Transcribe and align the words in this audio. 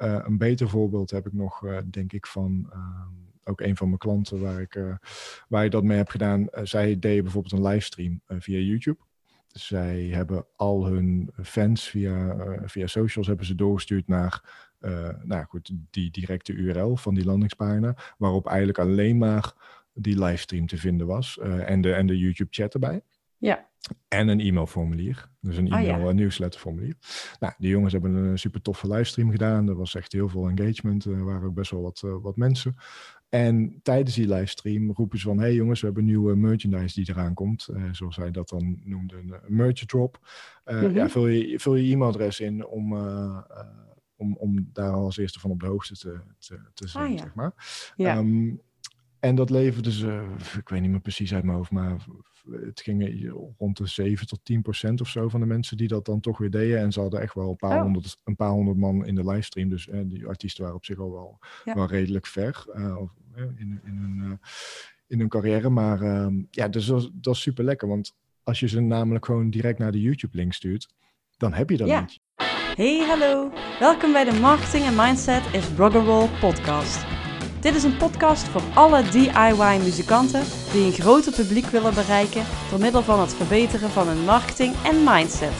een 0.00 0.38
beter 0.38 0.68
voorbeeld 0.68 1.10
heb 1.10 1.26
ik 1.26 1.32
nog, 1.32 1.64
denk 1.90 2.12
ik, 2.12 2.26
van 2.26 2.66
ehm, 2.72 3.08
ook 3.44 3.60
een 3.60 3.76
van 3.76 3.86
mijn 3.86 3.98
klanten 3.98 4.40
waar 4.40 4.60
ik, 4.60 4.80
waar 5.48 5.64
ik 5.64 5.70
dat 5.70 5.84
mee 5.84 5.96
heb 5.96 6.08
gedaan. 6.08 6.46
zij 6.62 6.98
deden 6.98 7.22
bijvoorbeeld 7.22 7.52
een 7.52 7.66
livestream 7.66 8.20
via 8.26 8.58
YouTube. 8.58 8.98
Zij 9.46 10.04
hebben 10.04 10.46
al 10.56 10.86
hun 10.86 11.30
fans 11.42 11.88
via, 11.88 12.36
via 12.64 12.86
socials 12.86 13.26
hebben 13.26 13.46
ze 13.46 13.54
doorgestuurd 13.54 14.08
naar 14.08 14.42
nou 15.22 15.44
goed, 15.44 15.70
die 15.90 16.10
directe 16.10 16.52
URL 16.52 16.96
van 16.96 17.14
die 17.14 17.24
landingspagina, 17.24 17.96
waarop 18.18 18.46
eigenlijk 18.46 18.78
alleen 18.78 19.18
maar 19.18 19.52
die 19.92 20.24
livestream 20.24 20.66
te 20.66 20.78
vinden 20.78 21.06
was 21.06 21.38
en, 21.38 21.80
de, 21.80 21.92
en 21.92 22.06
de 22.06 22.18
YouTube 22.18 22.50
chat 22.50 22.74
erbij. 22.74 23.02
Ja. 23.40 23.68
En 24.08 24.28
een 24.28 24.40
e-mailformulier. 24.40 25.28
Dus 25.40 25.56
een 25.56 25.72
Ah, 25.72 25.80
e-mail 25.82 26.00
ja. 26.02 26.08
en 26.08 26.16
nieuwsletterformulier. 26.16 26.96
Nou, 27.40 27.52
die 27.58 27.70
jongens 27.70 27.92
hebben 27.92 28.14
een 28.14 28.38
super 28.38 28.62
toffe 28.62 28.88
livestream 28.88 29.30
gedaan. 29.30 29.68
Er 29.68 29.74
was 29.76 29.94
echt 29.94 30.12
heel 30.12 30.28
veel 30.28 30.48
engagement. 30.48 31.04
Er 31.04 31.24
waren 31.24 31.48
ook 31.48 31.54
best 31.54 31.70
wel 31.70 31.82
wat, 31.82 32.02
eh, 32.04 32.16
wat 32.22 32.36
mensen. 32.36 32.74
En 33.28 33.80
tijdens 33.82 34.14
die 34.14 34.28
livestream 34.28 34.90
roepen 34.92 35.18
ze 35.18 35.24
van... 35.26 35.38
hey 35.38 35.54
jongens, 35.54 35.80
we 35.80 35.86
hebben 35.86 36.04
nieuwe 36.04 36.36
merchandise 36.36 36.94
die 36.94 37.10
eraan 37.14 37.34
komt. 37.34 37.68
Eh, 37.68 37.82
zoals 37.92 38.14
zij 38.14 38.30
dat 38.30 38.48
dan 38.48 38.80
noemden, 38.84 39.18
een 39.18 39.56
merch 39.56 39.84
drop. 39.86 40.18
Eh, 40.64 40.80
Mhm. 40.82 40.94
ja, 40.94 41.08
vul, 41.08 41.26
je, 41.26 41.58
vul 41.60 41.74
je 41.76 41.92
e-mailadres 41.92 42.40
in 42.40 42.66
om... 42.66 42.92
om, 44.16 44.36
om 44.36 44.68
daar 44.72 44.90
als 44.92 45.16
eerste 45.16 45.40
van 45.40 45.50
op 45.50 45.60
de 45.60 45.66
hoogte 45.66 45.96
te, 45.98 46.20
te, 46.38 46.60
te 46.74 46.88
zijn, 46.88 47.04
Ah, 47.06 47.12
ja. 47.12 47.18
zeg 47.18 47.34
maar. 47.34 47.52
Ja. 47.96 48.16
Ehm, 48.16 48.54
en 49.20 49.34
dat 49.34 49.50
leverde 49.50 49.92
ze, 49.92 50.26
ik 50.58 50.68
weet 50.68 50.80
niet 50.80 50.90
meer 50.90 51.00
precies 51.00 51.34
uit 51.34 51.44
mijn 51.44 51.56
hoofd, 51.56 51.70
maar 51.70 51.96
het 52.50 52.80
ging 52.80 53.30
rond 53.58 53.76
de 53.76 53.86
7 53.86 54.26
tot 54.26 54.40
10 54.42 54.62
procent 54.62 55.00
of 55.00 55.08
zo 55.08 55.28
van 55.28 55.40
de 55.40 55.46
mensen 55.46 55.76
die 55.76 55.88
dat 55.88 56.04
dan 56.04 56.20
toch 56.20 56.38
weer 56.38 56.50
deden. 56.50 56.78
En 56.78 56.92
ze 56.92 57.00
hadden 57.00 57.20
echt 57.20 57.34
wel 57.34 57.50
een 57.50 57.56
paar, 57.56 57.76
Oh. 57.76 57.82
honderd, 57.82 58.16
een 58.24 58.36
paar 58.36 58.50
honderd 58.50 58.76
man 58.78 59.06
in 59.06 59.14
de 59.14 59.24
livestream. 59.24 59.68
Dus 59.68 59.88
eh, 59.88 60.00
die 60.04 60.26
artiesten 60.26 60.62
waren 60.62 60.76
op 60.78 60.84
zich 60.84 60.98
al 60.98 61.10
wel, 61.12 61.38
Ja. 61.64 61.74
wel 61.74 61.86
redelijk 61.86 62.26
ver 62.26 62.64
eh, 62.72 62.84
eh, 63.34 63.42
in, 63.56 63.80
in, 63.84 63.96
hun, 63.96 64.40
in 65.06 65.18
hun 65.18 65.28
carrière. 65.28 65.70
Maar 65.70 66.00
ehm, 66.02 66.34
ja, 66.50 66.68
dus 66.68 66.86
dat, 66.86 67.02
is- 67.02 67.10
dat 67.12 67.34
is 67.34 67.40
super 67.40 67.64
lekker. 67.64 67.88
Want 67.88 68.14
als 68.42 68.60
je 68.60 68.68
ze 68.68 68.80
namelijk 68.80 69.24
gewoon 69.24 69.50
direct 69.50 69.78
naar 69.78 69.92
de 69.92 70.00
YouTube-link 70.00 70.52
stuurt, 70.52 70.88
dan 71.36 71.52
heb 71.52 71.70
je 71.70 71.76
dat 71.76 71.88
Ja. 71.88 72.00
niet. 72.00 72.20
Hey, 72.76 72.98
hallo. 73.06 73.52
Welkom 73.78 74.12
bij 74.12 74.24
de 74.24 74.38
Marketing 74.40 74.84
and 74.86 74.96
Mindset 74.96 75.42
is 75.54 75.68
Rock'n'Roll 75.76 76.28
podcast. 76.40 77.19
Dit 77.60 77.74
is 77.74 77.82
een 77.82 77.96
podcast 77.96 78.48
voor 78.48 78.62
alle 78.74 79.02
DIY-muzikanten 79.02 80.44
die 80.72 80.84
een 80.84 80.92
groter 80.92 81.32
publiek 81.32 81.66
willen 81.66 81.94
bereiken 81.94 82.44
door 82.70 82.80
middel 82.80 83.02
van 83.02 83.20
het 83.20 83.34
verbeteren 83.34 83.90
van 83.90 84.06
hun 84.06 84.24
marketing 84.24 84.74
en 84.84 85.04
mindset. 85.04 85.52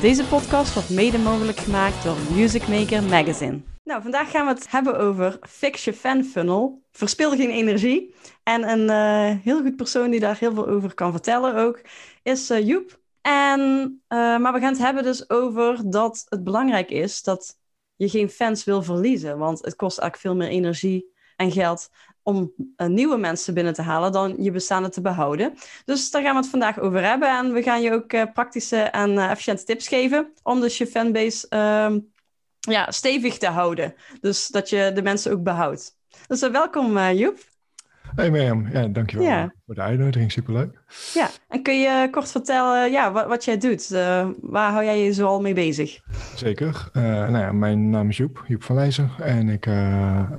Deze 0.00 0.24
podcast 0.24 0.74
wordt 0.74 0.90
mede 0.90 1.18
mogelijk 1.18 1.58
gemaakt 1.58 2.04
door 2.04 2.16
Music 2.34 2.68
Maker 2.68 3.02
Magazine. 3.02 3.60
Nou, 3.84 4.02
vandaag 4.02 4.30
gaan 4.30 4.46
we 4.46 4.52
het 4.52 4.70
hebben 4.70 4.98
over 4.98 5.38
Fix 5.40 5.84
Je 5.84 5.92
Fan 5.92 6.24
Funnel. 6.24 6.82
Verspil 6.92 7.30
geen 7.30 7.50
energie. 7.50 8.14
En 8.42 8.68
een 8.68 8.90
eh, 8.90 9.42
heel 9.42 9.62
goed 9.62 9.76
persoon 9.76 10.10
die 10.10 10.20
daar 10.20 10.38
heel 10.38 10.54
veel 10.54 10.68
over 10.68 10.94
kan 10.94 11.12
vertellen 11.12 11.54
ook, 11.54 11.80
is 12.22 12.50
eh, 12.50 12.66
Joep. 12.66 13.00
En, 13.20 13.60
eh, 14.08 14.18
maar 14.38 14.52
we 14.52 14.60
gaan 14.60 14.72
het 14.72 14.82
hebben 14.82 15.02
dus 15.02 15.30
over 15.30 15.90
dat 15.90 16.26
het 16.28 16.44
belangrijk 16.44 16.90
is 16.90 17.22
dat 17.22 17.56
je 17.94 18.08
geen 18.08 18.30
fans 18.30 18.64
wil 18.64 18.82
verliezen. 18.82 19.38
Want 19.38 19.64
het 19.64 19.76
kost 19.76 19.98
eigenlijk 19.98 20.28
veel 20.28 20.46
meer 20.46 20.56
energie 20.56 21.14
en 21.36 21.52
geld 21.52 21.90
om 22.22 22.52
eh, 22.76 22.86
nieuwe 22.86 23.16
mensen 23.16 23.54
binnen 23.54 23.72
te 23.72 23.82
halen 23.82 24.12
dan 24.12 24.36
je 24.42 24.50
bestaande 24.50 24.88
te 24.88 25.00
behouden. 25.00 25.54
Dus 25.84 26.10
daar 26.10 26.22
gaan 26.22 26.34
we 26.34 26.40
het 26.40 26.50
vandaag 26.50 26.78
over 26.78 27.04
hebben. 27.04 27.38
En 27.38 27.52
we 27.52 27.62
gaan 27.62 27.82
je 27.82 27.92
ook 27.92 28.12
eh, 28.12 28.22
praktische 28.32 28.76
en 28.76 29.18
eh, 29.18 29.30
efficiënte 29.30 29.64
tips 29.64 29.88
geven 29.88 30.32
om 30.42 30.60
dus 30.60 30.78
je 30.78 30.86
fanbase 30.86 31.46
ehm, 31.48 31.98
ja, 32.58 32.90
stevig 32.90 33.38
te 33.38 33.46
houden. 33.46 33.94
Dus 34.20 34.48
dat 34.48 34.68
je 34.70 34.90
de 34.94 35.02
mensen 35.02 35.32
ook 35.32 35.42
behoudt. 35.42 35.96
Dus 36.26 36.40
welkom 36.40 36.98
Joep. 36.98 37.55
Hey 38.16 38.30
Mirjam, 38.30 38.68
ja, 38.72 38.86
dankjewel 38.86 39.26
Ja. 39.26 39.52
voor 39.66 39.74
de 39.74 39.80
uitnodiging. 39.80 40.32
Superleuk. 40.32 40.82
Ja, 41.14 41.28
en 41.48 41.62
kun 41.62 41.78
je 41.80 42.08
kort 42.10 42.30
vertellen 42.30 42.90
ja, 42.90 43.12
wat, 43.12 43.26
wat 43.26 43.44
jij 43.44 43.58
doet? 43.58 43.90
Eh, 43.92 44.28
waar 44.40 44.72
hou 44.72 44.84
jij 44.84 45.04
je 45.04 45.12
zoal 45.12 45.40
mee 45.40 45.54
bezig? 45.54 46.00
Zeker. 46.34 46.88
Eh, 46.92 47.02
nou 47.02 47.38
ja, 47.38 47.52
mijn 47.52 47.90
naam 47.90 48.08
is 48.08 48.16
Joep, 48.16 48.44
Joep 48.48 48.62
van 48.62 48.76
Leijzen. 48.76 49.10
En 49.18 49.48
ik 49.48 49.66
eh, 49.66 50.30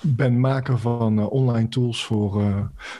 ben 0.00 0.40
maker 0.40 0.78
van 0.78 1.28
online 1.28 1.68
tools 1.68 2.04
voor 2.04 2.42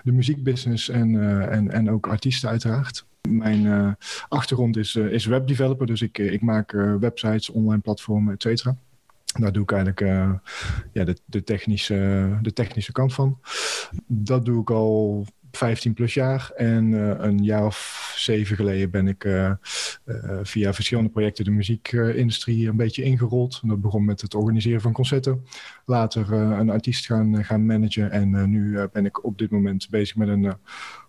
de 0.03 0.13
muziekbusiness 0.13 0.89
en, 0.89 1.41
en, 1.51 1.71
en 1.71 1.91
ook 1.91 2.07
artiesten 2.07 2.49
uiteraard. 2.49 3.07
Mijn 3.29 3.97
achtergrond 4.29 4.77
is, 4.77 4.95
is 4.95 5.27
webdeveloper, 5.27 5.87
dus 5.87 6.03
ik, 6.03 6.19
ik 6.19 6.41
maak 6.43 6.73
websites, 7.01 7.51
online 7.51 7.81
platformen, 7.81 8.35
et 8.35 8.43
cetera. 8.43 8.77
Daar 9.41 9.53
doe 9.53 9.63
ik 9.63 9.73
eigenlijk 9.73 10.01
eh, 10.01 10.33
ja, 10.93 11.05
de, 11.05 11.17
de, 11.25 11.45
technische, 11.45 12.39
de 12.43 12.53
technische 12.53 12.93
kant 12.93 13.15
van. 13.15 13.41
Dat 14.07 14.45
doe 14.45 14.61
ik 14.61 14.71
al 14.71 15.27
15 15.51 15.95
plus 15.95 16.15
jaar. 16.15 16.51
En 16.57 16.95
eh, 16.95 17.25
een 17.25 17.45
jaar 17.45 17.67
of 17.67 18.13
zeven 18.17 18.57
geleden 18.57 18.91
ben 18.91 19.09
ik 19.09 19.25
eh, 19.25 19.53
via 20.43 20.75
verschillende 20.75 21.11
projecten 21.11 21.45
de 21.45 21.51
muziekindustrie 21.51 22.69
een 22.69 22.77
beetje 22.77 23.03
ingerold. 23.03 23.61
Dat 23.65 23.81
begon 23.81 24.05
met 24.05 24.21
het 24.21 24.35
organiseren 24.35 24.81
van 24.81 24.93
concerten. 24.93 25.45
Later 25.87 26.33
een 26.33 26.71
artiest 26.71 27.07
gaan, 27.07 27.45
gaan 27.45 27.67
managen. 27.67 28.11
En 28.11 28.51
nu 28.51 28.89
ben 28.93 29.05
ik 29.05 29.25
op 29.25 29.39
dit 29.39 29.51
moment 29.51 29.89
bezig 29.91 30.17
met 30.17 30.29
een 30.29 30.55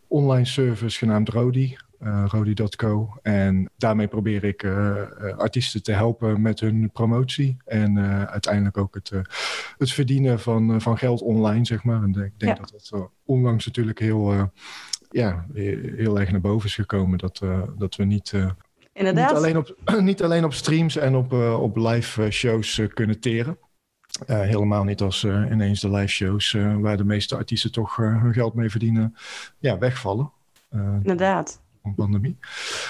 online 0.07 0.45
service 0.45 0.97
genaamd 0.97 1.29
Rodi. 1.29 1.77
Rodi.co. 1.99 3.17
En 3.21 3.69
daarmee 3.77 4.07
probeer 4.07 4.43
ik 4.43 4.63
eh, 4.63 5.01
eh, 5.01 5.37
artiesten 5.37 5.83
te 5.83 5.91
helpen 5.91 6.41
met 6.41 6.59
hun 6.59 6.89
promotie. 6.91 7.57
En 7.65 7.99
uiteindelijk 8.29 8.77
ook 8.77 8.95
het, 8.95 9.11
het 9.77 9.91
verdienen 9.91 10.39
van, 10.39 10.81
van 10.81 10.97
geld 10.97 11.21
online, 11.21 11.65
zeg 11.65 11.83
maar. 11.83 12.03
En 12.03 12.09
ik 12.09 12.39
denk 12.39 12.57
Ja. 12.57 12.63
dat 12.63 12.71
dat 12.89 13.09
onlangs 13.25 13.65
natuurlijk 13.65 13.99
heel, 13.99 14.51
ja, 15.09 15.45
heel 15.53 16.19
erg 16.19 16.31
naar 16.31 16.41
boven 16.41 16.67
is 16.67 16.75
gekomen. 16.75 17.17
Dat, 17.17 17.41
dat 17.77 17.95
we 17.95 18.03
niet, 18.03 18.33
Inderdaad. 18.93 19.29
niet, 19.29 19.37
alleen 19.37 19.57
op, 19.57 19.75
niet 19.99 20.23
alleen 20.23 20.45
op 20.45 20.53
streams 20.53 20.97
en 20.97 21.15
op, 21.15 21.31
op 21.59 21.75
live 21.77 22.31
shows 22.31 22.81
kunnen 22.93 23.19
teren. 23.19 23.57
Helemaal 24.25 24.83
niet 24.83 25.01
als 25.01 25.23
ineens 25.23 25.81
de 25.81 25.89
live 25.91 26.07
shows 26.07 26.51
waar 26.79 26.97
de 26.97 27.05
meeste 27.05 27.35
artiesten 27.35 27.71
toch 27.71 27.95
hun 27.95 28.33
geld 28.33 28.53
mee 28.53 28.69
verdienen, 28.69 29.15
ja, 29.59 29.77
wegvallen. 29.77 30.31
Inderdaad. 30.71 31.63
Een 31.85 31.95
pandemie. 31.95 32.37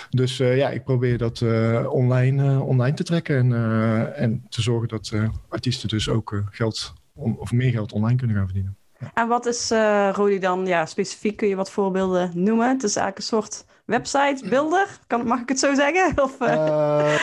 Dus 0.10 0.40
eh, 0.40 0.58
ja, 0.58 0.70
ik 0.70 0.84
probeer 0.84 1.18
dat 1.18 1.42
eh, 1.42 1.86
online, 1.90 2.44
eh, 2.44 2.68
online 2.68 2.96
te 2.96 3.04
trekken 3.04 3.38
en, 3.38 4.16
en 4.16 4.46
te 4.50 4.62
zorgen 4.62 4.88
dat 4.88 5.12
artiesten 5.50 5.90
dus 5.90 6.10
ook 6.10 6.44
geld 6.50 6.94
on- 7.14 7.40
of 7.40 7.52
meer 7.52 7.72
geld 7.72 7.92
online 7.92 8.18
kunnen 8.18 8.36
gaan 8.36 8.46
verdienen. 8.46 8.78
En 9.14 9.28
wat 9.28 9.46
is 9.46 9.72
eh 9.72 10.10
Rodi 10.14 10.40
dan 10.40 10.66
ja, 10.66 10.86
specifiek? 10.86 11.38
Kun 11.38 11.48
je 11.48 11.56
wat 11.56 11.72
voorbeelden 11.72 12.32
noemen? 12.34 12.68
Het 12.70 12.84
is 12.84 12.96
eigenlijk 12.96 13.18
een 13.18 13.24
soort 13.24 13.66
website, 13.86 14.50
builder. 14.50 15.00
Kan, 15.08 15.28
mag 15.28 15.42
ik 15.42 15.50
het 15.50 15.60
zo 15.60 15.74
zeggen? 15.74 16.14
Of, 16.24 16.40
Eh, 16.40 17.16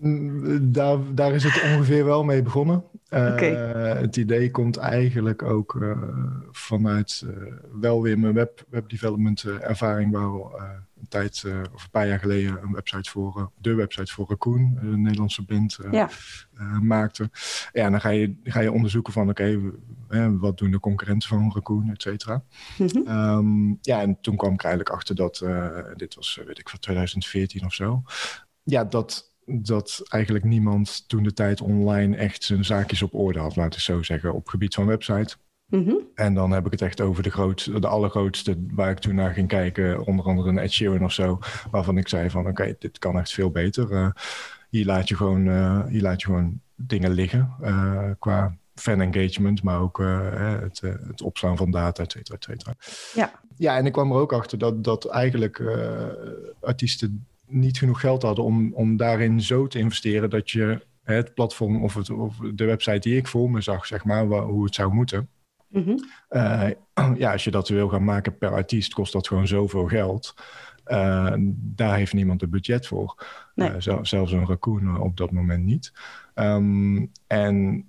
mm, 0.00 0.72
daar, 0.72 0.98
daar 1.14 1.32
is 1.32 1.44
het 1.44 1.62
ongeveer 1.62 2.04
wel 2.04 2.24
mee 2.24 2.42
begonnen. 2.42 2.84
Het 3.08 4.16
idee 4.16 4.50
komt 4.50 4.76
eigenlijk 4.76 5.42
ook 5.42 5.78
vanuit 6.50 7.26
wel 7.80 8.02
weer 8.02 8.18
mijn 8.18 8.34
web, 8.34 8.64
webdevelopment 8.68 9.42
ervaring, 9.42 10.12
waar 10.12 10.32
we 10.32 10.46
tijd 11.10 11.42
eh, 11.46 11.60
of 11.74 11.82
een 11.84 11.90
paar 11.90 12.06
jaar 12.06 12.18
geleden 12.18 12.62
een 12.62 12.72
website 12.72 13.10
voor, 13.10 13.36
eh, 13.36 13.46
de 13.58 13.74
website 13.74 14.12
voor 14.12 14.26
Raccoon, 14.28 14.78
een 14.80 15.02
Nederlandse 15.02 15.42
band, 15.44 15.78
eh, 15.78 15.92
Ja. 15.92 16.08
eh, 16.58 16.78
maakte. 16.78 17.30
Ja, 17.72 17.84
en 17.84 17.90
dan 17.90 18.00
ga 18.00 18.08
je, 18.08 18.34
ga 18.44 18.60
je 18.60 18.72
onderzoeken 18.72 19.12
van 19.12 19.28
oké, 19.28 19.60
wat 20.38 20.58
doen 20.58 20.70
de 20.70 20.80
concurrenten 20.80 21.28
van 21.28 21.50
Raccoon, 21.54 21.90
et 21.90 22.02
cetera. 22.02 22.44
mhm. 22.78 23.06
Ehm, 23.06 23.68
ja, 23.80 24.00
en 24.00 24.18
toen 24.20 24.36
kwam 24.36 24.52
ik 24.52 24.62
eigenlijk 24.62 24.94
achter 24.94 25.14
dat, 25.14 25.44
dit 25.96 26.14
was, 26.14 26.40
weet 26.46 26.58
ik 26.58 26.68
van 26.68 26.78
2014 26.78 27.64
of 27.64 27.74
zo. 27.74 28.02
Ja, 28.62 28.84
dat, 28.84 29.32
dat 29.46 30.02
eigenlijk 30.08 30.44
niemand 30.44 31.08
toen 31.08 31.22
de 31.22 31.32
tijd 31.32 31.60
online 31.60 32.16
echt 32.16 32.44
zijn 32.44 32.64
zaakjes 32.64 33.02
op 33.02 33.14
orde 33.14 33.38
had, 33.38 33.56
laten 33.56 33.78
we 33.78 33.84
zo 33.84 34.02
zeggen, 34.02 34.34
op 34.34 34.48
gebied 34.48 34.74
van 34.74 34.86
website. 34.86 35.36
Mhm. 35.70 35.94
En 36.14 36.34
dan 36.34 36.50
heb 36.50 36.66
ik 36.66 36.72
het 36.72 36.82
echt 36.82 37.00
over 37.00 37.22
de, 37.22 37.30
grootste, 37.30 37.80
de 37.80 37.86
allergrootste 37.86 38.56
waar 38.70 38.90
ik 38.90 38.98
toen 38.98 39.14
naar 39.14 39.32
ging 39.32 39.48
kijken. 39.48 40.06
Onder 40.06 40.24
andere 40.24 40.48
een 40.48 40.58
Ed 40.58 40.72
Sheeran 40.72 41.04
of 41.04 41.12
zo. 41.12 41.38
Waarvan 41.70 41.98
ik 41.98 42.08
zei 42.08 42.30
van 42.30 42.46
oké, 42.46 42.74
dit 42.78 42.98
kan 42.98 43.18
echt 43.18 43.32
veel 43.32 43.50
beter. 43.50 43.92
Eh, 43.92 44.10
hier, 44.68 44.84
laat 44.84 45.08
je 45.08 45.16
gewoon, 45.16 45.48
eh, 45.48 45.86
hier 45.86 46.02
laat 46.02 46.20
je 46.20 46.26
gewoon 46.26 46.60
dingen 46.74 47.10
liggen. 47.10 47.50
eh, 47.60 48.10
qua 48.18 48.56
fan 48.74 49.00
engagement, 49.00 49.62
maar 49.62 49.80
ook 49.80 49.98
het, 50.60 50.80
het 50.80 51.22
opslaan 51.22 51.56
van 51.56 51.70
data, 51.70 52.02
et 52.02 52.12
cetera, 52.12 52.36
et 52.36 52.44
cetera. 52.44 52.74
Ja. 53.14 53.40
Ja, 53.56 53.76
en 53.76 53.86
ik 53.86 53.92
kwam 53.92 54.12
er 54.12 54.18
ook 54.18 54.32
achter 54.32 54.58
dat, 54.58 54.84
dat 54.84 55.06
eigenlijk 55.08 55.62
artiesten 56.60 57.26
niet 57.46 57.78
genoeg 57.78 58.00
geld 58.00 58.22
hadden 58.22 58.44
om, 58.44 58.74
om 58.74 58.96
daarin 58.96 59.40
zo 59.42 59.66
te 59.66 59.78
investeren 59.78 60.30
dat 60.30 60.50
je 60.50 60.86
het 61.02 61.34
platform 61.34 61.82
of, 61.82 61.94
het, 61.94 62.10
of 62.10 62.36
de 62.54 62.64
website 62.64 62.98
die 62.98 63.16
ik 63.16 63.26
voor 63.26 63.50
me 63.50 63.60
zag, 63.60 63.86
zeg 63.86 64.04
maar, 64.04 64.26
hoe 64.26 64.64
het 64.64 64.74
zou 64.74 64.92
moeten. 64.94 65.28
Mhm. 65.70 65.96
Eh, 66.28 66.68
ja, 67.16 67.32
als 67.32 67.44
je 67.44 67.50
dat 67.50 67.68
wil 67.68 67.88
gaan 67.88 68.04
maken 68.04 68.38
per 68.38 68.52
artiest, 68.52 68.94
kost 68.94 69.12
dat 69.12 69.28
gewoon 69.28 69.46
zoveel 69.46 69.86
geld. 69.86 70.34
Eh, 70.84 71.34
daar 71.52 71.96
heeft 71.96 72.12
niemand 72.12 72.40
het 72.40 72.50
budget 72.50 72.86
voor. 72.86 73.26
Nee. 73.54 73.68
Eh, 73.68 73.74
zel- 73.78 74.06
zelfs 74.06 74.32
een 74.32 74.46
raccoon 74.46 75.00
op 75.00 75.16
dat 75.16 75.30
moment 75.30 75.64
niet. 75.64 75.92
Ehm, 76.34 77.06
en 77.26 77.84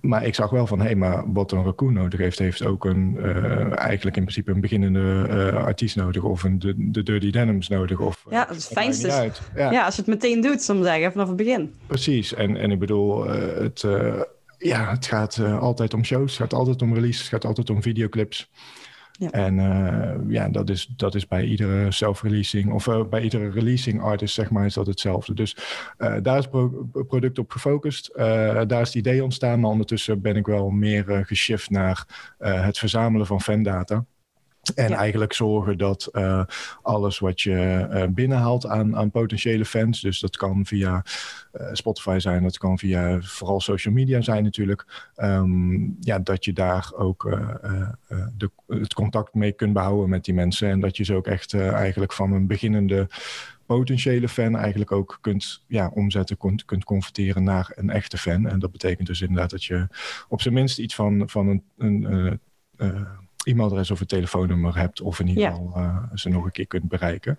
maar 0.00 0.26
ik 0.26 0.34
zag 0.34 0.50
wel 0.50 0.66
van, 0.66 0.78
hé, 0.78 0.84
hey, 0.84 0.94
maar 0.94 1.32
wat 1.32 1.52
een 1.52 1.64
raccoon 1.64 1.92
nodig 1.92 2.20
heeft, 2.20 2.38
heeft 2.38 2.64
ook 2.64 2.84
een, 2.84 3.16
uh, 3.18 3.78
eigenlijk 3.78 4.16
in 4.16 4.22
principe 4.22 4.50
een 4.50 4.60
beginnende 4.60 5.52
artiest 5.52 5.96
nodig 5.96 6.22
of 6.22 6.42
een 6.42 6.58
de, 6.58 6.74
de 6.76 7.02
Dirty 7.02 7.30
Denims 7.30 7.68
nodig. 7.68 7.98
Of, 7.98 8.26
ja, 8.30 8.44
dat 8.44 8.56
is 8.56 8.64
het 8.64 8.72
fijnste. 8.72 9.30
Ja. 9.54 9.70
ja. 9.70 9.84
als 9.84 9.94
je 9.96 10.00
het 10.00 10.10
meteen 10.10 10.40
doet, 10.40 10.62
soms 10.62 10.84
zeggen, 10.84 11.12
vanaf 11.12 11.28
het 11.28 11.36
begin. 11.36 11.74
Precies, 11.86 12.34
en, 12.34 12.56
en 12.56 12.70
ik 12.70 12.78
bedoel, 12.78 13.26
het, 13.28 13.86
ja, 14.68 14.90
het 14.90 15.06
gaat 15.06 15.38
altijd 15.38 15.94
om 15.94 16.04
shows, 16.04 16.30
het 16.30 16.40
gaat 16.40 16.52
altijd 16.52 16.82
om 16.82 16.94
releases, 16.94 17.20
het 17.20 17.28
gaat 17.28 17.44
altijd 17.44 17.70
om 17.70 17.82
videoclips. 17.82 18.50
Ja. 19.20 19.30
En 19.30 19.58
uh, 19.58 20.32
ja, 20.32 20.48
dat 20.48 20.70
is, 20.70 20.86
dat 20.96 21.14
is 21.14 21.26
bij 21.26 21.44
iedere 21.44 21.92
self-releasing 21.92 22.72
of 22.72 22.86
uh, 22.86 23.04
bij 23.04 23.22
iedere 23.22 23.50
releasing 23.50 24.02
artist, 24.02 24.34
zeg 24.34 24.50
maar, 24.50 24.64
is 24.64 24.74
dat 24.74 24.86
hetzelfde. 24.86 25.34
Dus 25.34 25.56
uh, 25.98 26.16
daar 26.22 26.38
is 26.38 26.48
het 26.52 27.06
product 27.08 27.38
op 27.38 27.50
gefocust. 27.50 28.10
daar 28.14 28.80
is 28.80 28.86
het 28.86 28.94
idee 28.94 29.24
ontstaan, 29.24 29.60
maar 29.60 29.70
ondertussen 29.70 30.20
ben 30.20 30.36
ik 30.36 30.46
wel 30.46 30.70
meer 30.70 31.24
geshift 31.26 31.70
naar 31.70 32.06
het 32.38 32.78
verzamelen 32.78 33.26
van 33.26 33.40
fandata. 33.40 34.04
En 34.74 34.92
eigenlijk 34.92 35.32
zorgen 35.32 35.78
dat 35.78 36.08
uh, 36.12 36.44
alles 36.82 37.18
wat 37.18 37.40
je 37.40 37.88
uh, 37.90 38.04
binnenhaalt 38.08 38.66
aan, 38.66 38.96
aan 38.96 39.10
potentiële 39.10 39.64
fans, 39.64 40.00
dus 40.00 40.20
dat 40.20 40.36
kan 40.36 40.66
via 40.66 41.04
uh, 41.52 41.68
Spotify 41.72 42.16
zijn, 42.18 42.42
dat 42.42 42.58
kan 42.58 42.78
via 42.78 43.20
vooral 43.20 43.60
social 43.60 43.94
media 43.94 44.20
zijn 44.20 44.42
natuurlijk, 44.44 45.10
um, 45.16 45.96
ja, 46.00 46.18
dat 46.18 46.44
je 46.44 46.52
daar 46.52 46.92
ook 46.96 47.38
de, 48.36 48.50
het 48.66 48.94
contact 48.94 49.34
mee 49.34 49.52
kunt 49.52 49.72
behouden 49.72 50.08
met 50.08 50.24
die 50.24 50.34
mensen. 50.34 50.68
En 50.68 50.80
dat 50.80 50.96
je 50.96 51.04
ze 51.04 51.14
ook 51.14 51.26
echt 51.26 51.54
eigenlijk 51.54 52.12
van 52.12 52.32
een 52.32 52.46
beginnende 52.46 53.08
potentiële 53.66 54.28
fan 54.28 54.56
eigenlijk 54.56 54.92
ook 54.92 55.18
kunt 55.20 55.64
ja, 55.66 55.90
omzetten, 55.94 56.36
kunt, 56.36 56.64
kunt 56.64 56.84
converteren 56.84 57.44
naar 57.44 57.72
een 57.74 57.90
echte 57.90 58.18
fan. 58.18 58.46
En 58.46 58.58
dat 58.58 58.72
betekent 58.72 59.06
dus 59.06 59.20
inderdaad 59.20 59.50
dat 59.50 59.64
je 59.64 59.86
op 60.28 60.40
zijn 60.40 60.54
minst 60.54 60.78
iets 60.78 60.94
van, 60.94 61.28
van 61.28 61.48
een, 61.48 61.62
een 61.78 62.40
e-mailadres 63.44 63.90
of 63.90 64.00
een 64.00 64.06
telefoonnummer 64.06 64.76
hebt, 64.76 65.00
of 65.00 65.20
in 65.20 65.28
ieder 65.28 65.50
geval 65.50 65.72
uh, 65.76 65.96
ze 66.14 66.28
nog 66.28 66.44
een 66.44 66.50
keer 66.50 66.66
kunt 66.66 66.88
bereiken. 66.88 67.38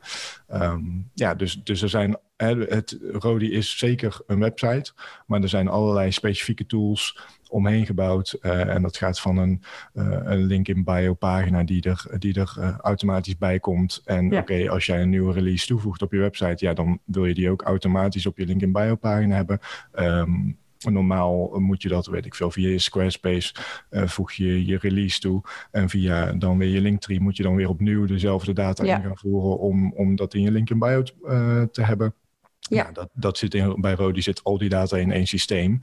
Um, 0.53 1.09
ja, 1.13 1.35
dus, 1.35 1.61
dus 1.63 1.81
er 1.81 1.89
zijn, 1.89 2.17
het 2.35 2.97
Rodi 3.11 3.51
is 3.51 3.77
zeker 3.77 4.19
een 4.27 4.39
website, 4.39 4.93
maar 5.25 5.41
er 5.41 5.49
zijn 5.49 5.67
allerlei 5.67 6.11
specifieke 6.11 6.65
tools 6.65 7.19
omheen 7.49 7.85
gebouwd. 7.85 8.37
Uh, 8.41 8.67
en 8.67 8.81
dat 8.81 8.97
gaat 8.97 9.19
van 9.19 9.37
een, 9.37 9.63
uh, 9.93 10.19
een 10.23 10.43
link 10.43 10.67
in 10.67 10.83
bio 10.83 11.13
pagina 11.13 11.63
die 11.63 11.81
er, 11.83 12.05
die 12.19 12.39
er 12.39 12.77
automatisch 12.81 13.37
bij 13.37 13.59
komt. 13.59 14.01
En 14.05 14.29
ja. 14.29 14.39
oké, 14.39 14.51
okay, 14.51 14.67
als 14.67 14.85
jij 14.85 15.01
een 15.01 15.09
nieuwe 15.09 15.33
release 15.33 15.65
toevoegt 15.65 16.01
op 16.01 16.11
je 16.11 16.19
website, 16.19 16.65
ja, 16.65 16.73
dan 16.73 16.99
wil 17.05 17.25
je 17.25 17.33
die 17.33 17.49
ook 17.49 17.61
automatisch 17.61 18.25
op 18.25 18.37
je 18.37 18.45
link 18.45 18.61
in 18.61 18.71
bio 18.71 18.95
pagina 18.95 19.35
hebben. 19.35 19.59
Um, 19.93 20.59
Normaal 20.89 21.59
moet 21.59 21.81
je 21.81 21.89
dat, 21.89 22.07
weet 22.07 22.25
ik 22.25 22.35
veel, 22.35 22.51
via 22.51 22.69
je 22.69 22.79
Squarespace 22.79 23.53
uh, 23.91 24.07
voeg 24.07 24.31
je 24.31 24.65
je 24.65 24.77
release 24.77 25.19
toe. 25.19 25.41
En 25.71 25.89
via 25.89 26.33
dan 26.33 26.57
weer 26.57 26.69
je 26.69 26.81
Linktree 26.81 27.19
moet 27.19 27.37
je 27.37 27.43
dan 27.43 27.55
weer 27.55 27.69
opnieuw 27.69 28.05
dezelfde 28.05 28.53
data 28.53 28.83
ja. 28.83 28.95
in 28.95 29.03
gaan 29.03 29.17
voeren 29.17 29.59
om, 29.59 29.93
om 29.93 30.15
dat 30.15 30.33
in 30.33 30.41
je 30.41 30.51
link 30.51 30.69
in 30.69 30.79
bio 30.79 31.03
uh, 31.23 31.63
te 31.63 31.83
hebben. 31.83 32.13
Ja. 32.59 32.81
Nou, 32.81 32.93
dat, 32.93 33.09
dat 33.13 33.37
zit 33.37 33.53
in, 33.53 33.81
bij 33.81 33.93
Rodi 33.93 34.21
zit 34.21 34.43
al 34.43 34.57
die 34.57 34.69
data 34.69 34.97
in 34.97 35.11
één 35.11 35.27
systeem. 35.27 35.81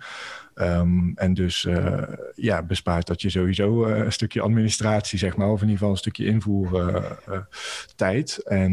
Um, 0.54 1.12
en 1.14 1.34
dus 1.34 1.64
uh, 1.64 2.02
ja, 2.34 2.62
bespaart 2.62 3.06
dat 3.06 3.22
je 3.22 3.30
sowieso 3.30 3.86
uh, 3.86 3.96
een 3.96 4.12
stukje 4.12 4.40
administratie, 4.40 5.18
zeg 5.18 5.36
maar, 5.36 5.48
of 5.48 5.62
in 5.62 5.68
ieder 5.68 5.76
geval 5.76 5.90
een 5.90 5.98
stukje 5.98 6.24
invoertijd. 6.24 8.40
Uh, 8.44 8.58
en 8.58 8.72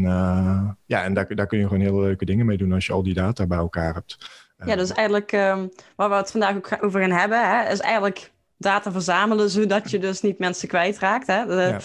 ja, 0.86 1.04
en 1.04 1.14
daar, 1.14 1.34
daar 1.34 1.46
kun 1.46 1.58
je 1.58 1.66
gewoon 1.66 1.80
hele 1.80 2.00
leuke 2.00 2.24
dingen 2.24 2.46
mee 2.46 2.56
doen 2.56 2.72
als 2.72 2.86
je 2.86 2.92
al 2.92 3.02
die 3.02 3.14
data 3.14 3.46
bij 3.46 3.58
elkaar 3.58 3.94
hebt. 3.94 4.44
Ja, 4.64 4.76
dus 4.76 4.92
eigenlijk 4.92 5.32
um, 5.32 5.68
waar 5.96 6.08
we 6.08 6.14
het 6.14 6.30
vandaag 6.30 6.56
ook 6.56 6.78
over 6.80 7.00
gaan 7.00 7.18
hebben, 7.18 7.50
hè, 7.50 7.72
is 7.72 7.80
eigenlijk 7.80 8.32
data 8.58 8.92
verzamelen, 8.92 9.50
zodat 9.50 9.90
je 9.90 9.98
dus 9.98 10.20
niet 10.20 10.38
mensen 10.38 10.68
kwijtraakt. 10.68 11.26
Hè? 11.26 11.46
De, 11.46 11.78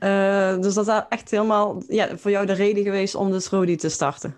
ja. 0.00 0.54
uh, 0.54 0.62
dus 0.62 0.74
dat 0.74 0.88
is 0.88 1.02
echt 1.08 1.30
helemaal 1.30 1.82
ja, 1.88 2.16
voor 2.16 2.30
jou 2.30 2.46
de 2.46 2.52
reden 2.52 2.82
geweest 2.82 3.14
om 3.14 3.30
dus 3.30 3.48
Rodi 3.48 3.76
te 3.76 3.88
starten. 3.88 4.34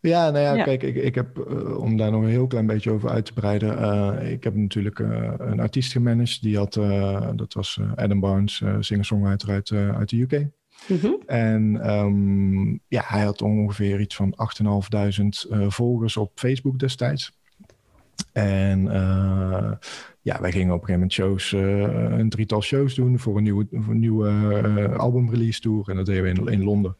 Ja, 0.00 0.30
nou 0.30 0.44
ja, 0.44 0.54
ja. 0.54 0.64
kijk, 0.64 0.82
ik, 0.82 0.94
ik 0.94 1.14
heb, 1.14 1.38
uh, 1.38 1.78
om 1.78 1.96
daar 1.96 2.10
nog 2.10 2.22
een 2.22 2.28
heel 2.28 2.46
klein 2.46 2.66
beetje 2.66 2.90
over 2.90 3.10
uit 3.10 3.24
te 3.24 3.32
breiden, 3.32 3.78
uh, 3.78 4.30
ik 4.30 4.44
heb 4.44 4.54
natuurlijk 4.54 4.98
een 4.98 5.60
artiest 5.60 5.92
gemanaged, 5.92 6.42
die 6.42 6.56
had, 6.56 6.72
dat 7.36 7.54
was 7.54 7.80
Adam 7.94 8.20
Barnes, 8.20 8.62
singer-songwriter 8.80 9.48
uit, 9.48 9.72
uit 9.72 10.08
de 10.08 10.20
UK. 10.20 10.46
-hmm. 10.86 11.22
En 11.26 11.90
um, 11.90 12.80
ja, 12.88 13.02
hij 13.06 13.24
had 13.24 13.42
ongeveer 13.42 14.00
iets 14.00 14.16
van 14.16 14.34
8.500 14.62 15.50
uh, 15.50 15.70
volgers 15.70 16.16
op 16.16 16.32
Facebook 16.34 16.78
destijds. 16.78 17.38
En 18.32 18.84
uh, 18.84 19.72
ja, 20.20 20.40
wij 20.40 20.52
gingen 20.52 20.74
op 20.74 20.80
een 20.80 20.86
gegeven 20.86 20.92
moment 20.92 21.12
shows, 21.12 21.52
uh, 21.52 22.18
een 22.18 22.28
drietal 22.28 22.62
shows 22.62 22.94
doen 22.94 23.18
voor 23.18 23.36
een 23.36 23.42
nieuwe, 23.42 23.66
voor 23.70 23.92
een 23.92 24.00
nieuwe 24.00 24.88
albumrelease 24.96 25.60
tour. 25.60 25.88
En 25.88 25.96
dat 25.96 26.06
deden 26.06 26.44
we 26.44 26.50
in 26.50 26.64
Londen, 26.64 26.96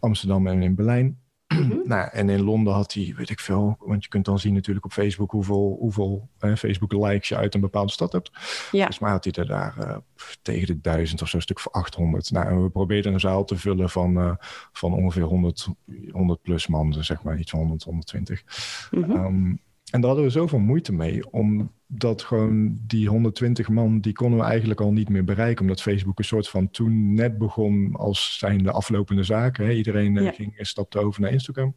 Amsterdam 0.00 0.46
en 0.46 0.62
in 0.62 0.74
Berlijn. 0.74 1.18
Mm-hmm. 1.48 1.82
nou, 1.88 2.08
en 2.12 2.28
in 2.28 2.42
Londen 2.42 2.72
had 2.72 2.92
hij, 2.92 3.14
weet 3.16 3.30
ik 3.30 3.40
veel, 3.40 3.76
want 3.78 4.02
je 4.02 4.08
kunt 4.08 4.24
dan 4.24 4.38
zien 4.38 4.54
natuurlijk 4.54 4.84
op 4.84 4.92
Facebook 4.92 5.30
hoeveel, 5.30 5.76
hoeveel 5.80 6.28
eh, 6.38 6.54
Facebook 6.54 6.92
likes 6.92 7.28
je 7.28 7.36
uit 7.36 7.54
een 7.54 7.60
bepaalde 7.60 7.92
stad 7.92 8.12
hebt. 8.12 8.30
Ja. 8.70 8.86
Dus 8.86 8.98
maar 8.98 9.10
had 9.10 9.24
hij 9.24 9.32
er 9.32 9.46
daar 9.46 9.74
uh, 9.78 9.96
tegen 10.42 10.66
de 10.66 10.80
duizend 10.80 11.22
of 11.22 11.28
zo, 11.28 11.36
een 11.36 11.42
stuk 11.42 11.60
voor 11.60 11.72
800. 11.72 12.30
Nou, 12.30 12.46
en 12.46 12.62
we 12.62 12.70
probeerden 12.70 13.12
een 13.12 13.20
zaal 13.20 13.44
te 13.44 13.56
vullen 13.56 13.90
van, 13.90 14.18
uh, 14.18 14.34
van 14.72 14.92
ongeveer 14.92 15.22
100, 15.22 15.68
100 16.10 16.42
plus 16.42 16.66
man, 16.66 16.90
dus 16.90 17.06
zeg 17.06 17.22
maar 17.22 17.38
iets 17.38 17.50
van 17.50 17.60
100, 17.60 17.82
120. 17.82 18.42
Mm-hmm. 18.90 19.24
Um, 19.24 19.60
en 19.90 20.00
daar 20.00 20.10
hadden 20.10 20.24
we 20.28 20.32
zoveel 20.32 20.58
moeite 20.58 20.92
mee, 20.92 21.30
omdat 21.30 22.22
gewoon 22.22 22.78
die 22.86 23.08
120 23.08 23.68
man, 23.68 24.00
die 24.00 24.12
konden 24.12 24.38
we 24.38 24.44
eigenlijk 24.44 24.80
al 24.80 24.92
niet 24.92 25.08
meer 25.08 25.24
bereiken. 25.24 25.62
Omdat 25.62 25.82
Facebook 25.82 26.18
een 26.18 26.24
soort 26.24 26.48
van 26.48 26.70
toen 26.70 27.14
net 27.14 27.38
begon 27.38 27.94
als 27.96 28.38
zijn 28.38 28.62
de 28.62 28.70
aflopende 28.70 29.22
zaken. 29.22 29.64
Hè? 29.66 29.72
Iedereen 29.72 30.14
ja. 30.14 30.30
ging, 30.30 30.54
stapte 30.56 30.98
over 30.98 31.20
naar 31.20 31.32
Instagram. 31.32 31.76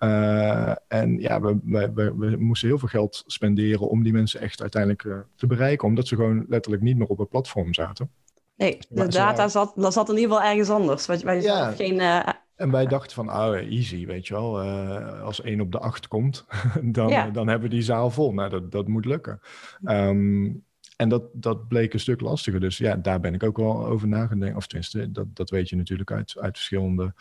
Uh, 0.00 0.74
en 0.88 1.18
ja, 1.20 1.40
we, 1.40 1.58
we, 1.64 1.92
we, 1.94 2.14
we, 2.16 2.36
moesten 2.36 2.68
heel 2.68 2.78
veel 2.78 2.88
geld 2.88 3.22
spenderen 3.26 3.88
om 3.88 4.02
die 4.02 4.12
mensen 4.12 4.40
echt 4.40 4.60
uiteindelijk 4.60 5.04
uh, 5.04 5.18
te 5.36 5.46
bereiken. 5.46 5.88
Omdat 5.88 6.06
ze 6.06 6.16
gewoon 6.16 6.44
letterlijk 6.48 6.82
niet 6.82 6.96
meer 6.96 7.06
op 7.06 7.18
het 7.18 7.28
platform 7.28 7.74
zaten. 7.74 8.10
Nee, 8.56 8.78
de 8.88 9.08
data 9.08 9.48
zat, 9.48 9.72
zat 9.76 10.08
in 10.08 10.16
ieder 10.16 10.30
geval 10.30 10.50
ergens 10.50 10.70
anders. 10.70 11.06
Waar, 11.06 11.20
waar 11.24 11.36
je 11.36 11.42
ja. 11.42 11.70
geen 11.70 11.94
uh, 11.94 12.28
en 12.56 12.70
wij 12.70 12.86
dachten 12.86 13.14
van, 13.14 13.30
oh, 13.30 13.54
easy, 13.54 14.06
weet 14.06 14.26
je 14.26 14.34
wel. 14.34 14.64
Uh, 14.64 15.22
als 15.22 15.42
één 15.42 15.60
op 15.60 15.72
de 15.72 15.78
acht 15.78 16.08
komt, 16.08 16.46
dan, 16.82 17.08
ja. 17.08 17.30
dan 17.30 17.48
hebben 17.48 17.68
we 17.68 17.74
die 17.74 17.84
zaal 17.84 18.10
vol. 18.10 18.32
Nou, 18.32 18.50
dat, 18.50 18.72
dat 18.72 18.88
moet 18.88 19.04
lukken. 19.04 19.40
Um, 19.84 20.64
en 20.96 21.08
dat, 21.08 21.22
dat 21.32 21.68
bleek 21.68 21.92
een 21.92 22.00
stuk 22.00 22.20
lastiger. 22.20 22.60
Dus 22.60 22.78
ja, 22.78 22.96
daar 22.96 23.20
ben 23.20 23.34
ik 23.34 23.42
ook 23.42 23.56
wel 23.56 23.86
over 23.86 24.08
nagedacht. 24.08 24.56
Of 24.56 24.66
tenminste, 24.66 25.12
dat, 25.12 25.36
dat 25.36 25.50
weet 25.50 25.68
je 25.68 25.76
natuurlijk 25.76 26.10
uit, 26.10 26.36
uit 26.40 26.56
verschillende... 26.56 27.14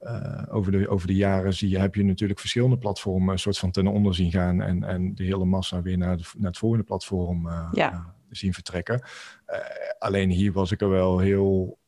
Uh, 0.00 0.42
over, 0.48 0.72
de, 0.72 0.88
over 0.88 1.06
de 1.06 1.14
jaren 1.14 1.54
zie 1.54 1.68
je, 1.68 1.78
heb 1.78 1.94
je 1.94 2.04
natuurlijk 2.04 2.40
verschillende 2.40 2.78
platformen 2.78 3.32
een 3.32 3.38
soort 3.38 3.58
van 3.58 3.70
ten 3.70 3.86
onder 3.86 4.14
zien 4.14 4.30
gaan. 4.30 4.62
En, 4.62 4.84
en 4.84 5.14
de 5.14 5.24
hele 5.24 5.44
massa 5.44 5.82
weer 5.82 5.98
naar, 5.98 6.16
de, 6.16 6.24
naar 6.36 6.50
het 6.50 6.58
volgende 6.58 6.84
platform 6.84 7.46
uh, 7.46 7.68
ja. 7.72 8.14
zien 8.30 8.52
vertrekken. 8.54 9.02
alleen 9.98 10.30
hier 10.30 10.52
was 10.52 10.70
ik 10.70 10.80
er 10.80 10.88
wel 10.88 11.18
heel 11.18 11.78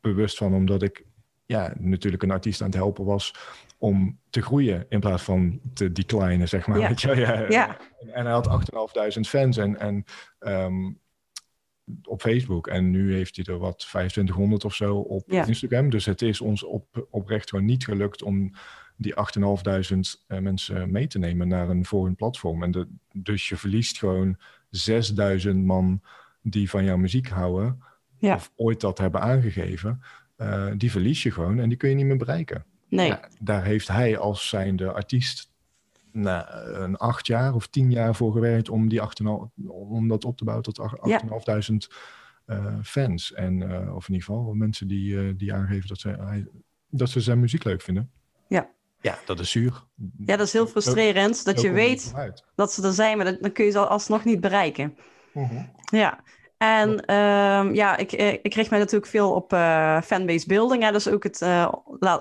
bewust 0.00 0.36
van, 0.36 0.54
omdat 0.54 0.82
ik 0.82 1.04
ja, 1.46 1.74
natuurlijk 1.78 2.22
een 2.22 2.30
artiest 2.30 2.60
aan 2.60 2.66
het 2.66 2.76
helpen 2.76 3.04
was 3.04 3.34
om 3.78 4.18
te 4.30 4.42
groeien 4.42 4.86
in 4.88 5.00
plaats 5.00 5.22
van 5.22 5.60
te 5.74 5.92
declinen, 5.92 6.48
zeg 6.48 6.66
maar. 6.66 6.78
Ja. 6.78 6.88
Weet 6.88 7.00
je? 7.00 7.16
Ja, 7.16 7.44
ja. 7.48 7.76
En 8.12 8.24
hij 8.24 8.32
had 8.32 8.68
8.500 9.16 9.20
fans 9.20 9.56
en, 9.56 9.78
en 9.78 10.04
um, 10.38 11.00
op 12.02 12.20
Facebook. 12.20 12.66
En 12.66 12.90
nu 12.90 13.14
heeft 13.14 13.36
hij 13.36 13.44
er 13.44 13.58
wat 13.58 13.78
2500 13.78 14.64
of 14.64 14.74
zo 14.74 14.96
op 14.96 15.24
ja. 15.26 15.46
Instagram. 15.46 15.90
Dus 15.90 16.04
het 16.04 16.22
is 16.22 16.40
ons 16.40 16.64
op, 16.64 17.06
oprecht 17.10 17.48
gewoon 17.48 17.64
niet 17.64 17.84
gelukt 17.84 18.22
om 18.22 18.52
die 18.96 19.14
8.500 19.38 19.44
uh, 20.28 20.38
mensen 20.38 20.90
mee 20.90 21.06
te 21.06 21.18
nemen 21.18 21.48
naar 21.48 21.68
een 21.68 21.84
volgend 21.84 22.16
platform. 22.16 22.62
En 22.62 22.70
de, 22.70 22.88
dus 23.12 23.48
je 23.48 23.56
verliest 23.56 23.98
gewoon 23.98 24.36
6000 24.70 25.64
man 25.64 26.02
die 26.42 26.70
van 26.70 26.84
jouw 26.84 26.96
muziek 26.96 27.28
houden. 27.28 27.82
Ja. 28.18 28.34
Of 28.34 28.52
ooit 28.56 28.80
dat 28.80 28.98
hebben 28.98 29.20
aangegeven. 29.20 30.02
Uh, 30.36 30.72
die 30.76 30.90
verlies 30.90 31.22
je 31.22 31.30
gewoon 31.30 31.58
en 31.58 31.68
die 31.68 31.78
kun 31.78 31.88
je 31.88 31.94
niet 31.94 32.06
meer 32.06 32.16
bereiken. 32.16 32.64
Nee. 32.88 33.06
Ja, 33.06 33.28
daar 33.40 33.64
heeft 33.64 33.88
hij 33.88 34.18
als 34.18 34.48
zijnde 34.48 34.92
artiest 34.92 35.52
nou, 36.12 36.46
een 36.72 36.96
acht 36.96 37.26
jaar 37.26 37.54
of 37.54 37.66
tien 37.66 37.90
jaar 37.90 38.14
voor 38.14 38.32
gewerkt 38.32 38.68
om, 38.68 38.88
die 38.88 39.00
8, 39.00 39.20
om 39.66 40.08
dat 40.08 40.24
op 40.24 40.36
te 40.36 40.44
bouwen 40.44 40.64
tot 40.64 40.80
8.500 40.80 41.04
ja. 41.04 41.20
uh, 42.46 42.74
fans. 42.82 43.32
En, 43.32 43.60
uh, 43.60 43.94
of 43.94 44.08
in 44.08 44.14
ieder 44.14 44.26
geval 44.26 44.54
mensen 44.54 44.88
die, 44.88 45.36
die 45.36 45.54
aangeven 45.54 45.88
dat 45.88 45.98
ze, 45.98 46.44
dat 46.90 47.10
ze 47.10 47.20
zijn 47.20 47.40
muziek 47.40 47.64
leuk 47.64 47.82
vinden. 47.82 48.10
Ja. 48.48 48.68
Ja, 49.00 49.18
dat 49.24 49.40
is 49.40 49.50
zuur. 49.50 49.84
Ja, 50.16 50.36
dat 50.36 50.46
is 50.46 50.52
heel 50.52 50.66
frustrerend. 50.66 51.44
dat 51.44 51.60
je 51.60 51.70
weet 51.70 52.14
dat 52.54 52.72
ze 52.72 52.82
er 52.82 52.92
zijn, 52.92 53.16
maar 53.16 53.38
dan 53.40 53.52
kun 53.52 53.64
je 53.64 53.70
ze 53.70 53.86
alsnog 53.86 54.24
niet 54.24 54.40
bereiken. 54.40 54.96
-huh. 55.32 55.62
Ja. 55.84 56.22
En 56.64 57.04
ehm, 57.04 57.74
ja, 57.74 57.96
ik, 57.96 58.12
eh, 58.12 58.32
ik 58.32 58.54
richt 58.54 58.70
mij 58.70 58.78
natuurlijk 58.78 59.10
veel 59.10 59.32
op 59.32 59.52
uh, 59.52 60.00
fanbase 60.00 60.46
building. 60.46 60.82
Hè? 60.82 60.92
Dus 60.92 61.08
ook 61.08 61.22
het 61.22 61.40
uh, 61.40 61.72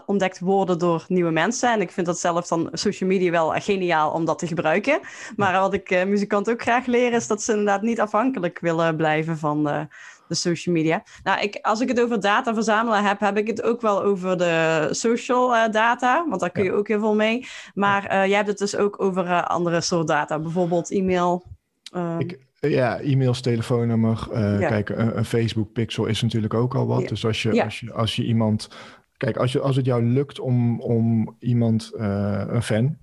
ontdekt 0.06 0.40
worden 0.40 0.80
door 0.80 1.06
nieuwe 1.08 1.32
mensen. 1.32 1.72
En 1.72 1.82
ik 1.82 1.92
vind 1.92 2.06
dat 2.06 2.20
zelf 2.20 2.48
dan 2.48 2.70
social 2.72 3.10
media 3.10 3.32
wel 3.32 3.50
geniaal 3.50 4.12
om 4.12 4.26
dat 4.26 4.40
te 4.40 4.48
gebruiken. 4.48 5.00
Maar 5.36 5.60
wat 5.60 5.74
ik 5.74 5.92
uh, 5.92 6.04
muzikanten 6.04 6.54
ook 6.54 6.62
graag 6.62 6.86
leer, 6.86 7.14
is 7.14 7.28
dat 7.28 7.42
ze 7.42 7.52
inderdaad 7.52 7.82
niet 7.82 8.00
afhankelijk 8.00 8.60
willen 8.60 8.96
blijven 8.96 9.38
van 9.38 9.64
de, 9.64 9.88
de 10.28 10.36
social 10.36 10.76
media. 10.76 11.04
Nou, 11.24 11.42
ik, 11.42 11.60
als 11.62 11.80
ik 11.80 11.88
het 11.88 12.02
over 12.02 12.20
data 12.20 12.54
verzamelen 12.54 13.04
heb, 13.04 13.20
heb 13.20 13.38
ik 13.38 13.48
het 13.48 13.64
ook 13.64 13.82
wel 13.82 14.04
over 14.04 14.38
de 14.38 14.88
social 14.92 15.72
data. 15.72 16.26
Want 16.30 16.42
daar 16.42 16.52
kun 16.52 16.64
je 16.64 16.74
ook 16.74 16.88
heel 16.88 17.00
veel 17.00 17.16
mee. 17.16 17.48
Maar 17.74 18.28
jij 18.28 18.38
hebt 18.38 18.48
het 18.48 18.58
dus 18.58 18.76
ook 18.76 19.02
over 19.02 19.44
andere 19.44 19.82
soort 19.82 20.08
data. 20.08 20.40
Bijvoorbeeld 20.40 20.92
e-mail. 20.92 21.44
Ehm, 21.92 22.20
ik, 22.20 22.40
ja, 22.70 23.00
e-mails, 23.00 23.42
telefoonnummer. 23.42 24.28
Uh, 24.32 24.68
Kijk, 24.68 24.90
een, 24.90 25.18
een, 25.18 25.26
Facebook 25.26 25.72
pixel 25.72 26.06
is 26.06 26.22
natuurlijk 26.22 26.54
ook 26.54 26.76
al 26.76 26.88
wat. 26.88 27.08
Dus 27.08 27.26
als 27.26 27.42
je, 27.42 27.64
als, 27.64 27.80
je, 27.80 27.94
als 27.94 28.16
je 28.16 28.26
iemand. 28.26 28.70
Kijk, 29.18 29.38
als, 29.38 29.52
je, 29.52 29.60
als 29.60 29.76
het 29.76 29.86
jou 29.86 30.04
lukt 30.04 30.40
om, 30.40 30.82
om 30.82 31.36
iemand, 31.40 31.92
uh, 31.96 32.44
een 32.48 32.62
fan 32.62 32.98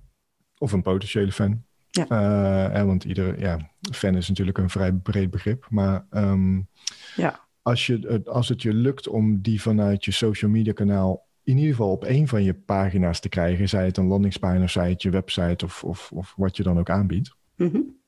of 0.57 0.71
een 0.71 0.81
potentiële 0.81 1.31
fan. 1.31 1.63
Ja. 1.89 2.73
Uh, 2.73 2.83
want 2.85 3.03
iedere 3.03 3.39
ja, 3.39 3.71
fan 3.91 4.15
is 4.15 4.29
natuurlijk 4.29 4.57
een 4.57 4.69
vrij 4.69 4.93
breed 4.93 5.31
begrip. 5.31 5.67
Maar 5.69 6.05
um, 6.11 6.67
ja. 7.15 7.39
als, 7.61 7.85
je, 7.85 8.21
als 8.25 8.49
het 8.49 8.61
je 8.61 8.73
lukt 8.73 9.07
om 9.07 9.41
die 9.41 9.61
vanuit 9.61 10.05
je 10.05 10.11
social 10.11 10.51
media 10.51 10.73
kanaal 10.73 11.29
in 11.43 11.57
ieder 11.57 11.75
geval 11.75 11.91
op 11.91 12.03
één 12.03 12.27
van 12.27 12.43
je 12.43 12.53
pagina's 12.53 13.19
te 13.19 13.29
krijgen, 13.29 13.69
zij 13.69 13.85
het 13.85 13.97
een 13.97 14.07
landingspagina, 14.07 14.67
zij 14.67 14.89
het 14.89 15.01
je 15.01 15.09
website 15.09 15.65
of, 15.65 15.83
of, 15.83 16.11
of 16.11 16.33
wat 16.37 16.57
je 16.57 16.63
dan 16.63 16.79
ook 16.79 16.89
aanbiedt. 16.89 17.35
Mm 17.55 17.67
-hmm 17.67 17.99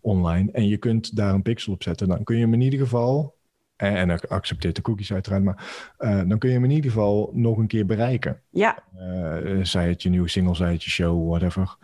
online 0.00 0.52
en 0.52 0.68
je 0.68 0.76
kunt 0.76 1.16
daar 1.16 1.34
een 1.34 1.42
pixel 1.42 1.72
op 1.72 1.82
zetten, 1.82 2.08
dan 2.08 2.24
kun 2.24 2.36
je 2.36 2.42
hem 2.42 2.54
in 2.54 2.60
ieder 2.60 2.78
geval, 2.78 3.34
en, 3.76 3.96
en 3.96 4.20
accepteert 4.28 4.76
de 4.76 4.82
cookies 4.82 5.12
uiteraard, 5.12 5.42
maar 5.42 5.94
uh, 5.98 6.22
dan 6.28 6.38
kun 6.38 6.48
je 6.48 6.54
hem 6.54 6.64
in 6.64 6.70
ieder 6.70 6.90
geval 6.90 7.30
nog 7.32 7.58
een 7.58 7.66
keer 7.66 7.86
bereiken. 7.86 8.40
Ja. 8.50 8.82
Uh, 8.96 9.64
zij 9.64 9.88
het 9.88 10.02
je 10.02 10.08
nieuwe 10.08 10.28
single, 10.28 10.54
zij 10.54 10.72
het 10.72 10.84
je 10.84 10.90
show, 10.90 11.28
whatever. 11.28 11.76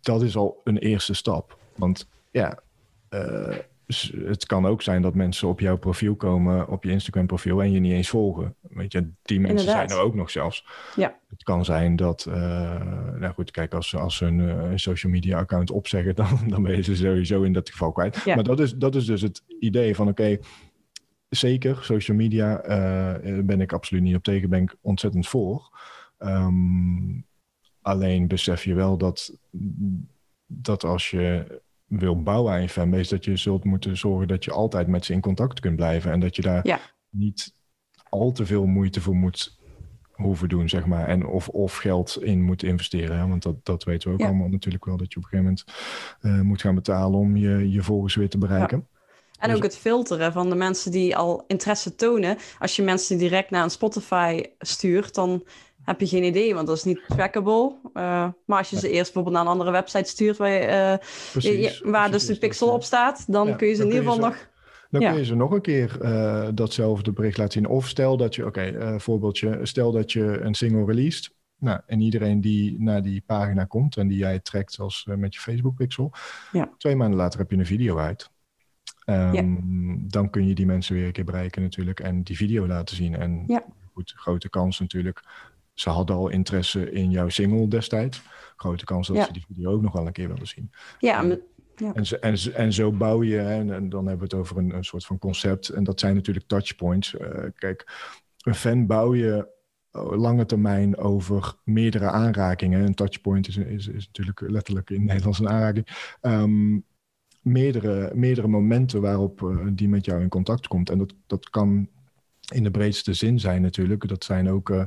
Dat 0.00 0.22
is 0.22 0.36
al 0.36 0.60
een 0.64 0.78
eerste 0.78 1.14
stap. 1.14 1.58
Want 1.76 2.08
ja, 2.30 2.58
uh, 3.10 3.56
het 4.24 4.46
kan 4.46 4.66
ook 4.66 4.82
zijn 4.82 5.02
dat 5.02 5.14
mensen 5.14 5.48
op 5.48 5.60
jouw 5.60 5.76
profiel 5.78 6.14
komen, 6.14 6.68
op 6.68 6.84
je 6.84 6.90
Instagram 6.90 7.26
profiel 7.26 7.62
en 7.62 7.72
je 7.72 7.80
niet 7.80 7.92
eens 7.92 8.08
volgen. 8.08 8.54
Weet 8.60 8.92
je, 8.92 9.08
die 9.22 9.40
mensen 9.40 9.70
zijn 9.70 9.88
er 9.88 9.98
ook 9.98 10.14
nog 10.14 10.30
zelfs. 10.30 10.66
Ja. 10.96 11.18
Het 11.28 11.42
kan 11.42 11.64
zijn 11.64 11.96
dat, 11.96 12.26
uh, 12.28 12.34
nou 13.18 13.34
goed, 13.34 13.50
kijk, 13.50 13.74
als, 13.74 13.96
als 13.96 14.16
ze 14.16 14.24
een, 14.24 14.38
uh, 14.38 14.70
social 14.74 15.12
media 15.12 15.38
account 15.38 15.70
opzeggen, 15.70 16.14
dan, 16.24 16.38
dan 16.46 16.62
ben 16.62 16.76
je 16.76 16.82
ze 16.82 16.96
sowieso 16.96 17.42
in 17.42 17.52
dat 17.52 17.70
geval 17.70 17.92
kwijt. 17.92 18.22
Ja. 18.24 18.34
Maar 18.34 18.44
dat 18.44 18.60
is, 18.60 18.72
dat 18.72 18.94
is 18.94 19.04
dus 19.04 19.22
het 19.22 19.42
idee 19.58 19.94
van, 19.94 20.08
oké, 20.08 20.38
zeker, 21.28 21.78
social 21.82 22.16
media 22.16 22.68
uh, 22.68 23.44
ben 23.44 23.60
ik 23.60 23.72
absoluut 23.72 24.02
niet 24.02 24.16
op 24.16 24.22
tegen, 24.22 24.48
ben 24.48 24.62
ik 24.62 24.76
ontzettend 24.80 25.28
voor. 25.28 25.78
Um, 26.18 27.24
alleen 27.82 28.28
besef 28.28 28.64
je 28.64 28.74
wel 28.74 28.96
dat, 28.96 29.38
dat 30.46 30.84
als 30.84 31.10
je 31.10 31.60
wil 31.86 32.22
bouwen 32.22 32.52
aan 32.52 32.62
je 32.62 32.68
fanbase, 32.68 33.14
dat 33.14 33.24
je 33.24 33.36
zult 33.36 33.64
moeten 33.64 33.96
zorgen 33.96 34.28
dat 34.28 34.44
je 34.44 34.52
altijd 34.52 34.86
met 34.86 35.04
ze 35.04 35.12
in 35.12 35.20
contact 35.20 35.60
kunt 35.60 35.76
blijven. 35.76 36.12
En 36.12 36.20
dat 36.20 36.36
je 36.36 36.42
daar 36.42 36.80
niet 37.10 37.54
al 38.08 38.32
te 38.32 38.46
veel 38.46 38.66
moeite 38.66 39.00
voor 39.00 39.14
moet 39.14 39.58
hoeven 40.12 40.48
doen, 40.48 40.68
zeg 40.68 40.86
maar. 40.86 41.08
En 41.08 41.26
of, 41.26 41.48
of 41.48 41.76
geld 41.76 42.22
in 42.22 42.42
moet 42.42 42.62
investeren. 42.62 43.18
Hè? 43.18 43.26
Want 43.26 43.42
dat, 43.42 43.64
dat 43.64 43.84
weten 43.84 44.08
we 44.08 44.14
ook 44.14 44.28
allemaal 44.28 44.48
natuurlijk 44.48 44.84
wel, 44.84 44.96
dat 44.96 45.12
je 45.12 45.18
op 45.18 45.22
een 45.22 45.28
gegeven 45.28 45.64
moment 46.22 46.40
uh, 46.40 46.46
moet 46.48 46.60
gaan 46.60 46.74
betalen 46.74 47.18
om 47.18 47.36
je, 47.36 47.70
je 47.70 47.82
volgers 47.82 48.14
weer 48.14 48.28
te 48.28 48.38
bereiken. 48.38 48.78
Ja. 48.78 48.94
En 49.38 49.48
dus 49.48 49.56
ook 49.56 49.62
het 49.62 49.76
filteren 49.76 50.32
van 50.32 50.48
de 50.48 50.54
mensen 50.54 50.90
die 50.90 51.16
al 51.16 51.44
interesse 51.46 51.94
tonen. 51.94 52.36
Als 52.58 52.76
je 52.76 52.82
mensen 52.82 53.18
direct 53.18 53.50
naar 53.50 53.62
een 53.62 53.70
Spotify 53.70 54.42
stuurt, 54.58 55.14
dan 55.14 55.46
heb 55.86 56.00
je 56.00 56.06
geen 56.06 56.24
idee, 56.24 56.54
want 56.54 56.66
dat 56.66 56.76
is 56.76 56.84
niet 56.84 57.00
trackable. 57.08 57.74
Uh, 57.94 58.28
maar 58.44 58.58
als 58.58 58.70
je 58.70 58.78
ze 58.78 58.90
eerst 58.90 59.12
bijvoorbeeld 59.12 59.34
naar 59.34 59.44
een 59.44 59.50
andere 59.50 59.70
website 59.70 60.10
stuurt 60.10 60.36
waar, 60.36 60.50
je, 60.50 60.60
uh, 60.60 61.06
Precies, 61.32 61.78
je, 61.78 61.90
waar 61.90 62.10
dus 62.10 62.26
de 62.26 62.38
pixel 62.38 62.72
op 62.72 62.82
staat, 62.82 63.24
dan 63.32 63.46
ja, 63.46 63.54
kun 63.54 63.68
je 63.68 63.74
ze 63.74 63.82
in 63.82 63.88
ieder 63.88 64.02
geval 64.02 64.18
nog... 64.18 64.48
Dan 64.90 65.00
ja. 65.00 65.10
kun 65.10 65.18
je 65.18 65.24
ze 65.24 65.34
nog 65.34 65.50
een 65.50 65.60
keer 65.60 65.98
uh, 66.02 66.48
datzelfde 66.54 67.12
bericht 67.12 67.38
laten 67.38 67.52
zien. 67.52 67.68
Of 67.68 67.88
stel 67.88 68.16
dat 68.16 68.34
je, 68.34 68.46
oké, 68.46 68.72
okay, 68.74 69.00
voorbeeldje, 69.00 69.58
stel 69.62 69.92
dat 69.92 70.12
je 70.12 70.40
een 70.40 70.54
single 70.54 70.84
released. 70.84 71.34
Nou, 71.58 71.80
en 71.86 72.00
iedereen 72.00 72.40
die 72.40 72.82
naar 72.82 73.02
die 73.02 73.22
pagina 73.26 73.64
komt 73.64 73.96
en 73.96 74.08
die 74.08 74.18
jij 74.18 74.40
trekt 74.40 74.72
zoals 74.72 75.06
met 75.16 75.34
je 75.34 75.40
Facebook 75.40 75.74
pixel. 75.76 76.12
Ja. 76.52 76.70
Twee 76.78 76.96
maanden 76.96 77.18
later 77.18 77.38
heb 77.38 77.50
je 77.50 77.56
een 77.56 77.66
video 77.66 77.98
uit. 77.98 78.30
Um, 79.06 79.32
ja. 79.32 79.42
Dan 80.08 80.30
kun 80.30 80.46
je 80.48 80.54
die 80.54 80.66
mensen 80.66 80.94
weer 80.94 81.06
een 81.06 81.12
keer 81.12 81.24
bereiken 81.24 81.62
natuurlijk 81.62 82.00
en 82.00 82.22
die 82.22 82.36
video 82.36 82.66
laten 82.66 82.96
zien. 82.96 83.16
En 83.16 83.44
ja. 83.46 83.64
goed, 83.92 84.12
grote 84.16 84.48
kans 84.48 84.80
natuurlijk 84.80 85.22
ze 85.76 85.90
hadden 85.90 86.16
al 86.16 86.28
interesse 86.28 86.90
in 86.90 87.10
jouw 87.10 87.28
single 87.28 87.68
destijds. 87.68 88.22
Grote 88.56 88.84
kans 88.84 89.06
dat 89.06 89.16
ja. 89.16 89.24
ze 89.24 89.32
die 89.32 89.44
video 89.46 89.72
ook 89.72 89.82
nog 89.82 89.92
wel 89.92 90.06
een 90.06 90.12
keer 90.12 90.28
willen 90.28 90.46
zien. 90.46 90.70
Ja, 90.98 91.22
en, 91.22 91.40
ja. 91.76 91.94
En, 91.94 92.06
zo, 92.06 92.14
en, 92.14 92.36
en, 92.54 92.72
zo 92.72 92.92
bouw 92.92 93.22
je, 93.22 93.38
en, 93.38 93.74
en, 93.74 93.88
dan 93.88 94.06
hebben 94.06 94.28
we 94.28 94.36
het 94.36 94.44
over 94.44 94.56
een, 94.56 94.74
een, 94.74 94.84
soort 94.84 95.06
van 95.06 95.18
concept. 95.18 95.68
En 95.68 95.84
dat 95.84 96.00
zijn 96.00 96.14
natuurlijk 96.14 96.46
touchpoints. 96.46 97.14
Uh, 97.14 97.44
kijk, 97.54 97.92
een 98.38 98.54
fan 98.54 98.86
bouw 98.86 99.14
je 99.14 99.54
lange 100.02 100.46
termijn 100.46 100.96
over 100.96 101.54
meerdere 101.64 102.10
aanrakingen. 102.10 102.84
Een 102.84 102.94
touchpoint 102.94 103.48
is, 103.48 103.56
is, 103.56 103.88
is 103.88 104.06
natuurlijk 104.06 104.40
letterlijk 104.40 104.90
in 104.90 105.04
Nederlands 105.04 105.38
een 105.38 105.48
aanraking. 105.48 106.18
Um, 106.22 106.84
meerdere, 107.40 108.10
meerdere 108.14 108.48
momenten 108.48 109.00
waarop 109.00 109.40
uh, 109.40 109.66
die 109.72 109.88
met 109.88 110.04
jou 110.04 110.20
in 110.20 110.28
contact 110.28 110.68
komt. 110.68 110.90
En 110.90 110.98
dat, 110.98 111.14
dat 111.26 111.50
kan 111.50 111.88
in 112.54 112.62
de 112.62 112.70
breedste 112.70 113.14
zin 113.14 113.40
zijn 113.40 113.62
natuurlijk. 113.62 114.08
Dat 114.08 114.24
zijn 114.24 114.50
ook 114.50 114.68
uh, 114.68 114.84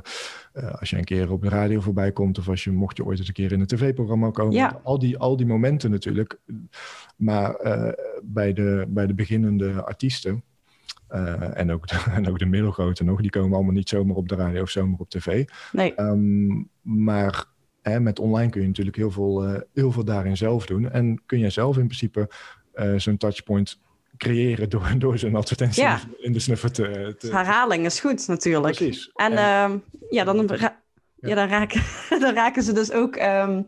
uh, 0.54 0.74
als 0.74 0.90
je 0.90 0.96
een 0.96 1.04
keer 1.04 1.30
op 1.30 1.42
de 1.42 1.48
radio 1.48 1.80
voorbij 1.80 2.12
komt 2.12 2.38
of 2.38 2.48
als 2.48 2.64
je 2.64 2.70
mocht 2.70 2.96
je 2.96 3.04
ooit 3.04 3.18
eens 3.18 3.28
een 3.28 3.34
keer 3.34 3.52
in 3.52 3.60
een 3.60 3.66
tv-programma 3.66 4.30
komen. 4.30 4.54
Ja. 4.54 4.80
Al, 4.82 4.98
die, 4.98 5.18
al 5.18 5.36
die 5.36 5.46
momenten 5.46 5.90
natuurlijk. 5.90 6.40
Maar 7.16 7.64
uh, 7.64 7.92
bij, 8.22 8.52
de, 8.52 8.84
bij 8.88 9.06
de 9.06 9.14
beginnende 9.14 9.84
artiesten 9.84 10.44
en, 11.54 11.72
ook 11.72 11.88
de, 11.88 12.02
en 12.16 12.28
ook 12.28 12.38
de 12.38 12.46
middelgrote 12.46 13.04
nog, 13.04 13.20
die 13.20 13.30
komen 13.30 13.54
allemaal 13.54 13.74
niet 13.74 13.88
zomaar 13.88 14.16
op 14.16 14.28
de 14.28 14.34
radio 14.34 14.62
of 14.62 14.70
zomaar 14.70 14.98
op 14.98 15.10
tv. 15.10 15.48
Nee. 15.72 16.00
Um, 16.00 16.68
maar 16.80 17.44
hè, 17.82 18.00
met 18.00 18.18
online 18.18 18.50
kun 18.50 18.60
je 18.60 18.66
natuurlijk 18.66 18.96
heel 18.96 19.10
veel, 19.10 19.64
heel 19.72 19.92
veel 19.92 20.04
daarin 20.04 20.36
zelf 20.36 20.66
doen. 20.66 20.90
En 20.90 21.22
kun 21.26 21.38
je 21.38 21.50
zelf 21.50 21.78
in 21.78 21.86
principe 21.86 22.30
zo'n 22.96 23.16
touchpoint 23.16 23.80
creëren 24.20 24.68
door, 24.68 24.92
door 24.98 25.18
zo'n 25.18 25.34
advertentie 25.34 25.82
ja. 25.82 26.00
in 26.16 26.32
de 26.32 26.40
snuffer 26.40 26.72
te, 26.72 27.14
te... 27.18 27.30
Herhaling 27.30 27.84
is 27.84 28.00
goed 28.00 28.26
natuurlijk. 28.26 28.76
Precies. 28.76 29.10
En, 29.14 29.32
en 29.32 29.72
uh, 29.72 29.78
ja, 30.10 30.24
dan, 30.24 30.46
ra 30.46 30.82
ja. 31.14 31.34
dan, 31.34 31.48
raken, 31.48 31.82
dan 32.24 32.34
raken 32.34 32.62
ze 32.62 32.72
dus 32.72 32.92
ook 32.92 33.16
um, 33.16 33.66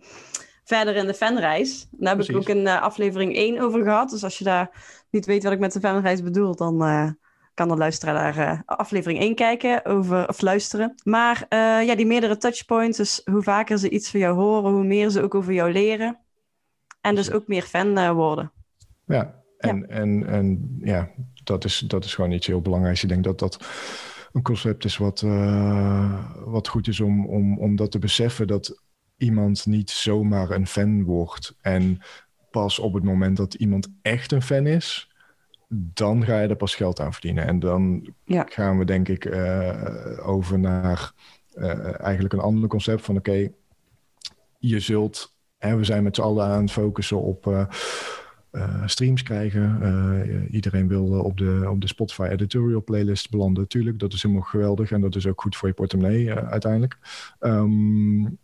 verder 0.65 0.97
in 0.97 1.07
de 1.07 1.15
fanreis. 1.15 1.87
Daar 1.91 2.17
heb 2.17 2.25
Precies. 2.25 2.35
ik 2.35 2.41
ook 2.41 2.57
in 2.57 2.67
uh, 2.67 2.83
aflevering 2.83 3.37
1 3.37 3.61
over 3.61 3.83
gehad. 3.83 4.11
Dus 4.11 4.25
als 4.25 4.39
je 4.39 4.45
daar 4.45 4.71
niet 5.11 5.27
weet 5.27 5.43
wat 5.43 5.53
ik 5.53 5.59
met 5.59 5.73
de 5.73 5.81
fanreis 5.81 6.23
bedoel, 6.23 6.57
dan 6.57 6.83
uh, 6.83 7.11
kan 7.55 7.69
de 7.69 7.77
luisteraar 7.77 8.15
naar 8.15 8.53
uh, 8.53 8.61
aflevering 8.65 9.21
1 9.21 9.35
kijken 9.35 9.85
over, 9.85 10.29
of 10.29 10.41
luisteren. 10.41 10.95
Maar 11.05 11.47
ja, 11.85 11.95
die 11.95 12.07
meerdere 12.07 12.37
touchpoints, 12.37 12.97
dus 12.97 13.21
hoe 13.25 13.43
vaker 13.43 13.79
ze 13.79 13.91
iets 13.91 14.11
van 14.11 14.21
jou 14.21 14.35
horen, 14.35 14.73
hoe 14.73 14.85
meer 14.85 15.11
ze 15.11 15.23
ook 15.23 15.35
over 15.35 15.53
jou 15.53 15.73
leren. 15.73 16.19
En 17.01 17.15
dus 17.15 17.31
ook 17.31 17.47
meer 17.47 17.63
fan 17.63 18.15
worden. 18.15 18.53
Ja, 19.07 19.42
en, 19.63 19.79
ja. 19.79 19.87
en, 19.87 20.27
en 20.27 20.79
ja, 20.83 21.11
dat 21.45 21.65
is, 21.65 21.79
dat 21.79 22.05
is 22.05 22.15
gewoon 22.15 22.33
iets 22.33 22.47
heel 22.47 22.61
belangrijks. 22.61 23.03
Ik 23.03 23.09
denk 23.09 23.25
dat 23.25 23.39
dat 23.39 23.59
een 24.33 24.43
concept 24.43 24.85
is 24.85 24.97
wat, 24.97 25.23
uh, 25.23 26.25
wat 26.45 26.69
goed 26.69 26.89
is 26.89 27.01
om, 27.01 27.27
om, 27.27 27.59
om 27.59 27.77
dat 27.77 27.91
te 27.91 27.99
beseffen. 27.99 28.47
Dat 28.47 28.83
iemand 29.17 29.67
niet 29.67 29.91
zomaar 29.91 30.51
een 30.51 30.67
fan 30.67 31.05
wordt. 31.05 31.57
En 31.61 31.99
pas 32.51 32.79
op 32.79 32.95
het 32.95 33.05
moment 33.05 33.37
dat 33.37 33.55
iemand 33.55 33.89
echt 34.03 34.33
een 34.33 34.43
fan 34.43 34.67
is, 34.67 35.11
dan 35.69 36.25
ga 36.25 36.41
je 36.41 36.49
er 36.49 36.57
pas 36.57 36.75
geld 36.75 37.01
aan 37.01 37.13
verdienen. 37.13 37.47
En 37.47 37.59
dan 37.59 38.13
ja. 38.25 38.47
gaan 38.49 38.79
we 38.79 38.85
denk 38.85 39.09
ik 39.09 39.25
uh, 39.25 40.29
over 40.29 40.59
naar 40.59 41.13
uh, 41.55 42.01
eigenlijk 42.01 42.35
een 42.35 42.41
ander 42.41 42.69
concept 42.69 43.03
van 43.03 43.17
oké, 43.17 43.31
okay, 43.31 43.53
je 44.59 44.81
zult, 44.81 45.35
hè, 45.59 45.77
we 45.77 45.85
zijn 45.85 46.03
met 46.03 46.17
z'n 46.17 46.23
allen 46.23 46.47
aan 46.47 46.63
het 46.63 46.73
focussen 46.73 47.23
op 47.23 47.69
uh, 48.53 48.87
streams 48.87 49.23
krijgen. 49.23 49.79
Uh, 49.83 50.55
iedereen 50.55 50.89
wil 50.89 51.05
op, 51.05 51.37
de, 51.39 51.67
op 51.71 51.81
de 51.81 51.87
Spotify 51.87 52.29
editorial 52.31 52.85
playlist 52.85 53.31
belanden. 53.31 53.69
Tuurlijk, 53.69 53.99
dat 53.99 54.13
is 54.13 54.23
helemaal 54.23 54.45
geweldig 54.45 54.91
en 54.91 55.01
dat 55.01 55.17
is 55.17 55.27
ook 55.27 55.41
goed 55.41 55.57
voor 55.57 55.69
je 55.69 55.75
portemonnee 55.75 56.33
uiteindelijk. 56.35 56.99
Um, 57.41 58.39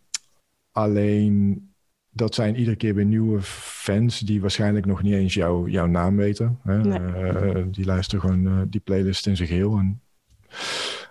alleen 0.71 1.63
dat 2.09 2.35
zijn 2.35 2.55
iedere 2.55 2.75
keer 2.75 2.95
weer 2.95 3.05
nieuwe 3.05 3.41
fans 3.41 4.19
die 4.19 4.41
waarschijnlijk 4.41 4.85
nog 4.85 5.01
niet 5.01 5.13
eens 5.13 5.33
jou, 5.33 5.69
jouw 5.69 5.87
naam 5.87 6.15
weten. 6.15 6.59
Hè? 6.63 6.83
Nee. 6.83 7.69
die 7.69 7.85
luisteren 7.85 8.21
gewoon 8.21 8.69
die 8.69 8.81
playlist 8.81 9.27
in 9.27 9.35
zijn 9.35 9.47
geheel. 9.47 9.77
En, 9.77 10.01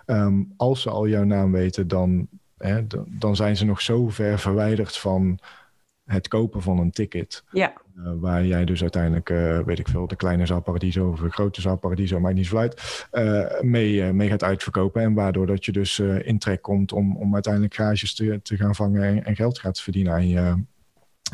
um, 0.05 0.53
als 0.57 0.81
ze 0.81 0.89
al 0.89 1.07
jouw 1.07 1.23
naam 1.23 1.51
weten, 1.51 1.87
dan, 1.87 2.27
hè, 2.57 2.87
dan 3.07 3.35
zijn 3.35 3.57
ze 3.57 3.65
nog 3.65 3.81
zo 3.81 4.09
ver 4.09 4.39
verwijderd 4.39 4.97
van 4.97 5.39
het 6.11 6.27
kopen 6.27 6.61
van 6.61 6.79
een 6.79 6.91
ticket. 6.91 7.43
Ja. 7.51 7.73
Uh, 7.97 8.11
waar 8.19 8.45
jij 8.45 8.65
dus 8.65 8.81
uiteindelijk, 8.81 9.29
uh, 9.29 9.59
weet 9.59 9.79
ik 9.79 9.87
veel, 9.87 10.07
de 10.07 10.15
kleine 10.15 10.45
zaal 10.45 10.61
Paradiso 10.61 11.09
of 11.09 11.19
de 11.19 11.29
grote 11.29 11.61
zaal 11.61 11.77
Paradiso, 11.77 12.19
maakt 12.19 12.35
niet 12.35 12.45
zo 12.45 12.57
uit, 12.57 13.07
uh, 13.11 13.61
mee, 13.61 14.13
mee 14.13 14.29
gaat 14.29 14.43
uitverkopen. 14.43 15.01
En 15.01 15.13
waardoor 15.13 15.45
dat 15.45 15.65
je 15.65 15.71
dus 15.71 15.99
in 15.99 16.39
trek 16.39 16.61
komt 16.61 16.91
om, 16.91 17.17
om 17.17 17.33
uiteindelijk 17.33 17.73
gages 17.73 18.15
te, 18.15 18.39
te 18.43 18.57
gaan 18.57 18.75
vangen 18.75 19.03
en, 19.03 19.25
en, 19.25 19.35
geld 19.35 19.59
gaat 19.59 19.81
verdienen 19.81 20.13
aan 20.13 20.27
je, 20.27 20.63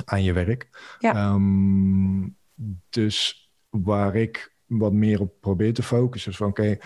aan 0.05 0.23
je 0.23 0.33
werk. 0.33 0.69
Ja. 0.99 1.33
Um, 1.33 2.35
dus 2.89 3.49
waar 3.69 4.15
ik 4.15 4.53
wat 4.65 4.93
meer 4.93 5.19
op 5.19 5.33
probeer 5.39 5.73
te 5.73 5.83
focussen 5.83 6.31
is 6.31 6.37
van 6.37 6.47
oké, 6.47 6.61
okay, 6.61 6.79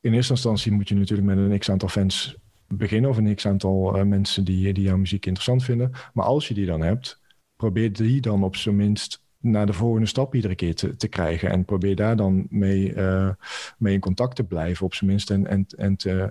in 0.00 0.14
eerste 0.14 0.32
instantie 0.32 0.72
moet 0.72 0.88
je 0.88 0.94
natuurlijk 0.94 1.28
met 1.28 1.38
een 1.38 1.58
x-aantal 1.58 1.88
fans 1.88 2.36
beginnen 2.74 3.10
of 3.10 3.16
een 3.16 3.34
x-aantal 3.34 3.96
uh, 3.96 4.02
mensen 4.02 4.44
die, 4.44 4.72
die 4.72 4.84
jouw 4.84 4.96
muziek 4.96 5.26
interessant 5.26 5.64
vinden. 5.64 5.92
Maar 6.12 6.24
als 6.24 6.48
je 6.48 6.54
die 6.54 6.66
dan 6.66 6.82
hebt, 6.82 7.20
probeer 7.56 7.92
die 7.92 8.20
dan 8.20 8.44
op 8.44 8.56
zijn 8.56 8.76
minst 8.76 9.22
naar 9.42 9.66
de 9.66 9.72
volgende 9.72 10.06
stap 10.06 10.34
iedere 10.34 10.54
keer 10.54 10.74
te, 10.74 10.96
te 10.96 11.08
krijgen. 11.08 11.50
En 11.50 11.64
probeer 11.64 11.96
daar 11.96 12.16
dan 12.16 12.46
mee, 12.50 12.94
uh, 12.94 13.30
mee 13.78 13.94
in 13.94 14.00
contact 14.00 14.36
te 14.36 14.44
blijven, 14.44 14.86
op 14.86 14.94
zijn 14.94 15.10
minst. 15.10 15.30
En, 15.30 15.46
en, 15.46 15.66
en 15.76 15.96
te, 15.96 16.30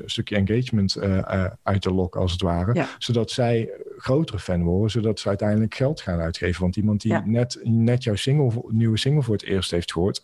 een 0.00 0.08
stukje 0.10 0.36
engagement 0.36 0.96
uh, 0.96 1.46
uit 1.62 1.82
te 1.82 1.92
lokken, 1.92 2.20
als 2.20 2.32
het 2.32 2.42
ware. 2.42 2.74
Ja. 2.74 2.88
Zodat 2.98 3.30
zij 3.30 3.70
grotere 3.96 4.38
fan 4.38 4.62
worden, 4.62 4.90
zodat 4.90 5.20
ze 5.20 5.28
uiteindelijk 5.28 5.74
geld 5.74 6.00
gaan 6.00 6.20
uitgeven. 6.20 6.60
Want 6.60 6.76
iemand 6.76 7.00
die 7.00 7.12
Ja. 7.12 7.22
net, 7.26 7.60
net 7.62 8.04
jouw 8.04 8.14
single, 8.14 8.62
nieuwe 8.68 8.98
single 8.98 9.22
voor 9.22 9.34
het 9.34 9.44
eerst 9.44 9.70
heeft 9.70 9.92
gehoord. 9.92 10.22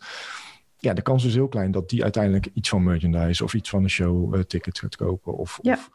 Ja, 0.84 0.92
de 0.94 1.02
kans 1.02 1.24
is 1.24 1.34
heel 1.34 1.48
klein 1.48 1.70
dat 1.70 1.88
die 1.88 2.02
uiteindelijk 2.02 2.48
iets 2.54 2.68
van 2.68 2.82
merchandise 2.82 3.44
of 3.44 3.54
iets 3.54 3.70
van 3.70 3.82
een 3.82 3.90
show 3.90 4.42
ticket 4.42 4.78
gaat 4.78 4.96
kopen. 4.96 5.36
Of, 5.36 5.58
Ja. 5.62 5.72
of 5.72 5.90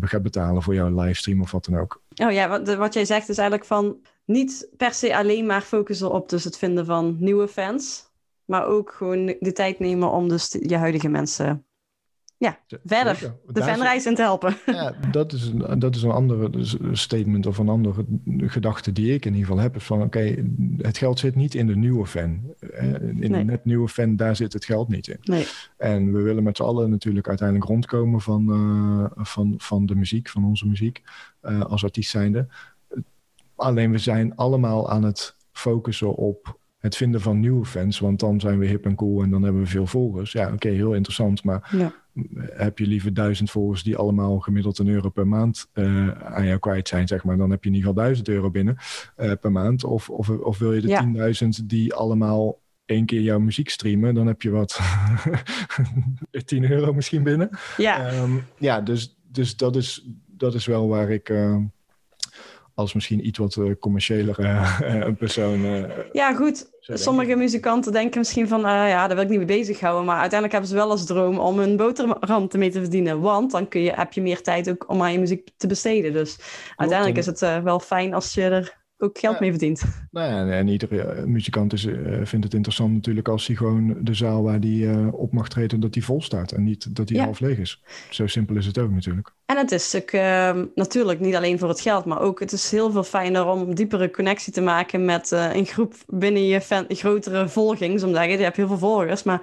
gaat 0.00 0.22
betalen 0.22 0.62
voor 0.62 0.74
jouw 0.74 1.00
livestream 1.00 1.40
of 1.40 1.50
wat 1.50 1.64
dan 1.64 1.78
ook. 1.78 2.02
Oh 2.24 2.32
ja, 2.32 2.48
wat, 2.48 2.74
wat 2.74 2.94
jij 2.94 3.04
zegt 3.04 3.28
is 3.28 3.38
eigenlijk 3.38 3.68
van 3.68 3.96
niet 4.24 4.68
per 4.76 4.92
se 4.94 5.16
alleen 5.16 5.46
maar 5.46 5.60
focussen 5.60 6.12
op 6.12 6.28
dus 6.28 6.44
het 6.44 6.58
vinden 6.58 6.86
van 6.86 7.16
nieuwe 7.18 7.48
fans, 7.48 8.10
maar 8.44 8.66
ook 8.66 8.92
gewoon 8.92 9.26
de 9.26 9.52
tijd 9.52 9.78
nemen 9.78 10.10
om 10.10 10.28
dus 10.28 10.56
je 10.60 10.76
huidige 10.76 11.08
mensen 11.08 11.64
ja, 12.40 12.58
verder 12.84 13.34
de 13.46 13.62
fanreis 13.62 14.02
te 14.02 14.12
helpen. 14.16 14.56
Ja, 14.66 14.94
dat 15.10 15.32
is 15.32 15.46
een, 15.46 15.78
dat 15.78 15.94
is 15.94 16.02
een 16.02 16.10
andere 16.10 16.50
statement 16.92 17.46
of 17.46 17.58
een 17.58 17.68
andere 17.68 18.04
gedachte 18.36 18.92
die 18.92 19.14
ik 19.14 19.24
in 19.24 19.32
ieder 19.34 19.46
geval 19.46 19.62
heb. 19.62 19.76
Is 19.76 19.84
van 19.84 20.02
oké, 20.02 20.44
het 20.76 20.98
geld 20.98 21.18
zit 21.18 21.34
niet 21.34 21.54
in 21.54 21.66
de 21.66 21.76
nieuwe 21.76 22.06
fan. 22.06 22.40
Eh, 22.72 22.92
In 22.92 23.16
Nee. 23.18 23.28
de 23.28 23.36
net 23.44 23.64
nieuwe 23.64 23.88
fan, 23.88 24.16
daar 24.16 24.36
zit 24.36 24.52
het 24.52 24.64
geld 24.64 24.88
niet 24.88 25.08
in. 25.08 25.16
Nee, 25.22 25.46
En 25.76 26.12
we 26.12 26.20
willen 26.22 26.42
met 26.42 26.56
z'n 26.56 26.62
allen 26.62 26.90
natuurlijk 26.90 27.28
uiteindelijk 27.28 27.68
rondkomen 27.68 28.20
van, 28.20 28.50
eh, 28.52 29.24
van, 29.24 29.54
van 29.56 29.86
de 29.86 29.94
muziek, 29.94 30.28
van 30.28 30.44
onze 30.44 30.66
muziek, 30.66 31.02
eh, 31.40 31.60
als 31.60 31.84
artiest 31.84 32.10
zijnde. 32.10 32.46
Alleen 33.56 33.90
we 33.90 33.98
zijn 33.98 34.36
allemaal 34.36 34.90
aan 34.90 35.02
het 35.02 35.36
focussen 35.52 36.14
op 36.14 36.58
het 36.78 36.96
vinden 36.96 37.20
van 37.20 37.40
nieuwe 37.40 37.64
fans, 37.64 37.98
want 37.98 38.20
dan 38.20 38.40
zijn 38.40 38.58
we 38.58 38.66
hip 38.66 38.84
en 38.84 38.94
cool 38.94 39.22
en 39.22 39.30
dan 39.30 39.42
hebben 39.42 39.62
we 39.62 39.68
veel 39.68 39.86
volgers. 39.86 40.32
Ja, 40.32 40.52
oké, 40.52 40.68
heel 40.68 40.94
interessant, 40.94 41.44
maar 41.44 41.68
ja. 41.76 41.92
Heb 42.50 42.78
je 42.78 42.86
liever 42.86 43.14
duizend 43.14 43.50
volgers 43.50 43.82
die 43.82 43.96
allemaal 43.96 44.38
gemiddeld 44.38 44.78
een 44.78 44.88
euro 44.88 45.08
per 45.08 45.26
maand 45.26 45.68
eh, 45.72 46.08
aan 46.08 46.46
jou 46.46 46.58
kwijt 46.58 46.88
zijn, 46.88 47.06
zeg 47.06 47.24
maar, 47.24 47.36
dan 47.36 47.50
heb 47.50 47.62
je 47.62 47.68
in 47.70 47.74
ieder 47.74 47.88
geval 47.88 48.04
duizend 48.04 48.28
euro 48.28 48.50
binnen 48.50 48.76
eh, 49.16 49.32
per 49.40 49.52
maand. 49.52 49.84
Of, 49.84 50.10
of, 50.10 50.28
of 50.30 50.58
wil 50.58 50.72
je 50.72 50.80
de 50.80 50.88
Ja. 50.88 51.32
10.000 51.42 51.48
die 51.64 51.94
allemaal 51.94 52.60
één 52.84 53.06
keer 53.06 53.20
jouw 53.20 53.38
muziek 53.38 53.68
streamen, 53.68 54.14
dan 54.14 54.26
heb 54.26 54.42
je 54.42 54.50
wat 54.50 54.80
10 56.44 56.70
euro 56.70 56.92
misschien 56.92 57.22
binnen. 57.22 57.50
ja. 57.76 58.08
Ehm, 58.08 58.32
ja, 58.58 58.80
dus, 58.80 59.16
dus 59.22 59.56
dat, 59.56 59.76
is, 59.76 60.06
dat 60.26 60.54
is 60.54 60.66
wel 60.66 60.88
waar 60.88 61.10
ik 61.10 61.28
eh, 61.28 61.56
als 62.80 62.94
misschien 62.94 63.26
iets 63.26 63.38
wat 63.38 63.56
uh, 63.56 63.74
commerciëler 63.80 64.40
uh, 64.40 65.06
persoon. 65.18 65.64
Uh, 65.64 65.84
ja, 66.12 66.34
goed. 66.34 66.70
Sommige 66.80 67.34
muzikanten 67.34 67.92
denken 67.92 68.18
misschien 68.18 68.48
van, 68.48 68.60
ja, 68.60 69.06
daar 69.06 69.16
wil 69.16 69.24
ik 69.24 69.30
niet 69.30 69.38
mee 69.38 69.58
bezighouden. 69.58 70.04
Maar 70.04 70.20
uiteindelijk 70.20 70.52
hebben 70.52 70.70
ze 70.70 70.76
wel 70.76 70.90
als 70.90 71.06
droom 71.06 71.38
om 71.38 71.58
een 71.58 71.76
boterham 71.76 72.48
te 72.48 72.58
mee 72.58 72.70
te 72.70 72.80
verdienen. 72.80 73.20
Want 73.20 73.50
dan 73.50 73.68
kun 73.68 73.80
je, 73.80 73.92
heb 73.92 74.12
je 74.12 74.20
meer 74.20 74.42
tijd 74.42 74.70
ook 74.70 74.84
om 74.88 75.02
aan 75.02 75.12
je 75.12 75.18
muziek 75.18 75.48
te 75.56 75.66
besteden. 75.66 76.12
Dus 76.12 76.38
uiteindelijk 76.76 77.18
is 77.18 77.26
het 77.26 77.40
wel 77.40 77.80
fijn 77.80 78.14
als 78.14 78.34
je 78.34 78.42
er 78.42 78.79
ook 79.02 79.18
geld 79.18 79.34
ja. 79.34 79.40
mee 79.40 79.50
verdient. 79.50 79.82
Nou 80.10 80.30
ja, 80.30 80.56
en, 80.56 80.68
iedere 80.68 81.26
muzikant 81.26 81.72
is, 81.72 81.84
uh, 81.84 82.20
vindt 82.22 82.44
het 82.44 82.54
interessant 82.54 82.92
natuurlijk 82.92 83.28
als 83.28 83.46
hij 83.46 83.56
gewoon 83.56 83.96
de 84.00 84.14
zaal 84.14 84.42
waar 84.42 84.58
hij 84.58 84.68
uh, 84.68 85.14
op 85.14 85.32
mag 85.32 85.48
treden, 85.48 85.80
dat 85.80 85.92
die 85.92 86.04
vol 86.04 86.22
staat. 86.22 86.52
En 86.52 86.62
niet 86.62 86.96
dat 86.96 87.08
die 87.08 87.16
Ja. 87.16 87.24
half 87.24 87.40
leeg 87.40 87.58
is. 87.58 87.82
Zo 88.10 88.26
simpel 88.26 88.56
is 88.56 88.66
het 88.66 88.78
ook 88.78 88.90
natuurlijk. 88.90 89.32
En 89.46 89.56
het 89.56 89.72
is 89.72 89.96
ook, 89.96 90.12
uh, 90.12 90.62
natuurlijk 90.74 91.20
niet 91.20 91.34
alleen 91.34 91.58
voor 91.58 91.68
het 91.68 91.80
geld, 91.80 92.04
maar 92.04 92.20
ook 92.20 92.40
het 92.40 92.52
is 92.52 92.70
heel 92.70 92.90
veel 92.90 93.04
fijner 93.04 93.46
om 93.46 93.74
diepere 93.74 94.10
connectie 94.10 94.52
te 94.52 94.60
maken 94.60 95.04
met 95.04 95.32
uh, 95.32 95.54
een 95.54 95.66
groep 95.66 95.94
binnen 96.06 96.46
je 96.46 96.60
fan, 96.60 96.84
grotere 96.88 97.48
volging. 97.48 97.98
Zoals 98.00 98.14
zeggen, 98.14 98.36
je 98.36 98.42
hebt 98.44 98.56
heel 98.56 98.66
veel 98.66 98.78
volgers, 98.78 99.22
maar 99.22 99.40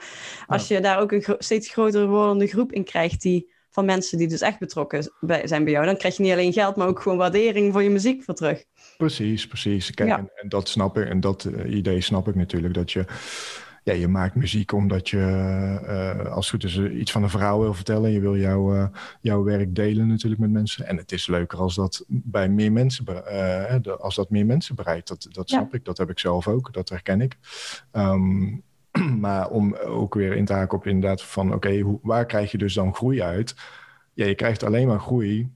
als 0.48 0.68
je 0.68 0.82
daar 0.82 1.00
ook 1.00 1.12
een 1.12 1.22
gro 1.22 1.36
steeds 1.38 1.70
groter 1.70 2.08
wordende 2.08 2.48
groep 2.48 2.72
in 2.72 2.84
krijgt 2.84 3.22
die 3.22 3.56
van 3.70 3.86
mensen 3.86 4.18
die 4.18 4.28
dus 4.28 4.42
echt 4.42 4.60
betrokken 4.60 5.12
zijn 5.44 5.64
bij 5.64 5.74
jou, 5.74 5.86
dan 5.86 5.98
krijg 5.98 6.18
je 6.18 6.24
niet 6.24 6.32
alleen 6.32 6.54
geld, 6.54 6.76
maar 6.76 6.88
ook 6.88 7.00
gewoon 7.00 7.18
waardering 7.18 7.74
voor 7.74 7.84
je 7.84 7.90
muziek 7.90 8.24
voor 8.24 8.34
terug. 8.34 8.64
Precies, 8.98 9.48
precies. 9.48 9.92
Kijk, 9.92 10.10
Ja. 10.10 10.18
en, 10.18 10.30
en 10.36 10.50
dat 10.50 10.70
snap 10.70 10.98
ik. 10.98 11.08
En 11.08 11.20
dat 11.20 11.44
uh, 11.44 11.76
idee 11.76 12.02
snap 12.02 12.28
ik 12.28 12.36
natuurlijk. 12.36 12.74
Dat 12.74 12.92
je, 12.92 13.06
ja, 13.84 13.94
je 13.94 14.08
maakt 14.08 14.36
muziek 14.36 14.72
omdat 14.72 15.10
je, 15.10 15.18
uh, 15.18 16.32
als 16.32 16.52
het 16.52 16.62
goed 16.62 16.72
is, 16.72 16.92
iets 16.92 17.12
van 17.12 17.24
een 17.24 17.30
verhaal 17.30 17.60
wil 17.60 17.74
vertellen. 17.74 18.12
Je 18.12 18.20
wil 18.20 18.38
jouw, 18.38 18.76
uh, 18.76 18.88
jouw 19.22 19.44
werk 19.44 19.76
delen 19.76 20.08
natuurlijk 20.08 20.42
met 20.42 20.52
mensen. 20.52 20.86
En 20.88 20.98
het 20.98 21.12
is 21.12 21.28
leuker 21.28 21.60
als 21.60 21.76
dat 21.76 22.04
bij 22.08 22.50
meer 22.50 22.72
mensen, 22.72 23.06
als 24.00 24.16
dat 24.16 24.30
meer 24.30 24.46
mensen 24.46 24.76
bereikt. 24.76 25.08
Dat, 25.08 25.28
dat 25.32 25.50
snap 25.50 25.72
Ja. 25.72 25.78
ik. 25.78 25.86
Dat 25.86 25.98
heb 25.98 26.10
ik 26.10 26.20
zelf 26.20 26.48
ook. 26.48 26.74
Dat 26.74 26.90
herken 26.90 27.22
ik. 27.22 27.38
Um, 27.92 28.64
maar 29.20 29.50
om 29.50 29.76
ook 29.76 30.14
weer 30.14 30.36
in 30.36 30.46
te 30.46 30.54
haken 30.54 30.78
op 30.78 30.88
inderdaad 30.88 31.24
van, 31.24 31.54
oké, 31.54 31.56
okay, 31.56 32.00
waar 32.02 32.26
krijg 32.26 32.52
je 32.52 32.58
dus 32.58 32.74
dan 32.74 32.96
groei 32.96 33.22
uit? 33.22 33.56
Ja, 34.14 34.26
je 34.26 34.36
krijgt 34.36 34.64
alleen 34.64 34.88
maar 34.88 35.00
groei 35.00 35.50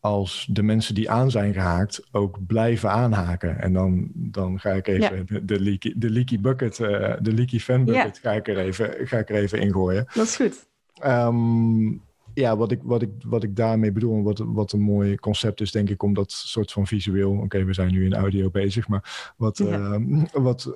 als 0.00 0.48
de 0.50 0.62
mensen 0.62 0.94
die 0.94 1.10
aan 1.10 1.30
zijn 1.30 1.52
gehaakt 1.52 2.06
ook 2.10 2.46
blijven 2.46 2.90
aanhaken. 2.90 3.60
En 3.60 3.72
dan, 3.72 4.10
dan 4.14 4.60
ga 4.60 4.70
ik 4.70 4.86
even 4.86 5.16
Ja. 5.16 5.22
de, 5.26 5.44
de, 5.44 5.60
leaky, 5.60 5.92
de 5.96 6.10
leaky 6.10 6.40
bucket, 6.40 6.78
uh, 6.78 7.14
de 7.20 7.32
leaky 7.32 7.58
fan 7.58 7.84
bucket, 7.84 8.18
ga, 8.18 8.32
ik 8.32 8.48
er 8.48 8.58
even, 8.58 9.06
ga 9.06 9.18
ik 9.18 9.28
er 9.28 9.36
even 9.36 9.60
ingooien. 9.60 10.06
Dat 10.14 10.26
is 10.26 10.36
goed. 10.36 10.66
Um, 11.04 12.02
ja, 12.34 12.56
wat 12.56 12.70
ik, 12.70 12.80
wat, 12.82 13.02
ik, 13.02 13.10
wat 13.24 13.42
ik 13.42 13.56
daarmee 13.56 13.92
bedoel, 13.92 14.16
en 14.16 14.22
wat, 14.22 14.38
wat 14.38 14.72
een 14.72 14.80
mooi 14.80 15.16
concept 15.16 15.60
is, 15.60 15.70
denk 15.70 15.90
ik, 15.90 16.02
om 16.02 16.14
dat 16.14 16.32
soort 16.32 16.72
van 16.72 16.86
visueel. 16.86 17.32
Oké, 17.32 17.42
okay, 17.42 17.64
we 17.64 17.72
zijn 17.74 17.92
nu 17.92 18.04
in 18.04 18.14
audio 18.14 18.50
bezig, 18.50 18.88
maar 18.88 19.32
wat, 19.36 19.58
Ja. 19.58 19.98
uh, 19.98 20.24
wat, 20.32 20.72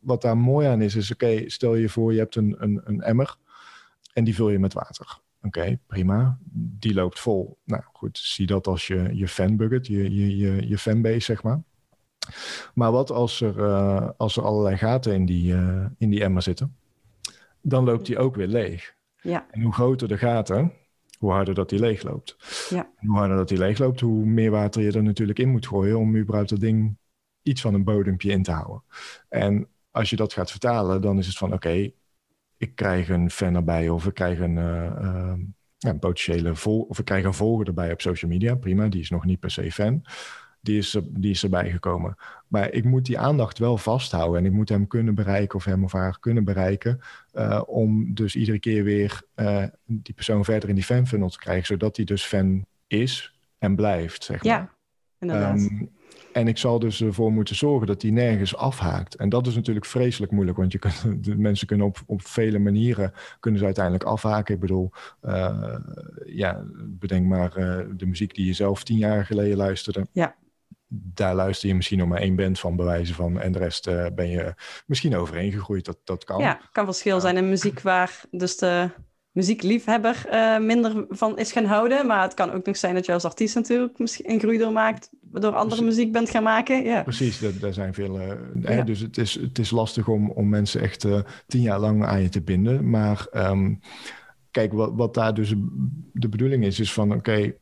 wat 0.00 0.22
daar 0.22 0.36
mooi 0.36 0.66
aan 0.66 0.82
is, 0.82 0.94
is: 0.94 1.12
oké, 1.12 1.24
okay, 1.24 1.48
stel 1.48 1.74
je 1.74 1.88
voor, 1.88 2.12
je 2.12 2.18
hebt 2.18 2.36
een, 2.36 2.56
een, 2.58 2.80
een 2.84 3.00
emmer 3.02 3.36
en 4.12 4.24
die 4.24 4.34
vul 4.34 4.50
je 4.50 4.58
met 4.58 4.72
water. 4.72 5.18
Oké, 5.46 5.58
okay, 5.58 5.78
prima. 5.86 6.38
Die 6.52 6.94
loopt 6.94 7.20
vol. 7.20 7.58
Nou 7.64 7.82
goed, 7.92 8.18
zie 8.18 8.46
dat 8.46 8.66
als 8.66 8.86
je, 8.86 9.08
je 9.12 9.28
fanbucket, 9.28 9.86
je, 9.86 10.14
je, 10.14 10.36
je, 10.36 10.68
je 10.68 10.78
fanbase, 10.78 11.20
zeg 11.20 11.42
maar. 11.42 11.62
Maar 12.74 12.92
wat 12.92 13.10
als 13.10 13.40
er, 13.40 13.58
uh, 13.58 14.10
als 14.16 14.36
er 14.36 14.42
allerlei 14.42 14.76
gaten 14.76 15.14
in 15.14 15.26
die, 15.26 15.52
uh, 15.52 15.86
in 15.98 16.10
die 16.10 16.22
emmer 16.22 16.42
zitten? 16.42 16.76
Dan 17.60 17.84
loopt 17.84 18.06
die 18.06 18.18
ook 18.18 18.36
weer 18.36 18.46
leeg. 18.46 18.94
Ja. 19.20 19.46
En 19.50 19.62
hoe 19.62 19.72
groter 19.72 20.08
de 20.08 20.18
gaten, 20.18 20.72
hoe 21.18 21.30
harder 21.30 21.54
dat 21.54 21.68
die 21.68 21.78
leeg 21.78 22.02
loopt. 22.02 22.36
Ja. 22.70 22.92
En 22.96 23.08
hoe 23.08 23.16
harder 23.16 23.36
dat 23.36 23.48
die 23.48 23.58
leeg 23.58 23.78
loopt, 23.78 24.00
hoe 24.00 24.24
meer 24.24 24.50
water 24.50 24.82
je 24.82 24.92
er 24.92 25.02
natuurlijk 25.02 25.38
in 25.38 25.48
moet 25.48 25.66
gooien 25.66 25.98
om 25.98 26.16
überhaupt 26.16 26.50
dat 26.50 26.60
ding 26.60 26.96
iets 27.42 27.60
van 27.60 27.74
een 27.74 27.84
bodempje 27.84 28.30
in 28.30 28.42
te 28.42 28.52
houden. 28.52 28.82
En 29.28 29.68
als 29.90 30.10
je 30.10 30.16
dat 30.16 30.32
gaat 30.32 30.50
vertalen, 30.50 31.00
dan 31.00 31.18
is 31.18 31.26
het 31.26 31.36
van 31.36 31.52
oké, 31.52 31.66
okay, 31.66 31.94
ik 32.56 32.74
krijg 32.74 33.08
een 33.08 33.30
fan 33.30 33.54
erbij 33.54 33.88
of 33.88 34.06
ik 34.06 34.14
krijg 34.14 34.38
een, 34.38 34.56
uh, 34.56 34.90
uh, 35.00 35.34
ja, 35.76 35.90
een 35.90 35.98
potentiële 35.98 36.54
vol 36.54 36.80
of 36.80 36.98
ik 36.98 37.04
krijg 37.04 37.24
een 37.24 37.34
volger 37.34 37.66
erbij 37.66 37.92
op 37.92 38.00
social 38.00 38.30
media. 38.30 38.54
Prima, 38.54 38.88
die 38.88 39.00
is 39.00 39.10
nog 39.10 39.24
niet 39.24 39.40
per 39.40 39.50
se 39.50 39.72
fan. 39.72 40.04
Die 40.60 40.78
is, 40.78 40.98
die 41.08 41.30
is 41.30 41.42
erbij 41.42 41.70
gekomen. 41.70 42.16
Maar 42.48 42.72
ik 42.72 42.84
moet 42.84 43.06
die 43.06 43.18
aandacht 43.18 43.58
wel 43.58 43.76
vasthouden. 43.76 44.40
En 44.40 44.46
ik 44.46 44.52
moet 44.52 44.68
hem 44.68 44.86
kunnen 44.86 45.14
bereiken 45.14 45.58
of 45.58 45.64
hem 45.64 45.84
of 45.84 45.92
haar 45.92 46.18
kunnen 46.20 46.44
bereiken. 46.44 47.00
Uh, 47.34 47.62
om 47.66 48.14
dus 48.14 48.36
iedere 48.36 48.58
keer 48.58 48.84
weer 48.84 49.22
uh, 49.36 49.64
die 49.84 50.14
persoon 50.14 50.44
verder 50.44 50.68
in 50.68 50.74
die 50.74 50.84
fanfunnel 50.84 51.28
te 51.28 51.38
krijgen. 51.38 51.66
Zodat 51.66 51.96
hij 51.96 52.04
dus 52.04 52.24
fan 52.24 52.66
is 52.86 53.38
en 53.58 53.76
blijft, 53.76 54.24
zeg 54.24 54.44
maar. 54.44 54.52
Ja, 54.52 54.70
inderdaad. 55.18 55.58
Um, 55.58 55.90
en 56.36 56.48
ik 56.48 56.58
zal 56.58 56.78
dus 56.78 57.02
ervoor 57.02 57.32
moeten 57.32 57.56
zorgen 57.56 57.86
dat 57.86 58.00
die 58.00 58.12
nergens 58.12 58.56
afhaakt. 58.56 59.14
En 59.14 59.28
dat 59.28 59.46
is 59.46 59.54
natuurlijk 59.54 59.86
vreselijk 59.86 60.32
moeilijk, 60.32 60.56
want 60.56 60.72
je 60.72 60.78
kunt, 60.78 61.04
de 61.24 61.36
mensen 61.36 61.66
kunnen 61.66 61.86
op, 61.86 62.02
op 62.06 62.26
vele 62.26 62.58
manieren 62.58 63.12
kunnen 63.40 63.60
ze 63.60 63.66
uiteindelijk 63.66 64.04
afhaken. 64.04 64.54
Ik 64.54 64.60
bedoel, 64.60 64.90
uh, 65.22 65.76
ja, 66.24 66.64
bedenk 66.76 67.26
maar 67.26 67.58
uh, 67.58 67.78
de 67.96 68.06
muziek 68.06 68.34
die 68.34 68.46
je 68.46 68.52
zelf 68.52 68.84
tien 68.84 68.98
jaar 68.98 69.26
geleden 69.26 69.56
luisterde. 69.56 70.06
Ja. 70.12 70.34
Daar 70.88 71.34
luister 71.34 71.68
je 71.68 71.74
misschien 71.74 71.98
nog 71.98 72.08
maar 72.08 72.20
één 72.20 72.36
band 72.36 72.60
van, 72.60 72.76
bewijzen 72.76 73.14
van. 73.14 73.40
En 73.40 73.52
de 73.52 73.58
rest 73.58 73.86
uh, 73.86 74.06
ben 74.14 74.28
je 74.28 74.54
misschien 74.86 75.16
overheen 75.16 75.52
gegroeid. 75.52 75.84
Dat, 75.84 75.98
dat 76.04 76.24
kan. 76.24 76.40
Ja, 76.40 76.60
kan 76.72 76.84
verschil 76.84 77.20
zijn 77.20 77.36
in 77.36 77.48
muziek 77.48 77.80
waar 77.80 78.20
dus 78.30 78.56
de 78.56 78.90
muziekliefhebber 79.36 80.24
uh, 80.32 80.58
minder 80.58 81.04
van 81.08 81.38
is 81.38 81.52
gaan 81.52 81.64
houden. 81.64 82.06
Maar 82.06 82.22
het 82.22 82.34
kan 82.34 82.52
ook 82.52 82.66
nog 82.66 82.76
zijn 82.76 82.94
dat 82.94 83.06
je 83.06 83.12
als 83.12 83.24
artiest 83.24 83.54
natuurlijk 83.54 83.98
misschien 83.98 84.30
een 84.30 84.40
groei 84.40 84.58
doormaakt, 84.58 85.10
waardoor 85.30 85.54
andere 85.54 85.82
muziek 85.82 86.12
bent 86.12 86.30
gaan 86.30 86.42
maken. 86.42 86.84
Ja. 86.84 87.02
Precies, 87.02 87.42
daar 87.60 87.72
zijn 87.72 87.94
veel. 87.94 88.20
Uh, 88.20 88.84
Dus 88.84 89.00
het 89.00 89.18
is, 89.18 89.34
het 89.34 89.58
is 89.58 89.70
lastig 89.70 90.08
om, 90.08 90.30
om 90.30 90.48
mensen 90.48 90.80
echt 90.80 91.04
uh, 91.04 91.20
tien 91.46 91.60
jaar 91.60 91.78
lang 91.78 92.04
aan 92.04 92.22
je 92.22 92.28
te 92.28 92.42
binden. 92.42 92.90
Maar 92.90 93.26
um, 93.34 93.80
kijk, 94.50 94.72
wat, 94.72 94.92
wat 94.94 95.14
daar 95.14 95.34
dus 95.34 95.54
de 96.12 96.28
bedoeling 96.28 96.64
is, 96.64 96.80
is 96.80 96.92
van 96.92 97.08
oké. 97.08 97.18
Okay, 97.18 97.58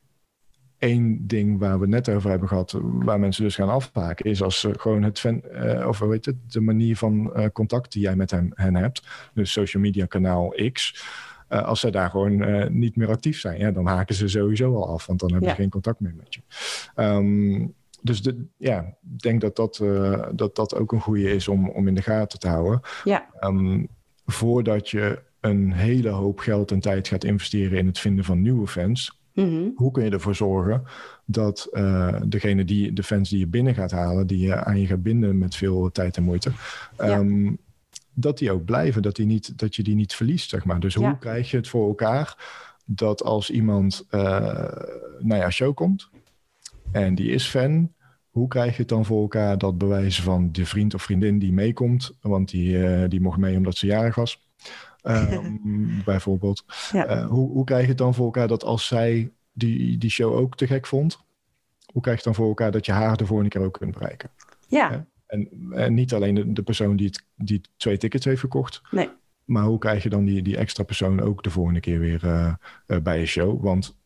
Eén 0.79 1.27
ding 1.27 1.59
waar 1.59 1.81
we 1.81 1.87
net 1.87 2.09
over 2.09 2.31
hebben 2.31 2.49
gehad, 2.49 2.79
waar 2.83 3.21
mensen 3.21 3.45
dus 3.45 3.55
gaan 3.55 3.69
afhaken, 3.69 4.25
is 4.25 4.43
als 4.43 4.61
ze 4.61 4.79
gewoon 4.79 5.03
het 5.03 5.21
fan, 5.21 5.43
uh, 5.53 5.89
of 5.89 5.99
weet 5.99 6.25
het, 6.25 6.37
de 6.53 6.61
manier 6.61 6.97
van 6.97 7.33
uh, 7.37 7.47
contact 7.53 7.93
die 7.93 8.03
jij 8.03 8.17
met 8.17 8.31
hen, 8.31 8.51
hen 8.55 8.75
hebt, 8.75 9.03
dus 9.35 9.53
social 9.53 9.83
media 9.83 10.07
kanaal 10.07 10.55
X, 10.73 11.05
uh, 11.48 11.64
als 11.64 11.80
ze 11.80 11.90
daar 11.90 12.11
gewoon 12.11 12.48
uh, 12.48 12.68
niet 12.68 12.96
meer 12.96 13.09
actief 13.09 13.40
zijn, 13.40 13.59
ja, 13.59 13.70
dan 13.70 13.87
haken 13.87 14.14
ze 14.14 14.28
sowieso 14.28 14.74
al 14.74 14.88
af, 14.88 15.07
want 15.07 15.20
dan 15.20 15.30
hebben 15.30 15.48
ja. 15.48 15.54
ze 15.54 15.61
geen 15.61 15.70
contact 15.70 16.00
meer 16.00 16.14
met 16.16 16.35
je. 16.35 16.40
Um, 17.02 17.74
dus 18.02 18.22
de, 18.22 18.44
ja, 18.57 18.80
ik 19.12 19.20
denk 19.20 19.40
dat 19.40 19.57
dat, 19.57 19.78
uh, 19.83 20.26
dat 20.35 20.57
dat 20.57 20.74
ook 20.74 20.92
een 20.92 21.00
goede 21.00 21.35
is 21.35 21.48
om, 21.48 21.68
om 21.68 21.88
in 21.88 21.94
de 21.94 22.02
gaten 22.02 22.38
te 22.38 22.48
houden. 22.48 22.80
Ja. 23.04 23.26
Um, 23.40 23.88
voordat 24.26 24.90
je 24.90 25.22
een 25.40 25.72
hele 25.72 26.09
hoop 26.09 26.38
geld 26.38 26.70
en 26.70 26.80
tijd 26.80 27.09
gaat 27.09 27.24
investeren 27.24 27.78
in 27.78 27.87
het 27.87 27.98
vinden 27.98 28.24
van 28.24 28.42
nieuwe 28.42 28.66
fans. 28.66 29.18
Mm 29.33 29.44
-hmm. 29.44 29.72
Hoe 29.76 29.90
kun 29.90 30.04
je 30.04 30.11
ervoor 30.11 30.35
zorgen 30.35 30.83
dat 31.24 31.68
uh, 31.72 32.20
degene 32.26 32.64
die 32.64 32.92
de 32.92 33.02
fans 33.02 33.30
die 33.30 33.38
je 33.38 33.46
binnen 33.46 33.74
gaat 33.74 33.90
halen, 33.90 34.26
die 34.26 34.38
je 34.38 34.54
aan 34.54 34.80
je 34.80 34.87
gaat 34.87 35.02
binden 35.02 35.38
met 35.38 35.57
veel 35.57 35.90
tijd 35.90 36.16
en 36.16 36.22
moeite, 36.22 36.52
ja. 36.98 37.24
Dat 38.14 38.38
die 38.38 38.53
ook 38.53 38.64
blijven, 38.64 39.03
dat, 39.03 39.16
die 39.16 39.27
niet, 39.27 39.59
dat 39.59 39.77
je 39.77 39.83
die 39.83 39.94
niet 39.94 40.14
verliest, 40.14 40.50
zeg 40.50 40.64
maar. 40.64 40.81
Dus 40.81 40.94
hoe 40.94 41.18
krijg 41.18 41.50
je 41.50 41.57
het 41.57 41.68
voor 41.68 41.88
elkaar 41.88 42.37
dat 42.85 43.22
als 43.22 43.50
iemand 43.50 44.07
uh, 44.11 44.20
naar 45.18 45.38
jouw 45.38 45.50
show 45.50 45.74
komt 45.74 46.09
en 46.92 47.14
die 47.14 47.31
is 47.31 47.46
fan, 47.46 47.92
hoe 48.31 48.48
krijg 48.48 48.72
je 48.72 48.79
het 48.79 48.88
dan 48.88 49.05
voor 49.05 49.20
elkaar 49.20 49.59
dat 49.59 49.79
bewijzen 49.79 50.22
van 50.22 50.53
de 50.53 50.66
vriend 50.66 50.94
of 50.94 51.03
vriendin 51.03 51.38
die 51.38 51.53
meekomt, 51.53 52.16
want 52.20 52.50
die, 52.50 52.77
uh, 52.77 53.09
die 53.09 53.20
mocht 53.20 53.38
mee 53.38 53.57
omdat 53.57 53.77
ze 53.77 53.87
jarig 53.87 54.14
was, 54.14 54.48
um, 55.03 55.61
bijvoorbeeld. 56.05 56.64
Ja. 56.92 57.16
Uh, 57.16 57.27
hoe, 57.27 57.50
hoe 57.50 57.64
krijg 57.64 57.83
je 57.83 57.88
het 57.88 57.98
dan 57.98 58.14
voor 58.14 58.24
elkaar 58.24 58.48
dat 58.48 58.64
als 58.64 58.87
zij 58.87 59.33
die, 59.53 59.98
die 59.98 60.11
show 60.11 60.35
ook 60.35 60.57
te 60.57 60.66
gek 60.66 60.87
vond, 60.87 61.18
hoe 61.92 62.03
krijg 62.03 62.22
je 62.22 62.24
het 62.24 62.37
dan 62.37 62.44
voor 62.44 62.48
elkaar 62.48 62.70
dat 62.70 62.87
je 62.87 62.92
haar 62.92 63.16
de 63.16 63.27
volgende 63.27 63.50
keer 63.50 63.62
ook 63.62 63.79
kunt 63.79 63.92
bereiken? 63.92 64.31
Ja, 64.68 64.90
Ja. 64.90 65.07
En, 65.35 65.49
en 65.70 65.94
niet 65.94 66.14
alleen 66.14 66.35
de, 66.35 66.53
de 66.53 66.62
persoon 66.62 66.97
die, 66.97 67.07
het, 67.07 67.25
die 67.35 67.61
twee 67.77 67.97
tickets 67.97 68.25
heeft 68.25 68.40
verkocht, 68.40 68.83
nee. 68.90 69.09
maar 69.44 69.64
hoe 69.64 69.79
krijg 69.79 70.03
je 70.03 70.09
dan 70.09 70.25
die, 70.25 70.42
die 70.42 70.57
extra 70.57 70.83
persoon 70.85 71.20
ook 71.20 71.42
de 71.42 71.51
volgende 71.51 71.81
keer 71.81 71.99
weer 71.99 72.25
uh, 72.25 72.55
uh, 72.87 72.99
bij 72.99 73.18
je 73.20 73.27
show? 73.27 73.62
Want 73.62 73.97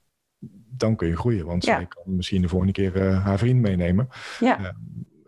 dan 0.76 0.96
kun 0.96 1.08
je 1.08 1.16
groeien, 1.16 1.46
want 1.46 1.64
Ja. 1.64 1.76
zij 1.76 1.86
kan 1.86 2.16
misschien 2.16 2.42
de 2.42 2.48
volgende 2.48 2.72
keer 2.72 2.96
uh, 2.96 3.24
haar 3.24 3.38
vriend 3.38 3.60
meenemen. 3.60 4.08
Ja. 4.40 4.76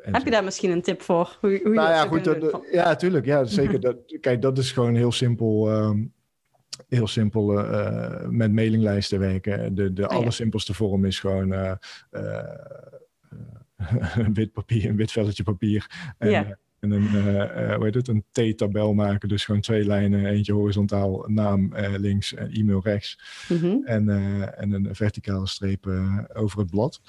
En 0.02 0.14
Heb 0.14 0.24
je 0.24 0.30
daar 0.30 0.44
misschien 0.44 0.70
een 0.70 0.82
tip 0.82 1.02
voor? 1.02 1.38
Hoe, 1.40 1.60
hoe 1.64 1.74
nou 1.74 1.90
ja, 1.90 2.06
goed. 2.06 2.24
Dat, 2.24 2.62
ja, 2.72 2.96
tuurlijk. 2.96 3.24
Ja, 3.26 3.44
zeker. 3.60 3.80
Dat, 3.80 3.96
kijk, 4.20 4.42
dat 4.42 4.58
is 4.58 4.72
gewoon 4.72 4.94
heel 4.94 5.12
simpel. 5.12 5.72
Um, 5.72 6.12
heel 6.88 7.06
simpel 7.06 7.58
uh, 7.58 8.26
met 8.28 8.52
mailinglijsten 8.52 9.18
werken. 9.18 9.74
De, 9.74 9.92
de 9.92 10.02
Oh, 10.02 10.10
ja. 10.10 10.16
allersimpelste 10.16 10.74
vorm 10.74 11.04
is 11.04 11.20
gewoon 11.20 11.52
uh, 11.52 11.72
een 14.24 14.34
wit 14.34 14.52
papier, 14.52 14.88
een 14.90 14.96
wit 14.96 15.12
velletje 15.12 15.42
papier. 15.42 15.86
En, 16.18 16.30
Ja. 16.30 16.58
en 16.80 16.90
een, 16.90 17.02
uh, 17.02 17.74
hoe 17.74 17.84
heet 17.84 17.94
het, 17.94 18.08
een 18.08 18.24
T-tabel 18.32 18.94
maken. 18.94 19.28
Dus 19.28 19.44
gewoon 19.44 19.60
twee 19.60 19.84
lijnen, 19.84 20.26
eentje 20.26 20.52
horizontaal, 20.52 21.24
naam 21.26 21.74
links 21.76 22.34
en 22.34 22.50
e-mail 22.50 22.80
rechts. 22.82 23.18
Mhm. 23.48 23.76
En, 23.84 24.08
en 24.56 24.72
een 24.72 24.94
verticale 24.94 25.46
streep 25.46 25.86
over 26.32 26.58
het 26.58 26.70
blad. 26.70 27.00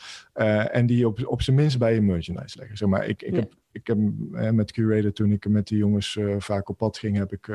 En 0.72 0.86
die 0.86 1.08
op, 1.08 1.28
op 1.28 1.42
zijn 1.42 1.56
minst 1.56 1.78
bij 1.80 1.94
je 1.94 2.02
merchandise 2.02 2.58
leggen. 2.58 2.78
Zeg 2.78 2.90
maar, 2.90 3.08
ik, 3.08 3.22
ik 3.22 3.34
Ja. 3.34 3.40
heb, 3.40 3.54
ik 3.72 3.88
heb 3.88 3.98
met 4.54 4.72
Curator, 4.72 5.12
toen 5.12 5.32
ik 5.32 5.50
met 5.50 5.68
die 5.68 5.78
jongens 5.78 6.18
vaak 6.38 6.70
op 6.70 6.78
pad 6.78 6.98
ging, 6.98 7.18
heb 7.18 7.32
ik 7.34 7.48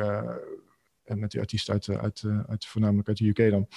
met 1.05 1.31
die 1.31 1.40
artiesten 1.40 1.72
uit, 1.74 1.88
uit, 1.88 2.22
uit, 2.46 2.66
voornamelijk 2.66 3.09
uit 3.09 3.16
de 3.18 3.29
UK 3.29 3.50
dan. 3.50 3.68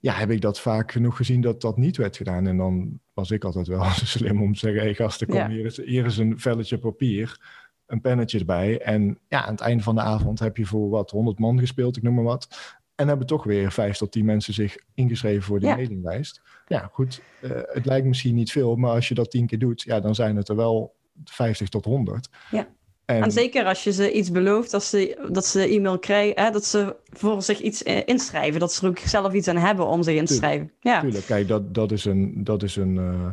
Ja, 0.00 0.12
heb 0.14 0.30
ik 0.30 0.40
dat 0.40 0.60
vaak 0.60 0.92
genoeg 0.92 1.16
gezien 1.16 1.40
dat 1.40 1.60
dat 1.60 1.76
niet 1.76 1.96
werd 1.96 2.16
gedaan. 2.16 2.46
En 2.46 2.56
dan 2.56 3.00
was 3.14 3.30
ik 3.30 3.44
altijd 3.44 3.66
wel 3.66 3.84
slim 4.14 4.42
om 4.42 4.52
te 4.52 4.58
zeggen: 4.58 4.80
hé 4.80 4.86
hey, 4.86 4.94
gasten, 4.94 5.26
kom, 5.26 5.36
Ja. 5.36 5.48
hier, 5.48 5.64
is, 5.64 5.76
hier 5.84 6.04
is 6.06 6.18
een 6.18 6.38
velletje 6.38 6.78
papier, 6.78 7.40
een 7.86 8.00
pennetje 8.00 8.38
erbij. 8.38 8.80
En 8.80 9.18
ja, 9.28 9.44
aan 9.44 9.50
het 9.52 9.60
einde 9.60 9.82
van 9.82 9.94
de 9.94 10.00
avond 10.00 10.38
heb 10.38 10.56
je 10.56 10.66
voor 10.66 10.88
wat 10.88 11.10
100 11.10 11.38
man 11.38 11.58
gespeeld, 11.58 11.96
ik 11.96 12.02
noem 12.02 12.14
maar 12.14 12.24
wat. 12.24 12.76
En 12.94 13.08
hebben 13.08 13.26
toch 13.26 13.44
weer 13.44 13.72
vijf 13.72 13.96
tot 13.96 14.12
tien 14.12 14.24
mensen 14.24 14.54
zich 14.54 14.76
ingeschreven 14.94 15.42
voor 15.42 15.58
die 15.60 15.68
Ja. 15.68 15.74
mailinglijst. 15.74 16.40
Ja, 16.66 16.88
goed. 16.92 17.22
Uh, 17.40 17.50
het 17.62 17.86
lijkt 17.86 18.06
misschien 18.06 18.34
niet 18.34 18.52
veel, 18.52 18.76
maar 18.76 18.90
als 18.90 19.08
je 19.08 19.14
dat 19.14 19.30
tien 19.30 19.46
keer 19.46 19.58
doet, 19.58 19.82
ja, 19.82 20.00
dan 20.00 20.14
zijn 20.14 20.36
het 20.36 20.48
er 20.48 20.56
wel 20.56 20.94
50 21.24 21.68
tot 21.68 21.84
100. 21.84 22.28
Ja. 22.50 22.68
En, 23.16 23.22
En 23.22 23.30
zeker 23.32 23.64
als 23.64 23.84
je 23.84 23.92
ze 23.92 24.12
iets 24.12 24.30
belooft, 24.30 24.70
dat 24.70 24.84
ze, 24.84 25.18
dat 25.28 25.46
ze 25.46 25.68
e-mail 25.68 25.98
krijgen, 25.98 26.44
hè, 26.44 26.50
dat 26.50 26.64
ze 26.64 26.96
voor 27.12 27.42
zich 27.42 27.60
iets 27.60 27.82
eh, 27.82 28.02
inschrijven. 28.04 28.60
Dat 28.60 28.72
ze 28.72 28.82
er 28.82 28.88
ook 28.88 28.98
zelf 28.98 29.32
iets 29.32 29.48
aan 29.48 29.56
hebben 29.56 29.86
om 29.86 30.02
zich 30.02 30.16
in 30.16 30.24
te 30.24 30.34
schrijven. 30.34 30.72
Ja, 30.80 31.00
Tuurlijk, 31.00 31.26
kijk, 31.26 31.48
dat, 31.48 31.74
dat 31.74 31.92
is 31.92 32.04
een, 32.04 32.32
dat 32.36 32.62
is 32.62 32.76
een, 32.76 32.94
uh, 32.94 33.28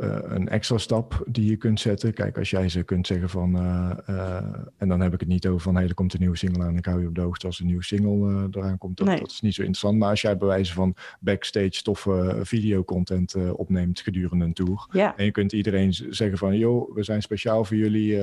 uh, 0.00 0.18
een 0.22 0.48
extra 0.48 0.78
stap 0.78 1.22
die 1.26 1.50
je 1.50 1.56
kunt 1.56 1.80
zetten. 1.80 2.12
Kijk, 2.12 2.38
als 2.38 2.50
jij 2.50 2.68
ze 2.68 2.82
kunt 2.82 3.06
zeggen 3.06 3.28
van, 3.28 3.56
uh, 3.56 4.42
en 4.76 4.88
dan 4.88 5.00
heb 5.00 5.12
ik 5.14 5.20
het 5.20 5.28
niet 5.28 5.46
over 5.46 5.60
van, 5.60 5.72
hé, 5.72 5.80
hey, 5.80 5.88
er 5.88 5.94
komt 5.94 6.12
een 6.14 6.20
nieuwe 6.20 6.36
single 6.36 6.64
aan, 6.64 6.76
ik 6.76 6.84
hou 6.84 7.00
je 7.00 7.06
op 7.08 7.14
de 7.14 7.20
hoogte 7.20 7.46
als 7.46 7.60
een 7.60 7.66
nieuwe 7.66 7.84
single 7.84 8.48
eraan 8.50 8.78
komt. 8.78 8.96
Dat, 8.96 9.06
Nee. 9.06 9.18
dat 9.18 9.30
is 9.30 9.40
niet 9.40 9.54
zo 9.54 9.60
interessant. 9.60 9.98
Maar 9.98 10.10
als 10.10 10.20
jij 10.20 10.36
bij 10.36 10.48
wijze 10.48 10.72
van 10.72 10.94
backstage 11.20 11.82
toffe 11.82 12.38
videocontent 12.42 13.34
opneemt 13.52 14.00
gedurende 14.00 14.44
een 14.44 14.52
tour. 14.52 14.86
ja. 14.92 15.16
En 15.16 15.24
je 15.24 15.30
kunt 15.30 15.52
iedereen 15.52 15.92
zeggen 15.92 16.38
van, 16.38 16.58
joh, 16.58 16.94
we 16.94 17.02
zijn 17.02 17.22
speciaal 17.22 17.64
voor 17.64 17.76
jullie. 17.76 18.16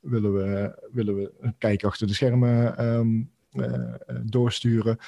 willen, 0.00 0.32
we, 0.32 0.78
willen 0.92 1.14
we 1.16 1.32
een 1.40 1.54
kijk 1.58 1.84
achter 1.84 2.06
de 2.06 2.14
schermen 2.14 2.84
um, 2.84 3.30
uh, 3.52 3.94
doorsturen? 4.24 4.98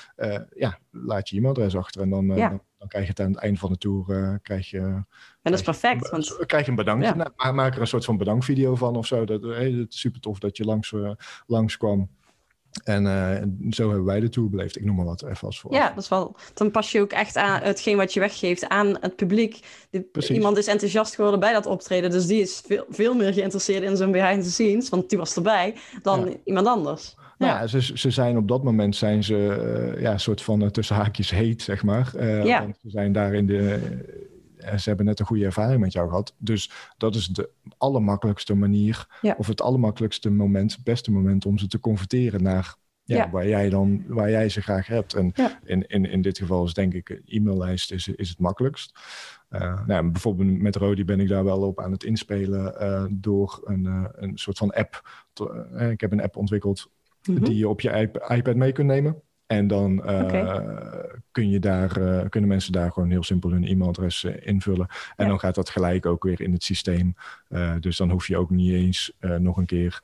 Ja, 0.55 0.79
laat 0.91 1.29
je 1.29 1.37
e-mailadres 1.37 1.77
achter 1.77 2.01
en 2.03 2.11
dan, 2.11 2.27
Ja. 2.27 2.49
dan, 2.49 2.61
dan, 2.83 2.91
krijg 2.91 3.05
je 3.05 3.11
het 3.11 3.21
aan 3.21 3.33
het 3.33 3.41
eind 3.43 3.59
van 3.59 3.73
de 3.73 3.79
tour 3.79 4.05
uh, 4.09 4.35
krijg 4.43 4.71
je, 4.71 4.79
En 4.79 5.07
dat 5.43 5.53
is 5.53 5.63
perfect. 5.63 6.11
Want, 6.11 6.37
krijg, 6.47 6.65
je 6.65 6.71
een 6.71 6.77
bedankje. 6.77 7.15
Ja. 7.17 7.33
Nou, 7.37 7.55
maak 7.55 7.75
er 7.75 7.81
een 7.81 7.87
soort 7.87 8.05
van 8.05 8.17
bedankvideo 8.17 8.75
van 8.75 8.97
of 8.97 9.07
zo. 9.07 9.25
Dat, 9.25 9.43
hey, 9.43 9.71
het 9.71 9.93
is 9.93 10.01
super 10.01 10.21
tof 10.21 10.39
dat 10.39 10.57
je 10.57 10.65
langs, 10.65 10.95
langs 11.47 11.77
kwam. 11.77 12.09
En 12.85 13.05
uh, 13.05 13.71
zo 13.71 13.87
hebben 13.89 14.05
wij 14.05 14.21
de 14.21 14.29
tour 14.29 14.51
beleefd. 14.51 14.77
Ik 14.77 14.85
noem 14.85 14.97
maar 14.97 15.05
wat 15.05 15.23
even 15.23 15.47
als 15.47 15.61
voor. 15.61 15.73
ja, 15.73 15.89
dat 15.89 16.03
is 16.03 16.09
wel, 16.09 16.37
dan 16.55 16.71
pas 16.71 16.93
je 16.93 17.01
ook 17.01 17.13
echt 17.13 17.37
aan 17.37 17.63
hetgeen 17.63 17.97
wat 17.97 18.13
je 18.13 18.21
weggeeft 18.21 18.69
aan 18.69 18.97
het 19.01 19.17
publiek. 19.17 19.61
De, 19.91 20.29
iemand 20.29 20.57
is 20.57 20.67
enthousiast 20.67 21.15
geworden 21.15 21.41
bij 21.41 21.53
dat 21.53 21.67
optreden, 21.67 22.11
dus 22.11 22.27
die 22.27 22.41
is 22.41 22.63
veel, 22.67 22.85
veel 22.89 23.15
meer 23.15 23.33
geïnteresseerd 23.33 23.83
in 23.83 23.97
zo'n 23.97 24.13
behind 24.13 24.43
the 24.43 24.51
scenes, 24.51 24.89
want 24.89 25.09
die 25.09 25.19
was 25.19 25.37
erbij, 25.37 25.75
dan 26.03 26.25
ja. 26.25 26.37
iemand 26.45 26.67
anders. 26.67 27.15
Nou 27.43 27.61
ja, 27.61 27.67
ze, 27.67 27.99
ze 27.99 28.11
zijn 28.11 28.37
op 28.37 28.49
dat 28.49 28.63
moment 28.63 28.97
zijn 28.97 29.25
ze 29.25 29.93
uh, 29.95 30.03
ja, 30.03 30.13
een 30.13 30.21
soort 30.21 30.43
van 30.43 30.63
uh, 30.63 30.69
tussen 30.69 30.97
haakjes 30.97 31.31
heet, 31.31 31.63
zeg 31.63 31.83
maar. 31.83 32.27
Ja. 32.47 32.63
Want 32.63 32.79
ze 32.83 32.91
zijn 32.91 33.13
daar 33.13 33.35
in 33.35 33.47
de. 33.47 33.81
ze 34.59 34.89
hebben 34.89 35.07
net 35.07 35.21
een 35.21 35.27
goede 35.27 35.45
ervaring 35.45 35.81
met 35.81 35.93
jou 35.93 36.09
gehad. 36.09 36.35
Dus 36.39 36.71
dat 36.97 37.15
is 37.15 37.27
de 37.27 37.51
allermakkelijkste 37.79 38.55
manier, 38.55 39.07
ja. 39.21 39.35
of 39.39 39.47
het 39.47 39.63
allermakkelijkste 39.63 40.31
moment, 40.31 40.73
het 40.73 40.85
beste 40.85 41.13
moment 41.13 41.47
om 41.47 41.59
ze 41.59 41.67
te 41.67 41.81
converteren 41.81 42.43
naar 42.43 42.75
ja, 43.05 43.17
Ja. 43.17 43.31
waar 43.31 43.49
jij 43.49 43.69
dan, 43.69 44.05
waar 44.07 44.31
jij 44.31 44.49
ze 44.49 44.61
graag 44.61 44.87
hebt. 44.87 45.15
En 45.15 45.33
in, 45.65 45.87
in, 45.87 46.05
in 46.05 46.23
dit 46.23 46.39
geval 46.39 46.65
is 46.65 46.75
denk 46.75 46.95
ik 46.95 47.21
e-maillijst 47.27 47.93
is, 47.93 48.09
is 48.09 48.29
het 48.29 48.39
makkelijkst. 48.39 48.99
Uh, 49.51 49.87
nou, 49.87 50.11
bijvoorbeeld 50.11 50.59
met 50.61 50.77
Rodi 50.77 51.05
ben 51.05 51.21
ik 51.21 51.29
daar 51.29 51.45
wel 51.45 51.61
op 51.61 51.81
aan 51.81 51.93
het 51.93 52.05
inspelen 52.05 52.75
uh, 52.81 53.05
door 53.11 53.61
een, 53.65 53.85
uh, 53.85 54.05
een 54.13 54.39
soort 54.39 54.59
van 54.59 54.71
app. 54.71 55.09
Te, 55.33 55.67
ik 55.93 56.01
heb 56.01 56.13
een 56.13 56.23
app 56.23 56.37
ontwikkeld 56.37 56.91
Mhm. 57.27 57.45
die 57.45 57.57
je 57.57 57.69
op 57.69 57.81
je 57.81 57.91
iP- 57.91 58.27
iPad 58.29 58.57
mee 58.57 58.73
kunt 58.73 58.87
nemen. 58.87 59.23
En 59.47 59.67
dan 59.67 59.93
uh, 60.11 60.21
Oké. 60.23 60.65
kun 61.31 61.51
je 61.51 61.59
daar, 61.59 61.99
uh, 61.99 62.21
kunnen 62.29 62.49
mensen 62.49 62.73
daar 62.73 62.93
gewoon 62.93 63.11
heel 63.11 63.23
simpel 63.23 63.51
hun 63.51 63.65
e-mailadres 63.65 64.23
uh, 64.25 64.35
invullen. 64.41 64.87
En 65.17 65.25
Ja. 65.25 65.31
dan 65.31 65.39
gaat 65.41 65.55
dat 65.55 65.71
gelijk 65.71 66.07
ook 66.07 66.23
weer 66.25 66.41
in 66.41 66.53
het 66.53 66.63
systeem. 66.65 67.15
Dus 67.81 67.97
dan 67.97 68.11
hoef 68.11 68.27
je 68.27 68.37
ook 68.37 68.51
niet 68.51 68.73
eens 68.73 69.17
nog 69.39 69.57
een 69.57 69.67
keer 69.67 70.01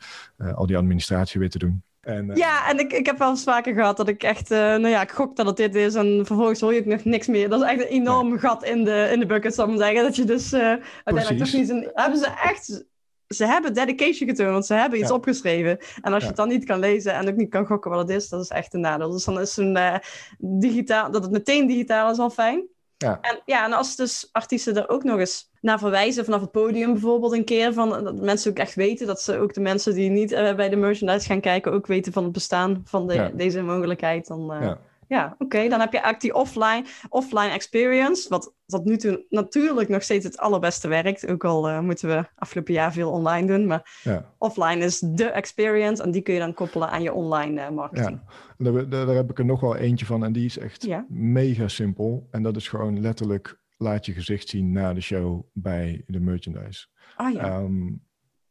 al 0.54 0.66
die 0.66 0.76
administratie 0.76 1.40
weer 1.40 1.50
te 1.50 1.58
doen. 1.58 1.82
En, 2.00 2.30
Ja, 2.34 2.68
en 2.70 2.78
ik, 2.78 2.92
ik 2.92 3.06
heb 3.06 3.18
wel 3.18 3.28
eens 3.30 3.42
vaker 3.42 3.74
gehad 3.74 3.96
dat 3.96 4.08
ik 4.08 4.22
echt, 4.22 4.48
nou 4.48 4.88
ja, 4.88 5.02
ik 5.02 5.10
gok 5.10 5.36
dat 5.36 5.46
het 5.46 5.56
dit 5.56 5.74
is 5.74 5.94
en 5.94 6.22
vervolgens 6.26 6.60
hoor 6.60 6.74
je 6.74 6.80
ook 6.80 6.86
nog 6.86 7.04
niks 7.04 7.26
meer. 7.26 7.48
Dat 7.48 7.60
is 7.62 7.68
echt 7.68 7.80
een 7.80 7.86
enorm 7.86 8.38
gat 8.38 8.64
in 8.64 8.84
de, 8.84 9.08
in 9.12 9.20
de 9.20 9.26
bucket, 9.26 9.54
zal 9.54 9.64
ik 9.64 9.70
maar 9.70 9.86
zeggen. 9.86 10.02
Dat 10.04 10.16
je 10.16 10.24
dus 10.24 10.54
uiteindelijk 10.54 11.44
toch 11.44 11.52
niet 11.60 11.68
een... 11.68 11.90
Hebben 11.94 12.18
ze 12.18 12.26
echt... 12.42 12.84
Ze 13.28 13.46
hebben 13.46 13.74
dedication 13.74 14.28
getoond, 14.28 14.50
want 14.50 14.66
ze 14.66 14.74
hebben 14.74 14.98
iets 14.98 15.08
Ja. 15.08 15.14
opgeschreven. 15.14 15.78
En 16.02 16.12
als 16.12 16.22
je 16.22 16.28
het 16.28 16.36
dan 16.36 16.48
niet 16.48 16.64
kan 16.64 16.78
lezen 16.78 17.12
en 17.14 17.28
ook 17.28 17.36
niet 17.36 17.50
kan 17.50 17.66
gokken 17.66 17.90
wat 17.90 18.00
het 18.00 18.10
is, 18.10 18.28
dat 18.28 18.42
is 18.42 18.48
echt 18.48 18.74
een 18.74 18.80
nadeel. 18.80 19.10
Dus 19.10 19.24
dan 19.24 19.40
is 19.40 19.56
een 19.56 19.76
uh, 19.76 19.94
digitaal, 20.38 21.10
dat 21.10 21.22
het 21.22 21.32
meteen 21.32 21.66
digitaal 21.66 22.10
is 22.10 22.18
al 22.18 22.30
fijn. 22.30 22.66
Ja. 22.96 23.18
En, 23.20 23.40
ja, 23.44 23.64
en 23.64 23.72
als 23.72 23.96
dus 23.96 24.28
artiesten 24.32 24.76
er 24.76 24.88
ook 24.88 25.02
nog 25.04 25.18
eens 25.18 25.50
naar 25.60 25.78
verwijzen, 25.78 26.24
vanaf 26.24 26.40
het 26.40 26.50
podium 26.50 26.92
bijvoorbeeld 26.92 27.32
een 27.32 27.44
keer, 27.44 27.72
van, 27.72 28.04
dat 28.04 28.20
mensen 28.20 28.50
ook 28.50 28.56
echt 28.58 28.74
weten, 28.74 29.06
dat 29.06 29.20
ze 29.22 29.38
ook 29.38 29.54
de 29.54 29.60
mensen 29.60 29.94
die 29.94 30.10
niet 30.10 30.32
eh, 30.32 30.54
bij 30.54 30.68
de 30.68 30.76
merchandise 30.76 31.26
gaan 31.26 31.40
kijken, 31.40 31.72
ook 31.72 31.86
weten 31.86 32.12
van 32.12 32.22
het 32.24 32.32
bestaan 32.32 32.82
van 32.84 33.06
de, 33.06 33.14
Ja. 33.14 33.30
deze 33.34 33.62
mogelijkheid. 33.62 34.26
Dan, 34.26 34.52
eh, 34.52 34.60
Ja. 34.62 34.78
Ja, 35.08 35.34
oké. 35.38 35.68
Dan 35.68 35.80
heb 35.80 35.92
je 35.92 35.98
eigenlijk 36.00 36.20
die 36.20 36.34
offline, 36.34 36.84
offline 37.08 37.48
experience, 37.50 38.28
wat 38.28 38.54
tot 38.66 38.84
nu 38.84 38.96
toe 38.96 39.24
natuurlijk 39.28 39.88
nog 39.88 40.02
steeds 40.02 40.24
het 40.24 40.38
allerbeste 40.38 40.88
werkt. 40.88 41.26
Ook 41.28 41.44
al 41.44 41.68
eh, 41.68 41.80
moeten 41.80 42.08
we 42.08 42.24
afgelopen 42.34 42.72
jaar 42.74 42.92
veel 42.92 43.10
online 43.10 43.46
doen, 43.46 43.66
maar 43.66 44.00
Ja. 44.02 44.34
offline 44.38 44.84
is 44.84 44.98
de 44.98 45.24
experience 45.24 46.02
en 46.02 46.10
die 46.10 46.22
kun 46.22 46.34
je 46.34 46.40
dan 46.40 46.54
koppelen 46.54 46.90
aan 46.90 47.02
je 47.02 47.12
online 47.12 47.60
eh, 47.60 47.70
marketing. 47.70 48.20
Ja, 48.58 48.82
daar, 48.82 49.06
heb 49.06 49.30
ik 49.30 49.38
er 49.38 49.44
nog 49.44 49.60
wel 49.60 49.76
eentje 49.76 50.06
van 50.06 50.24
en 50.24 50.32
die 50.32 50.44
is 50.44 50.58
echt 50.58 50.84
Ja. 50.84 51.06
mega 51.08 51.68
simpel. 51.68 52.26
En 52.30 52.42
dat 52.42 52.56
is 52.56 52.68
gewoon 52.68 53.00
letterlijk 53.00 53.60
laat 53.76 54.06
je 54.06 54.12
gezicht 54.12 54.48
zien 54.48 54.72
na 54.72 54.94
de 54.94 55.00
show 55.00 55.42
bij 55.52 56.02
de 56.06 56.20
merchandise. 56.20 56.86
Ah 57.16 57.32
ja, 57.32 57.40
Ehm, 57.44 57.86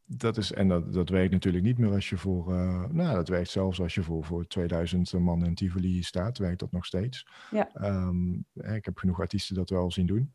dat 0.08 0.38
is, 0.38 0.52
en 0.52 0.68
dat, 0.68 0.94
dat 0.94 1.10
werkt 1.10 1.32
natuurlijk 1.32 1.64
niet 1.64 1.78
meer 1.78 1.92
als 1.92 2.10
je 2.10 2.18
voor, 2.18 2.54
eh, 2.54 2.84
nou 2.90 3.16
dat 3.16 3.28
werkt 3.28 3.50
zelfs 3.50 3.82
als 3.82 3.96
je 3.96 4.04
voor, 4.04 4.24
voor 4.24 4.48
2000 4.48 5.14
man 5.14 5.46
in 5.46 5.56
Tivoli 5.56 6.04
staat, 6.04 6.38
werkt 6.38 6.60
dat 6.60 6.72
nog 6.72 6.86
steeds. 6.86 7.28
Ja. 7.52 7.70
Ehm, 7.74 8.34
ik 8.76 8.86
heb 8.86 8.98
genoeg 8.98 9.20
artiesten 9.20 9.56
dat 9.56 9.70
wel 9.70 9.92
zien 9.92 10.06
doen. 10.06 10.34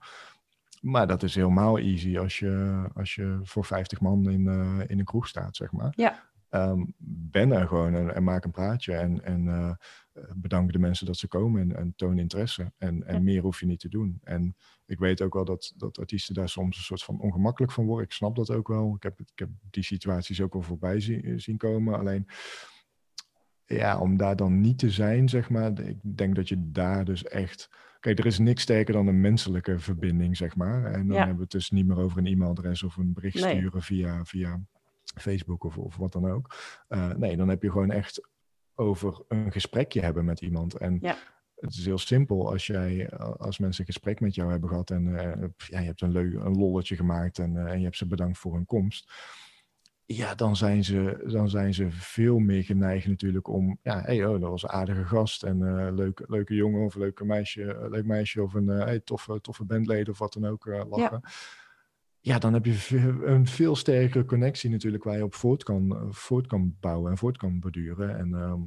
Maar 0.81 1.07
dat 1.07 1.23
is 1.23 1.35
helemaal 1.35 1.79
easy 1.79 2.19
als 2.19 2.39
je, 2.39 2.85
als 2.95 3.15
je 3.15 3.41
voor 3.43 3.65
50 3.65 4.01
man 4.01 4.31
in, 4.31 4.49
eh, 4.49 4.81
in 4.87 4.99
een 4.99 5.05
kroeg 5.05 5.29
staat, 5.29 5.57
zeg 5.57 5.73
maar. 5.73 5.93
Ja. 5.97 6.31
Ehm, 6.49 6.85
ben 6.99 7.53
er 7.53 7.67
gewoon 7.69 7.95
en, 7.95 8.15
en 8.15 8.25
maak 8.25 8.45
een 8.45 8.51
praatje 8.51 8.95
en, 8.95 9.25
en 9.25 9.49
eh, 9.49 9.71
bedank 10.35 10.73
de 10.73 10.79
mensen 10.79 11.07
dat 11.07 11.17
ze 11.17 11.29
komen 11.29 11.61
en, 11.61 11.77
en 11.77 11.93
toon 11.97 12.19
interesse. 12.19 12.73
En, 12.79 13.07
en 13.07 13.15
Ja. 13.15 13.21
meer 13.21 13.43
hoef 13.43 13.61
je 13.61 13.67
niet 13.67 13.81
te 13.81 13.89
doen. 13.89 14.19
En 14.23 14.57
ik 14.87 14.99
weet 14.99 15.23
ook 15.23 15.35
wel 15.35 15.45
dat, 15.45 15.73
dat 15.77 15.99
artiesten 15.99 16.35
daar 16.35 16.49
soms 16.49 16.77
een 16.77 16.83
soort 16.83 17.03
van 17.03 17.21
ongemakkelijk 17.21 17.73
van 17.73 17.87
worden. 17.87 18.05
Ik 18.07 18.13
snap 18.13 18.37
dat 18.37 18.51
ook 18.51 18.69
wel. 18.69 18.95
Ik 18.97 19.03
heb, 19.03 19.21
ik 19.21 19.33
heb 19.35 19.49
die 19.71 19.83
situaties 19.83 20.41
ook 20.41 20.53
wel 20.53 20.63
voorbij 20.63 21.01
zien, 21.01 21.41
zien 21.41 21.57
komen. 21.57 21.99
Alleen, 21.99 22.27
ja, 23.67 23.99
om 23.99 24.17
daar 24.17 24.37
dan 24.37 24.61
niet 24.61 24.79
te 24.79 24.91
zijn, 24.91 25.29
zeg 25.29 25.51
maar. 25.51 25.81
Ik 25.81 25.99
denk 26.17 26.35
dat 26.35 26.49
je 26.49 26.71
daar 26.71 27.05
dus 27.05 27.25
echt... 27.25 27.69
Kijk, 28.01 28.19
er 28.19 28.27
is 28.27 28.39
niks 28.39 28.63
sterker 28.63 28.93
dan 28.95 29.07
een 29.07 29.21
menselijke 29.21 29.79
verbinding, 29.79 30.37
zeg 30.37 30.57
maar. 30.57 30.85
En 30.85 31.07
dan 31.07 31.17
Ja. 31.17 31.17
hebben 31.17 31.37
we 31.37 31.43
het 31.43 31.51
dus 31.51 31.71
niet 31.71 31.87
meer 31.87 31.97
over 31.99 32.19
een 32.19 32.27
e-mailadres 32.27 32.83
of 32.83 32.97
een 32.97 33.13
bericht 33.13 33.41
Nee. 33.41 33.57
sturen 33.57 33.83
via, 33.83 34.25
via 34.25 34.61
Facebook 35.05 35.65
of, 35.65 35.79
of 35.79 35.97
wat 35.97 36.13
dan 36.13 36.27
ook. 36.31 36.55
Eh, 36.89 37.13
nee, 37.15 37.37
dan 37.37 37.49
heb 37.49 37.63
je 37.63 37.71
gewoon 37.71 37.91
echt 37.91 38.29
over 38.75 39.21
een 39.29 39.53
gesprekje 39.53 40.01
hebben 40.01 40.25
met 40.25 40.41
iemand. 40.41 40.75
En 40.77 40.99
Ja. 41.01 41.17
het 41.55 41.73
is 41.73 41.85
heel 41.85 41.99
simpel 41.99 42.51
als 42.51 42.67
jij, 42.67 43.11
als 43.19 43.59
mensen 43.59 43.81
een 43.81 43.93
gesprek 43.93 44.21
met 44.21 44.35
jou 44.35 44.51
hebben 44.51 44.69
gehad 44.69 44.91
en 44.91 45.17
eh, 45.19 45.49
ja, 45.57 45.79
je 45.81 45.87
hebt 45.87 46.01
een, 46.01 46.13
leuk, 46.13 46.35
een 46.35 46.59
lolletje 46.59 46.97
gemaakt 46.97 47.39
en, 47.39 47.57
eh, 47.57 47.73
en 47.73 47.79
je 47.79 47.85
hebt 47.85 47.97
ze 47.97 48.07
bedankt 48.07 48.39
voor 48.39 48.55
hun 48.55 48.67
komst. 48.67 49.13
Ja, 50.07 50.35
dan 50.35 50.57
zijn 50.57 50.85
ze, 50.85 51.25
dan 51.27 51.49
zijn 51.51 51.75
ze 51.75 51.91
veel 51.91 52.39
meer 52.39 52.65
geneigd 52.65 53.07
natuurlijk 53.07 53.49
om, 53.49 53.79
ja, 53.83 54.01
hey, 54.01 54.27
oh, 54.27 54.41
dat 54.41 54.51
was 54.51 54.63
een 54.63 54.69
aardige 54.69 55.05
gast 55.05 55.43
en 55.43 55.63
eh 55.63 55.93
leuke, 55.95 56.25
leuke 56.29 56.55
jongen 56.55 56.85
of 56.85 56.95
leuke 56.95 57.25
meisje, 57.25 57.87
leuk 57.91 58.05
meisje 58.07 58.43
of 58.43 58.55
een 58.55 58.67
hey, 58.67 59.01
toffe, 59.01 59.41
toffe 59.41 59.65
bandleden 59.65 60.13
of 60.13 60.19
wat 60.19 60.33
dan 60.33 60.47
ook 60.47 60.67
lachen. 60.67 61.21
Ja. 61.23 61.31
Dan 62.39 62.53
heb 62.53 62.65
je 62.65 62.97
een 63.25 63.47
veel 63.47 63.77
sterkere 63.77 64.25
connectie 64.25 64.71
natuurlijk 64.71 65.05
waar 65.05 65.17
je 65.17 65.25
op 65.25 65.35
voort 65.35 65.63
kan, 65.63 65.97
eh, 65.97 66.03
voort 66.11 66.47
kan 66.47 66.77
bouwen 66.81 67.11
en 67.11 67.19
voort 67.19 67.37
kan 67.37 67.61
borduren. 67.61 68.19
En 68.19 68.35
ehm, 68.35 68.61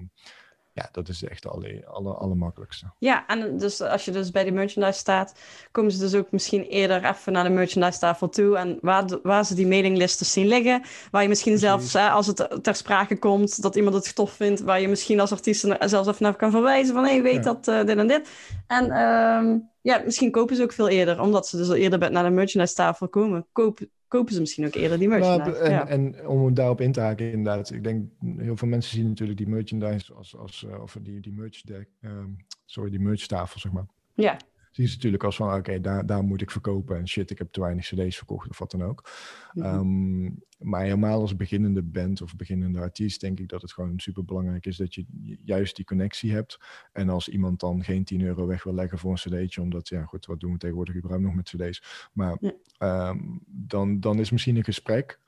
ja, 0.76 0.90
dat 0.92 1.10
is 1.10 1.24
echt 1.24 1.44
de 1.44 1.50
alle, 1.50 1.86
alle, 1.86 2.14
allermakkelijkste. 2.14 2.86
Ja, 3.00 3.28
en 3.28 3.58
dus 3.58 3.82
als 3.82 4.06
je 4.06 4.12
dus 4.12 4.32
bij 4.32 4.44
de 4.44 4.52
merchandise 4.52 5.00
staat, 5.00 5.36
komen 5.72 5.92
ze 5.92 6.00
dus 6.00 6.14
ook 6.16 6.32
misschien 6.32 6.64
eerder 6.64 7.06
even 7.06 7.34
naar 7.34 7.44
de 7.44 7.50
merchandise 7.50 8.00
tafel 8.00 8.30
toe. 8.30 8.58
En 8.58 8.78
waar, 8.82 9.06
waar 9.24 9.46
ze 9.46 9.56
die 9.56 9.68
mailinglisten 9.68 10.26
zien 10.26 10.48
liggen, 10.48 10.82
waar 11.12 11.22
je 11.22 11.28
misschien 11.28 11.60
Precies. 11.60 11.70
zelfs, 11.70 11.94
hè, 11.94 12.10
als 12.10 12.28
het 12.28 12.60
ter 12.62 12.76
sprake 12.76 13.20
komt, 13.20 13.62
dat 13.62 13.76
iemand 13.76 13.96
het 13.96 14.16
tof 14.16 14.32
vindt, 14.32 14.62
waar 14.62 14.82
je 14.82 14.88
misschien 14.88 15.20
als 15.20 15.32
artiest 15.32 15.68
zelfs 15.80 16.08
even 16.08 16.24
naar 16.24 16.36
kan 16.36 16.52
verwijzen 16.52 16.94
van, 16.94 17.04
hé, 17.04 17.12
hey, 17.12 17.22
weet 17.22 17.34
Ja. 17.36 17.42
dat 17.42 17.68
eh, 17.68 17.86
dit 17.86 17.98
en 17.98 18.08
dit. 18.08 18.30
En 18.68 18.92
ehm, 18.92 19.58
ja, 19.82 20.02
misschien 20.06 20.32
kopen 20.32 20.56
ze 20.56 20.64
ook 20.64 20.74
veel 20.74 20.90
eerder, 20.90 21.22
omdat 21.22 21.48
ze 21.48 21.58
dus 21.58 21.68
al 21.68 21.76
eerder 21.76 22.00
bij- 22.00 22.10
naar 22.10 22.24
de 22.24 22.30
merchandise 22.30 22.76
tafel 22.76 23.08
komen, 23.10 23.48
kopen, 23.52 23.90
kopen 24.16 24.34
ze 24.34 24.40
misschien 24.40 24.66
ook 24.66 24.74
eerder 24.74 25.00
die 25.00 25.08
merchandise. 25.08 25.50
Nou, 25.50 25.64
en, 25.64 25.72
ja. 25.72 25.88
en 25.88 26.28
om 26.28 26.54
daarop 26.54 26.82
in 26.82 26.92
te 26.92 27.00
haken, 27.00 27.32
inderdaad. 27.32 27.72
Ik 27.72 27.84
denk, 27.84 28.10
heel 28.38 28.58
veel 28.58 28.68
mensen 28.68 28.98
zien 28.98 29.08
natuurlijk 29.08 29.38
die 29.38 29.48
merchandise 29.48 30.14
als, 30.14 30.38
als 30.38 30.66
eh, 30.66 30.82
of 30.82 30.98
die, 31.02 31.20
die 31.20 31.34
merch 31.34 31.62
deck, 31.62 31.88
ehm, 32.02 32.30
sorry, 32.66 32.90
die 32.90 33.00
merchtafel, 33.00 33.60
zeg 33.60 33.72
maar. 33.72 33.86
ja, 34.14 34.38
Zien 34.76 34.88
ze 34.88 34.96
natuurlijk 34.96 35.24
als 35.24 35.36
van, 35.36 35.54
oké, 35.54 35.80
daar, 35.82 36.06
daar 36.06 36.24
moet 36.24 36.42
ik 36.42 36.52
verkopen. 36.52 36.98
En 36.98 37.08
shit, 37.08 37.32
ik 37.32 37.38
heb 37.38 37.52
te 37.52 37.60
weinig 37.62 37.86
cd's 37.86 38.18
verkocht 38.18 38.50
of 38.50 38.60
wat 38.60 38.72
dan 38.72 38.84
ook. 38.84 39.10
Mhm. 39.54 39.66
Ehm, 39.66 40.24
maar 40.58 40.82
helemaal 40.82 41.20
als 41.22 41.36
beginnende 41.36 41.84
band 41.84 42.22
of 42.22 42.36
beginnende 42.36 42.80
artiest 42.80 43.22
denk 43.22 43.40
ik 43.40 43.50
dat 43.50 43.62
het 43.62 43.74
gewoon 43.74 44.00
super 44.00 44.26
belangrijk 44.26 44.66
is 44.66 44.78
dat 44.78 44.94
je 44.96 45.06
juist 45.44 45.76
die 45.76 45.86
connectie 45.86 46.32
hebt. 46.34 46.60
En 46.92 47.10
als 47.10 47.28
iemand 47.30 47.60
dan 47.60 47.84
geen 47.84 48.04
10 48.04 48.22
euro 48.22 48.48
weg 48.48 48.64
wil 48.64 48.74
leggen 48.74 48.98
voor 48.98 49.12
een 49.12 49.18
cd'tje, 49.18 49.62
omdat, 49.62 49.88
ja 49.88 50.04
goed, 50.04 50.26
wat 50.26 50.40
doen 50.40 50.52
we 50.52 50.58
tegenwoordig 50.58 50.96
überhaupt 50.96 51.24
nog 51.24 51.36
met 51.36 51.50
cd's. 51.56 52.10
Maar 52.14 52.38
Ja. 52.40 52.54
ehm, 52.78 53.20
dan, 53.46 54.00
dan 54.00 54.20
is 54.20 54.32
misschien 54.32 54.56
een 54.56 54.64
gesprek 54.64 55.20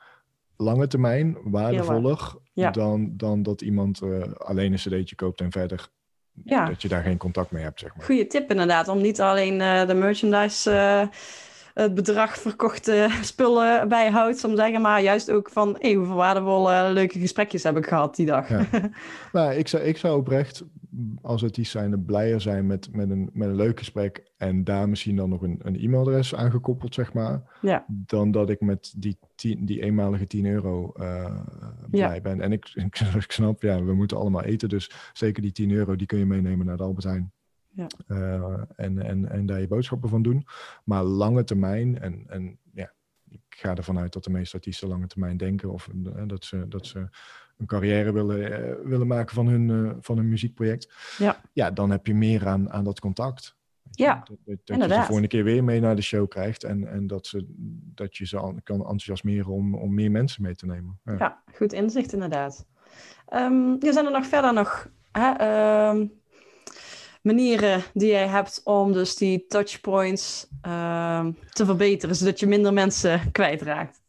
lange 0.56 0.88
termijn 0.88 1.38
waardevoller 1.44 2.36
Ja. 2.54 2.72
dan, 2.72 3.18
dan 3.18 3.44
dat 3.44 3.62
iemand 3.62 4.02
eh, 4.02 4.22
alleen 4.32 4.72
een 4.72 4.78
cd'tje 4.78 5.16
koopt 5.16 5.42
en 5.42 5.52
verder 5.52 5.90
Ja. 6.44 6.66
dat 6.66 6.82
je 6.82 6.88
daar 6.88 7.04
geen 7.04 7.18
contact 7.18 7.52
mee 7.52 7.64
hebt, 7.64 7.80
zeg 7.80 7.96
maar. 7.96 8.06
Goeie 8.06 8.28
tip 8.28 8.52
inderdaad, 8.52 8.88
om 8.88 9.02
niet 9.02 9.22
alleen 9.22 9.62
eh, 9.62 9.88
de 9.88 9.94
merchandise, 9.94 10.72
eh, 10.72 11.08
het 11.74 11.94
bedrag 11.94 12.38
verkochte 12.38 13.10
spullen 13.22 13.88
bijhoudt, 13.88 14.44
om 14.44 14.56
te 14.56 14.62
zeggen, 14.62 14.82
maar 14.82 15.02
juist 15.02 15.32
ook 15.32 15.50
van, 15.50 15.76
hey, 15.80 15.94
hoeveel 15.94 16.16
waardevolle 16.16 16.90
leuke 16.92 17.20
gesprekjes 17.20 17.64
heb 17.64 17.78
ik 17.78 17.88
gehad 17.88 18.16
die 18.16 18.26
dag. 18.26 18.50
Ja. 18.50 18.66
Nou, 19.32 19.54
ik 19.54 19.68
zou, 19.68 19.84
ik 19.84 19.98
zou 19.98 20.18
oprecht 20.18 20.64
als 21.22 21.44
artiest 21.44 21.72
zijnde 21.72 22.00
blijer 22.00 22.42
zijn 22.42 22.68
met, 22.68 22.96
met, 22.96 23.10
een, 23.10 23.30
met 23.34 23.48
een 23.48 23.56
leuk 23.56 23.78
gesprek 23.78 24.32
en 24.38 24.64
daar 24.64 24.90
misschien 24.90 25.16
dan 25.16 25.30
nog 25.30 25.42
een, 25.42 25.60
een 25.64 25.80
e-mailadres 25.80 26.36
aan 26.36 26.52
gekoppeld, 26.52 26.94
zeg 26.94 27.14
maar, 27.14 27.58
Ja. 27.62 27.86
dan 27.88 28.32
dat 28.32 28.50
ik 28.50 28.62
met 28.62 28.94
die, 28.98 29.18
tien, 29.36 29.66
die 29.66 29.82
eenmalige 29.82 30.28
10 30.28 30.46
euro 30.46 30.92
eh, 30.92 31.42
blij 31.90 32.22
ben. 32.22 32.42
En 32.42 32.52
ik, 32.52 32.72
ik 33.16 33.32
snap, 33.32 33.62
ja, 33.62 33.84
we 33.84 33.94
moeten 33.94 34.18
allemaal 34.18 34.44
eten, 34.44 34.70
dus 34.70 34.92
zeker 35.14 35.42
die 35.42 35.52
10 35.52 35.72
euro, 35.72 35.96
die 35.96 36.08
kun 36.08 36.20
je 36.20 36.26
meenemen 36.26 36.66
naar 36.66 36.78
de 36.78 36.84
Albert 36.84 37.06
Heijn. 37.06 37.32
Ja. 37.70 37.88
Eh, 38.08 38.62
en, 38.76 39.00
en, 39.00 39.30
en 39.30 39.46
daar 39.46 39.60
je 39.60 39.68
boodschappen 39.68 40.10
van 40.10 40.22
doen. 40.22 40.46
Maar 40.84 41.04
lange 41.04 41.44
termijn, 41.44 42.00
en, 42.00 42.24
en 42.28 42.58
ja, 42.74 42.92
ik 43.30 43.42
ga 43.50 43.76
ervan 43.76 44.00
uit 44.00 44.14
dat 44.14 44.24
de 44.24 44.30
meeste 44.30 44.56
artiesten 44.56 44.88
lange 44.88 45.08
termijn 45.08 45.38
denken 45.38 45.72
of 45.72 45.90
eh, 46.06 46.22
dat, 46.28 46.46
ze, 46.46 46.68
dat 46.68 46.86
ze 46.86 47.10
een 47.58 47.66
carrière 47.66 48.12
willen, 48.12 48.52
eh, 48.52 48.86
willen 48.86 49.08
maken 49.08 49.36
van 49.36 49.48
hun, 49.48 49.70
eh, 49.70 49.96
van 50.02 50.18
hun 50.18 50.30
muziekproject. 50.30 50.94
Ja. 51.18 51.42
ja, 51.54 51.72
dan 51.72 51.90
heb 51.90 52.08
je 52.08 52.14
meer 52.16 52.48
aan, 52.48 52.72
aan 52.72 52.84
dat 52.84 53.00
contact. 53.00 53.56
Ja, 53.92 54.24
dat, 54.28 54.38
dat, 54.46 54.80
dat 54.80 54.88
je 54.90 54.94
ze 54.94 55.02
volgende 55.02 55.28
keer 55.28 55.44
weer 55.44 55.64
mee 55.64 55.80
naar 55.80 55.96
de 55.96 56.02
show 56.02 56.28
krijgt 56.28 56.64
en, 56.64 56.88
en 56.88 57.08
dat, 57.08 57.28
ze, 57.28 57.46
dat 57.96 58.18
je 58.18 58.28
ze 58.28 58.38
an- 58.38 58.64
kan 58.64 58.80
enthousiasmeren 58.80 59.52
om, 59.52 59.76
om 59.76 59.94
meer 59.94 60.12
mensen 60.12 60.42
mee 60.42 60.56
te 60.56 60.66
nemen. 60.66 61.00
Ja. 61.06 61.16
Ja, 61.20 61.42
goed 61.56 61.74
inzicht 61.74 62.14
inderdaad. 62.14 62.66
Ja, 63.30 63.78
zijn 63.80 64.06
er 64.06 64.12
nog 64.12 64.26
verder 64.26 64.54
nog 64.54 64.90
hè, 65.12 65.32
ehm, 65.32 66.06
manieren 67.22 67.82
die 67.94 68.10
jij 68.10 68.28
hebt 68.28 68.62
om 68.64 68.94
dus 68.94 69.16
die 69.16 69.46
touchpoints 69.48 70.48
ehm, 70.62 71.32
te 71.50 71.66
verbeteren, 71.66 72.16
zodat 72.16 72.40
je 72.40 72.48
minder 72.48 72.74
mensen 72.74 73.32
kwijtraakt? 73.32 74.02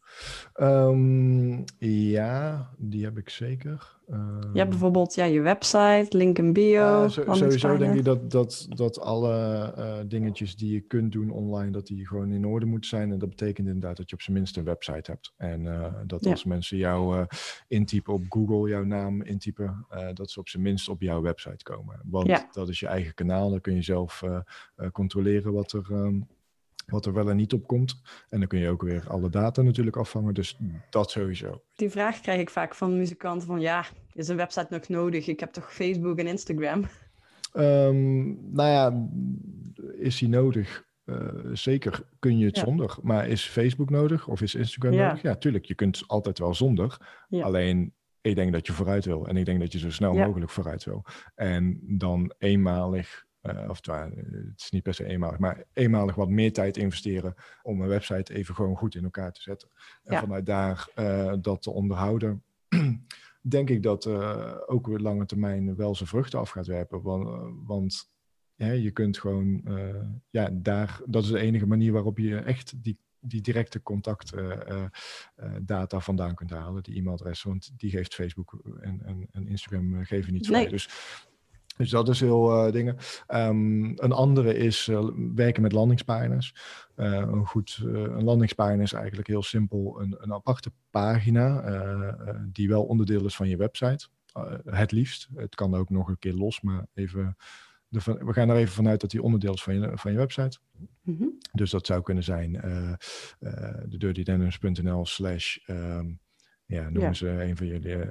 Ehm, 0.59 1.63
ja, 2.09 2.69
die 2.77 3.03
heb 3.03 3.17
ik 3.17 3.29
zeker. 3.29 3.97
Ehm, 4.09 4.51
Je 4.53 4.57
hebt 4.57 4.69
bijvoorbeeld 4.69 5.15
ja, 5.15 5.25
je 5.25 5.41
website, 5.41 6.07
link 6.09 6.37
in 6.37 6.53
bio. 6.53 6.71
Ja, 6.81 7.07
zo- 7.07 7.23
sowieso 7.33 7.77
denk 7.77 7.95
ik 7.95 8.03
dat, 8.05 8.31
dat, 8.31 8.65
dat 8.69 8.99
alle 8.99 9.33
eh, 9.75 9.97
dingetjes 10.07 10.55
die 10.55 10.73
je 10.73 10.79
kunt 10.79 11.11
doen 11.11 11.29
online, 11.31 11.71
dat 11.71 11.87
die 11.87 12.07
gewoon 12.07 12.31
in 12.31 12.45
orde 12.45 12.65
moeten 12.65 12.89
zijn. 12.89 13.11
En 13.11 13.19
dat 13.19 13.29
betekent 13.29 13.67
inderdaad 13.67 13.97
dat 13.97 14.09
je 14.09 14.15
op 14.15 14.21
zijn 14.21 14.35
minst 14.37 14.57
een 14.57 14.63
website 14.63 15.11
hebt. 15.11 15.33
En 15.37 15.67
eh, 15.67 15.93
dat 16.05 16.23
Ja. 16.23 16.31
als 16.31 16.43
mensen 16.43 16.77
jou 16.77 17.17
eh, 17.19 17.25
intypen 17.67 18.13
op 18.13 18.23
Google, 18.29 18.69
jouw 18.69 18.83
naam 18.83 19.21
intypen, 19.21 19.85
dat 20.13 20.31
ze 20.31 20.39
op 20.39 20.49
zijn 20.49 20.63
minst 20.63 20.89
op 20.89 21.01
jouw 21.01 21.21
website 21.21 21.63
komen. 21.63 21.99
Want 22.05 22.27
Ja. 22.27 22.47
dat 22.51 22.69
is 22.69 22.79
je 22.79 22.87
eigen 22.87 23.13
kanaal, 23.13 23.49
dan 23.49 23.61
kun 23.61 23.75
je 23.75 23.81
zelf 23.81 24.23
controleren 24.91 25.53
wat 25.53 25.71
er... 25.71 25.85
ehm, 25.91 26.19
wat 26.89 27.05
er 27.05 27.13
wel 27.13 27.29
en 27.29 27.35
niet 27.35 27.53
op 27.53 27.67
komt. 27.67 28.01
En 28.29 28.39
dan 28.39 28.47
kun 28.47 28.59
je 28.59 28.69
ook 28.69 28.81
weer 28.81 29.03
alle 29.07 29.29
data 29.29 29.61
natuurlijk 29.61 29.97
afvangen. 29.97 30.33
Dus 30.33 30.57
dat 30.89 31.11
sowieso. 31.11 31.61
Die 31.75 31.89
vraag 31.89 32.21
krijg 32.21 32.39
ik 32.39 32.49
vaak 32.49 32.75
van 32.75 32.97
muzikanten 32.97 33.47
van 33.47 33.59
ja, 33.59 33.85
is 34.13 34.27
een 34.27 34.35
website 34.37 34.67
nog 34.69 34.87
nodig? 34.87 35.27
Ik 35.27 35.39
heb 35.39 35.51
toch 35.51 35.73
Facebook 35.73 36.17
en 36.17 36.27
Instagram? 36.27 36.83
Ehm, 37.53 38.25
nou 38.53 38.69
ja, 38.69 39.07
is 39.93 40.17
die 40.17 40.29
nodig? 40.29 40.87
Eh, 41.05 41.15
zeker 41.53 42.03
kun 42.19 42.37
je 42.37 42.45
het 42.45 42.55
Ja. 42.55 42.63
zonder. 42.63 42.97
Maar 43.01 43.27
is 43.27 43.45
Facebook 43.45 43.89
nodig 43.89 44.27
of 44.27 44.41
is 44.41 44.55
Instagram 44.55 44.93
Ja. 44.93 45.07
nodig? 45.07 45.21
Ja, 45.21 45.35
tuurlijk. 45.35 45.65
Je 45.65 45.75
kunt 45.75 46.03
altijd 46.07 46.39
wel 46.39 46.53
zonder. 46.53 46.97
Ja. 47.29 47.43
Alleen, 47.43 47.93
ik 48.21 48.35
denk 48.35 48.51
dat 48.53 48.67
je 48.67 48.73
vooruit 48.73 49.05
wil. 49.05 49.27
En 49.27 49.37
ik 49.37 49.45
denk 49.45 49.59
dat 49.59 49.71
je 49.71 49.79
zo 49.79 49.91
snel 49.91 50.13
mogelijk 50.13 50.51
vooruit 50.51 50.83
wil. 50.83 51.03
En 51.35 51.79
dan 51.87 52.33
eenmalig 52.37 53.25
Uh, 53.41 53.69
of 53.69 53.85
het 53.85 54.53
is 54.55 54.69
niet 54.69 54.83
per 54.83 54.93
se 54.93 55.05
eenmalig, 55.05 55.39
maar 55.39 55.63
eenmalig 55.73 56.15
wat 56.15 56.29
meer 56.29 56.53
tijd 56.53 56.77
investeren 56.77 57.35
om 57.61 57.81
een 57.81 57.87
website 57.87 58.33
even 58.33 58.55
gewoon 58.55 58.75
goed 58.75 58.95
in 58.95 59.03
elkaar 59.03 59.31
te 59.31 59.41
zetten. 59.41 59.69
En 60.03 60.17
vanuit 60.19 60.45
daar 60.45 60.87
dat 61.41 61.61
te 61.61 61.71
onderhouden. 61.71 62.43
denk 63.41 63.69
ik 63.69 63.83
dat 63.83 64.07
ook 64.67 64.87
op 64.87 64.99
lange 64.99 65.25
termijn 65.25 65.75
wel 65.75 65.95
zijn 65.95 66.09
vruchten 66.09 66.39
af 66.39 66.49
gaat 66.49 66.67
werpen. 66.67 67.01
Want, 67.01 67.27
want 67.65 68.09
je 68.55 68.91
kunt 68.91 69.17
gewoon, 69.17 69.63
ja, 70.29 70.49
daar, 70.53 71.01
dat 71.05 71.23
is 71.23 71.29
de 71.29 71.39
enige 71.39 71.67
manier 71.67 71.91
waarop 71.91 72.17
je 72.17 72.37
echt 72.37 72.83
die 72.83 72.99
die 73.21 73.41
directe 73.41 73.81
contactdata 73.81 74.91
uh, 75.37 75.57
uh, 75.69 75.85
uh, 75.93 75.99
vandaan 75.99 76.35
kunt 76.35 76.49
halen, 76.49 76.83
die 76.83 76.95
e-mailadres. 76.95 77.43
Want 77.43 77.71
die 77.77 77.89
geeft 77.89 78.13
Facebook 78.13 78.59
en, 78.81 79.01
en, 79.05 79.27
en 79.31 79.47
Instagram 79.47 80.03
geven 80.03 80.33
niet 80.33 80.47
vrij. 80.47 80.67
Dus, 80.67 80.89
dus 81.79 81.89
dat 81.89 82.09
is 82.09 82.19
heel 82.19 82.71
dingen. 82.71 82.97
Um, 83.27 83.93
een 83.95 84.11
andere 84.11 84.55
is 84.55 84.89
werken 85.35 85.61
met 85.61 85.71
landingspagina's. 85.71 86.55
een, 86.95 87.45
goed, 87.45 87.79
een 87.83 88.23
landingspagina 88.23 88.83
is 88.83 88.93
eigenlijk 88.93 89.27
heel 89.27 89.43
simpel 89.43 90.01
een, 90.01 90.15
een 90.19 90.33
aparte 90.33 90.71
pagina 90.89 92.17
die 92.51 92.67
wel 92.69 92.83
onderdeel 92.83 93.25
is 93.25 93.35
van 93.35 93.49
je 93.49 93.57
website. 93.57 94.07
het 94.65 94.91
liefst. 94.91 95.27
Het 95.35 95.55
kan 95.55 95.75
ook 95.75 95.89
nog 95.89 96.07
een 96.07 96.19
keer 96.19 96.33
los, 96.33 96.61
maar 96.61 96.87
even 96.93 97.37
we 97.89 98.33
gaan 98.33 98.49
er 98.49 98.55
even 98.55 98.73
vanuit 98.73 99.01
dat 99.01 99.09
die 99.09 99.23
onderdeel 99.23 99.53
is 99.53 99.63
van 99.63 99.79
je, 99.79 99.91
van 99.93 100.11
je 100.11 100.17
website. 100.17 100.59
Mhm. 101.01 101.25
Dus 101.53 101.71
dat 101.71 101.85
zou 101.85 102.01
kunnen 102.01 102.23
zijn 102.23 102.51
de 103.89 103.97
dirtydenims.nl 103.97 105.05
slash... 105.05 105.57
Um, 105.67 106.19
ja, 106.69 106.89
noemen 106.89 107.15
ze 107.15 107.27
een 107.27 107.57
van 107.57 107.67
jullie, 107.67 107.95
uh, 107.95 108.05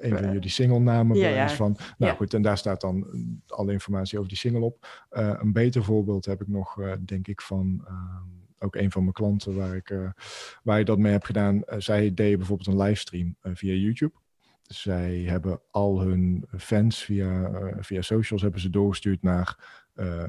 een 0.00 0.18
van 0.18 0.32
jullie 0.32 0.50
single 0.50 0.78
namen. 0.78 1.16
Ja, 1.16 1.28
ja. 1.28 1.48
Van, 1.48 1.76
nou 1.98 2.16
goed, 2.16 2.34
en 2.34 2.42
daar 2.42 2.58
staat 2.58 2.80
dan 2.80 3.06
alle 3.46 3.72
informatie 3.72 4.18
over 4.18 4.30
die 4.30 4.38
single 4.38 4.64
op. 4.64 5.06
een 5.10 5.52
beter 5.52 5.84
voorbeeld 5.84 6.24
heb 6.24 6.40
ik 6.40 6.48
nog, 6.48 6.78
denk 7.04 7.28
ik, 7.28 7.40
van 7.40 7.86
ook 8.58 8.76
een 8.76 8.90
van 8.90 9.02
mijn 9.02 9.14
klanten 9.14 9.56
waar 9.56 9.76
ik, 9.76 9.94
waar 10.62 10.80
ik 10.80 10.86
dat 10.86 10.98
mee 10.98 11.12
heb 11.12 11.24
gedaan. 11.24 11.62
zij 11.78 12.14
deed 12.14 12.36
bijvoorbeeld 12.36 12.68
een 12.68 12.82
livestream 12.82 13.36
via 13.42 13.72
YouTube 13.72 14.12
zij 14.62 15.16
hebben 15.16 15.60
al 15.70 16.00
hun 16.00 16.44
fans 16.58 17.04
via, 17.04 17.50
via 17.80 18.02
socials 18.02 18.42
hebben 18.42 18.60
ze 18.60 18.70
doorgestuurd 18.70 19.22
naar 19.22 19.58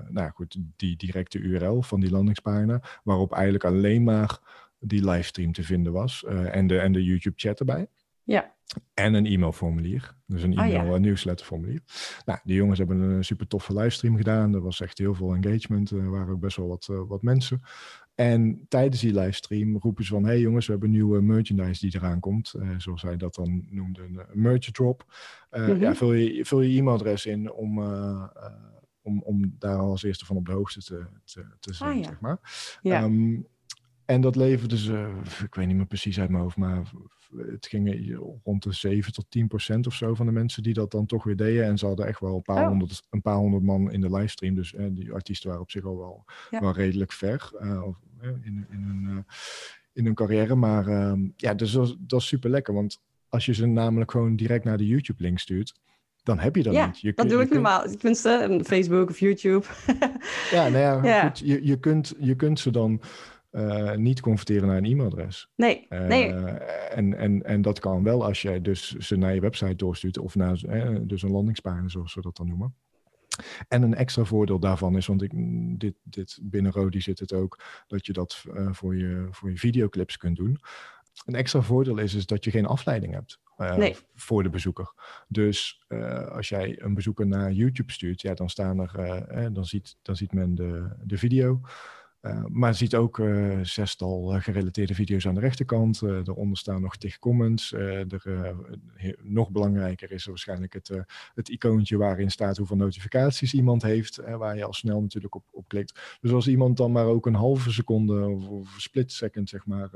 nou 0.10 0.32
goed, 0.34 0.58
die 0.76 0.98
directe 0.98 1.40
URL 1.40 1.82
van 1.82 2.00
die 2.00 2.12
landingspagina, 2.12 2.82
waarop 3.04 3.34
eigenlijk 3.34 3.64
alleen 3.64 4.04
maar 4.04 4.40
die 4.80 5.10
livestream 5.10 5.52
te 5.52 5.63
vinden 5.63 5.94
was 5.94 6.24
uh, 6.28 6.56
en, 6.56 6.68
de, 6.68 6.80
en 6.80 6.92
de 6.92 7.04
YouTube 7.04 7.36
chat 7.38 7.60
erbij. 7.60 7.88
Ja. 8.24 8.56
En 8.94 9.13
een 9.13 9.26
e-mailformulier. 9.26 10.16
Dus 10.26 10.44
een 10.44 10.58
ah, 10.58 10.68
e-mail, 10.68 10.94
oh, 10.94 11.00
nieuwsletterformulier. 11.00 11.82
Nou, 12.26 12.40
die 12.44 12.56
jongens 12.56 12.80
hebben 12.80 13.00
een 13.00 13.24
super 13.24 13.48
toffe 13.48 13.74
livestream 13.74 14.18
gedaan. 14.18 14.54
Er 14.54 14.62
was 14.62 14.82
echt 14.82 14.98
heel 14.98 15.13
veel 15.13 15.34
engagement. 15.34 15.92
Er 15.92 16.10
waren 16.10 16.34
ook 16.34 16.40
best 16.40 16.58
wel 16.58 16.68
wat, 16.68 16.86
wat 16.86 17.22
mensen. 17.22 17.62
En 18.16 18.66
tijdens 18.68 19.02
die 19.02 19.13
livestream 19.13 19.78
roepen 19.78 20.04
ze 20.04 20.13
van... 20.13 20.26
hey 20.26 20.40
jongens, 20.40 20.66
we 20.66 20.72
hebben 20.72 20.90
nieuwe 20.90 21.22
merchandise 21.22 21.90
die 21.90 21.96
eraan 21.96 22.20
komt. 22.20 22.54
Uh, 22.58 22.70
zoals 22.78 23.02
hij 23.02 23.18
dat 23.18 23.36
dan 23.36 23.66
noemde, 23.70 24.02
een 24.02 24.42
merch 24.42 24.72
drop. 24.72 25.06
Uh, 25.52 25.80
ja, 25.82 25.96
vul 25.96 26.13
je, 26.13 26.46
vul 26.46 26.62
je 26.62 26.78
e-mailadres 26.78 27.26
in 27.26 27.52
om, 27.52 27.80
om, 29.02 29.22
om 29.22 29.56
daar 29.60 29.78
als 29.78 30.04
eerste 30.04 30.26
van 30.26 30.36
op 30.36 30.46
de 30.46 30.52
hoogte 30.52 30.84
te, 30.84 31.06
te, 31.24 31.46
te 31.60 31.74
zijn, 31.74 31.92
ah, 31.92 31.98
ja. 31.98 32.04
zeg 32.04 32.20
maar. 32.20 32.40
Ja. 32.82 33.04
Um, 33.04 33.48
en 34.08 34.22
dat 34.22 34.36
leverde 34.36 34.78
ze, 34.78 35.10
ik 35.43 35.56
weet 35.56 35.67
niet 35.67 35.76
meer 35.76 35.86
precies 35.86 36.20
uit 36.20 36.30
mijn 36.30 36.43
hoofd, 36.43 36.58
maar 36.58 36.82
het 37.36 37.67
ging 37.67 38.17
rond 38.43 38.63
de 38.63 38.74
7 38.74 39.13
tot 39.13 39.26
10 39.30 39.48
procent 39.48 39.88
of 39.88 39.93
zo 39.93 40.13
van 40.13 40.26
de 40.26 40.32
mensen 40.32 40.63
die 40.63 40.74
dat 40.74 40.91
dan 40.91 41.06
toch 41.06 41.24
weer 41.24 41.36
deden. 41.36 41.65
En 41.65 41.78
ze 41.78 41.86
hadden 41.86 42.08
echt 42.08 42.20
wel 42.20 42.36
een 42.36 42.41
paar, 42.41 42.62
oh. 42.62 42.67
honderd, 42.67 43.04
een 43.10 43.22
paar 43.22 43.36
honderd 43.36 43.63
man 43.63 43.91
in 43.91 44.02
de 44.02 44.12
livestream. 44.12 44.56
Dus 44.56 44.74
eh, 44.74 44.86
die 44.89 45.12
artiesten 45.12 45.48
waren 45.48 45.63
op 45.63 45.72
zich 45.72 45.86
al 45.86 45.98
wel, 45.98 46.26
wel 46.50 46.74
redelijk 46.74 47.12
ver 47.12 47.52
uh, 47.62 47.88
in, 48.22 48.67
in, 48.70 48.82
hun, 48.82 49.04
uh, 49.10 49.17
in 49.93 50.06
hun 50.06 50.13
carrière. 50.13 50.56
Maar 50.56 50.88
ehm, 50.88 51.28
ja, 51.36 51.54
dus 51.54 51.72
dat, 51.72 51.96
dat 52.00 52.20
is 52.20 52.28
super 52.28 52.50
lekker. 52.50 52.74
Want 52.74 53.02
als 53.30 53.46
je 53.46 53.54
ze 53.54 53.65
namelijk 53.65 54.12
gewoon 54.12 54.36
direct 54.36 54.63
naar 54.63 54.78
de 54.78 54.88
YouTube-link 54.88 55.39
stuurt, 55.39 55.74
dan 56.24 56.39
heb 56.39 56.56
je 56.56 56.63
dat 56.63 56.74
ja, 56.74 56.86
niet. 56.86 57.00
Je 57.00 57.13
dat 57.13 57.30
doe 57.30 57.41
ik 57.41 57.50
normaal. 57.50 57.84
Tenminste, 57.84 58.62
Facebook 58.63 59.10
of 59.10 59.20
YouTube. 59.20 59.65
ja, 60.52 60.70
nou 60.70 60.78
ja, 60.78 61.04
ja. 61.15 61.28
Goed, 61.28 61.39
je, 61.39 61.65
je, 61.65 61.80
kunt, 61.80 62.15
je 62.20 62.36
kunt 62.36 62.60
ze 62.60 62.72
dan 62.72 63.02
uh, 63.52 63.96
niet 63.96 64.20
converteren 64.20 64.68
naar 64.68 64.78
een 64.78 64.86
e-mailadres. 64.86 65.50
Nee, 65.56 65.86
uh, 65.90 66.06
nee. 66.06 66.34
En, 66.34 67.14
en, 67.14 67.44
en 67.44 67.62
dat 67.62 67.80
kan 67.80 68.04
wel 68.04 68.26
als 68.26 68.42
jij 68.42 68.62
dus 68.62 68.96
ze 68.96 69.16
naar 69.16 69.34
je 69.34 69.42
website 69.42 69.76
doorstuurt 69.76 70.18
of 70.18 70.36
naar 70.36 70.62
uh, 70.66 70.98
dus 71.02 71.22
een 71.22 71.32
landingspagina, 71.32 71.88
zoals 71.88 72.14
we 72.14 72.22
dat 72.22 72.38
dan 72.38 72.48
noemen. 72.48 72.76
En 73.68 73.82
een 73.82 73.96
extra 73.96 74.24
voordeel 74.24 74.60
daarvan 74.60 74.98
is, 74.98 75.08
want 75.08 75.22
ik, 75.22 75.32
dit, 75.80 75.96
dit 76.04 76.40
binnen 76.42 76.72
Rodi 76.72 77.02
zit 77.02 77.20
het 77.20 77.34
ook, 77.34 77.64
dat 77.88 78.06
je 78.06 78.14
dat 78.14 78.46
voor, 78.72 78.98
je, 78.98 79.28
voor 79.32 79.50
je 79.50 79.58
videoclips 79.58 80.18
kunt 80.18 80.36
doen. 80.36 80.60
Een 81.26 81.36
extra 81.36 81.62
voordeel 81.62 81.98
is, 81.98 82.14
is 82.14 82.26
dat 82.26 82.44
je 82.44 82.52
geen 82.52 82.66
afleiding 82.66 83.14
hebt. 83.14 83.40
Nee. 83.58 83.96
voor 84.16 84.44
de 84.44 84.50
bezoeker. 84.50 84.94
Dus 85.28 85.86
als 86.30 86.50
jij 86.50 86.82
een 86.82 86.94
bezoeker 86.94 87.28
naar 87.28 87.52
YouTube 87.52 87.92
stuurt, 87.92 88.22
ja, 88.22 88.34
dan 88.34 88.50
staan 88.50 88.80
er, 88.80 89.54
dan, 89.54 89.66
ziet, 89.66 89.98
dan 90.02 90.16
ziet 90.16 90.34
men 90.34 90.56
de, 90.56 90.96
de 91.04 91.18
video. 91.18 91.62
Uh, 92.21 92.45
maar 92.47 92.75
ziet 92.75 92.95
ook 92.95 93.17
uh, 93.17 93.60
zestal 93.62 94.36
uh, 94.36 94.41
gerelateerde 94.41 94.95
video's 94.95 95.27
aan 95.27 95.34
de 95.34 95.39
rechterkant. 95.39 95.99
daaronder 95.99 96.58
staan 96.58 96.82
nog 96.82 96.97
tig 96.97 97.19
comments. 97.19 97.71
er, 97.71 98.56
nog 99.21 99.49
belangrijker 99.49 100.12
is 100.12 100.23
er 100.23 100.30
waarschijnlijk 100.30 100.73
het, 100.73 100.91
het 101.34 101.49
icoontje 101.49 101.97
waarin 101.97 102.32
staat 102.32 102.58
hoeveel 102.58 102.75
notificaties 102.75 103.53
iemand 103.53 103.82
heeft. 103.82 104.15
waar 104.38 104.56
je 104.56 104.65
al 104.65 104.73
snel 104.73 105.01
natuurlijk 105.01 105.36
op, 105.36 105.43
op 105.51 105.67
klikt. 105.67 106.17
Dus 106.21 106.32
als 106.32 106.47
iemand 106.47 106.77
dan 106.77 106.91
maar 106.91 107.06
ook 107.06 107.25
een 107.25 107.36
halve 107.36 107.71
seconde 107.71 108.27
of, 108.27 108.47
of 108.47 108.75
een 108.75 108.82
split 108.82 109.12
second 109.12 109.49
zeg 109.49 109.65
maar, 109.65 109.89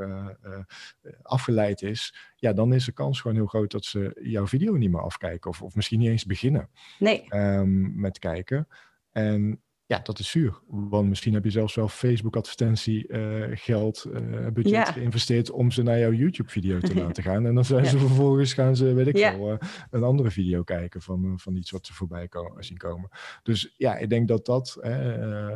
afgeleid 1.21 1.81
is. 1.81 2.15
Ja, 2.35 2.53
dan 2.53 2.73
is 2.73 2.85
de 2.85 2.91
kans 2.91 3.21
gewoon 3.21 3.37
heel 3.37 3.45
groot 3.45 3.71
dat 3.71 3.85
ze 3.85 4.19
jouw 4.21 4.47
video 4.47 4.75
niet 4.75 4.91
meer 4.91 5.01
afkijken. 5.01 5.49
Of, 5.49 5.61
of 5.61 5.75
misschien 5.75 5.99
niet 5.99 6.09
eens 6.09 6.25
beginnen 6.25 6.69
nee. 6.99 7.25
um, 7.29 7.99
met 7.99 8.19
kijken. 8.19 8.67
En 9.11 9.61
ja, 9.91 9.99
dat 10.03 10.19
is 10.19 10.29
zuur. 10.29 10.59
Want 10.67 11.09
misschien 11.09 11.33
heb 11.33 11.43
je 11.43 11.49
zelfs 11.49 11.75
wel 11.75 11.87
Facebook-advertentie 11.87 13.07
uh, 13.07 13.47
geld, 13.51 14.05
uh, 14.13 14.47
budget 14.53 14.89
geïnvesteerd 14.89 15.51
om 15.51 15.71
ze 15.71 15.83
naar 15.83 15.99
jouw 15.99 16.11
YouTube-video 16.11 16.79
te 16.79 16.95
laten 17.03 17.23
gaan. 17.23 17.45
En 17.45 17.55
dan 17.55 17.65
zijn 17.65 17.85
ze 17.85 17.97
vervolgens, 17.97 18.53
gaan 18.53 18.75
ze, 18.75 18.93
weet 18.93 19.07
ik 19.07 19.17
ja. 19.17 19.37
wel, 19.37 19.51
uh, 19.51 19.57
een 19.89 20.03
andere 20.03 20.31
video 20.31 20.63
kijken 20.63 21.01
van, 21.01 21.39
van 21.39 21.55
iets 21.55 21.71
wat 21.71 21.85
ze 21.85 21.93
voorbij 21.93 22.29
zien 22.57 22.77
komen. 22.77 23.09
Dus 23.43 23.73
ja, 23.77 23.97
ik 23.97 24.09
denk 24.09 24.27
dat 24.27 24.45
dat, 24.45 24.77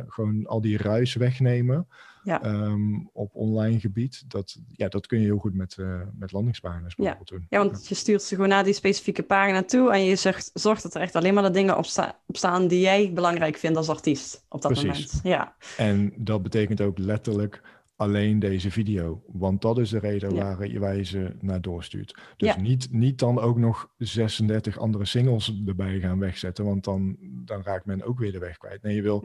gewoon 0.06 0.46
al 0.46 0.60
die 0.60 0.76
ruis 0.76 1.14
wegnemen 1.14 1.88
ja. 2.26 2.42
Ehm, 2.42 2.98
op 3.12 3.34
online 3.34 3.80
gebied. 3.80 4.24
Dat, 4.28 4.56
ja, 4.72 4.88
dat 4.88 5.06
kun 5.06 5.18
je 5.18 5.24
heel 5.24 5.38
goed 5.38 5.54
met, 5.54 5.76
uh, 5.76 6.00
met 6.14 6.32
landingspagina's 6.32 6.94
bijvoorbeeld 6.94 7.28
doen. 7.28 7.46
Ja, 7.48 7.58
want 7.58 7.88
je 7.88 7.94
stuurt 7.94 8.22
ze 8.22 8.34
gewoon 8.34 8.50
naar 8.50 8.64
die 8.64 8.72
specifieke 8.72 9.22
pagina 9.22 9.62
toe 9.62 9.92
en 9.92 10.04
je 10.04 10.16
zorgt, 10.16 10.50
zorgt 10.54 10.82
dat 10.82 10.94
er 10.94 11.00
echt 11.00 11.14
alleen 11.14 11.34
maar 11.34 11.42
de 11.42 11.50
dingen 11.50 11.76
op, 11.76 11.84
sta, 11.84 12.18
op 12.26 12.36
staan 12.36 12.68
die 12.68 12.80
jij 12.80 13.12
belangrijk 13.12 13.56
vindt 13.56 13.76
als 13.76 13.88
artiest 13.88 14.44
op 14.48 14.62
dat 14.62 14.72
Precies. 14.72 15.12
moment. 15.12 15.20
Ja. 15.22 15.56
En 15.76 16.12
dat 16.16 16.42
betekent 16.42 16.80
ook 16.80 16.98
letterlijk 16.98 17.62
alleen 17.96 18.38
deze 18.38 18.70
video. 18.70 19.22
Want 19.26 19.62
dat 19.62 19.78
is 19.78 19.90
de 19.90 19.98
reden 19.98 20.34
ja. 20.34 20.56
waar, 20.78 20.96
je 20.96 21.04
ze 21.04 21.36
naar 21.40 21.60
doorstuurt. 21.60 22.18
Dus 22.36 22.48
ja. 22.48 22.60
niet, 22.60 22.92
niet 22.92 23.18
dan 23.18 23.40
ook 23.40 23.58
nog 23.58 23.90
36 23.98 24.78
andere 24.78 25.04
singles 25.04 25.62
erbij 25.66 26.00
gaan 26.00 26.18
wegzetten, 26.18 26.64
want 26.64 26.84
dan, 26.84 27.16
dan 27.20 27.62
raakt 27.62 27.86
men 27.86 28.02
ook 28.02 28.18
weer 28.18 28.32
de 28.32 28.38
weg 28.38 28.56
kwijt. 28.56 28.82
Nee, 28.82 28.94
je 28.94 29.02
wil 29.02 29.24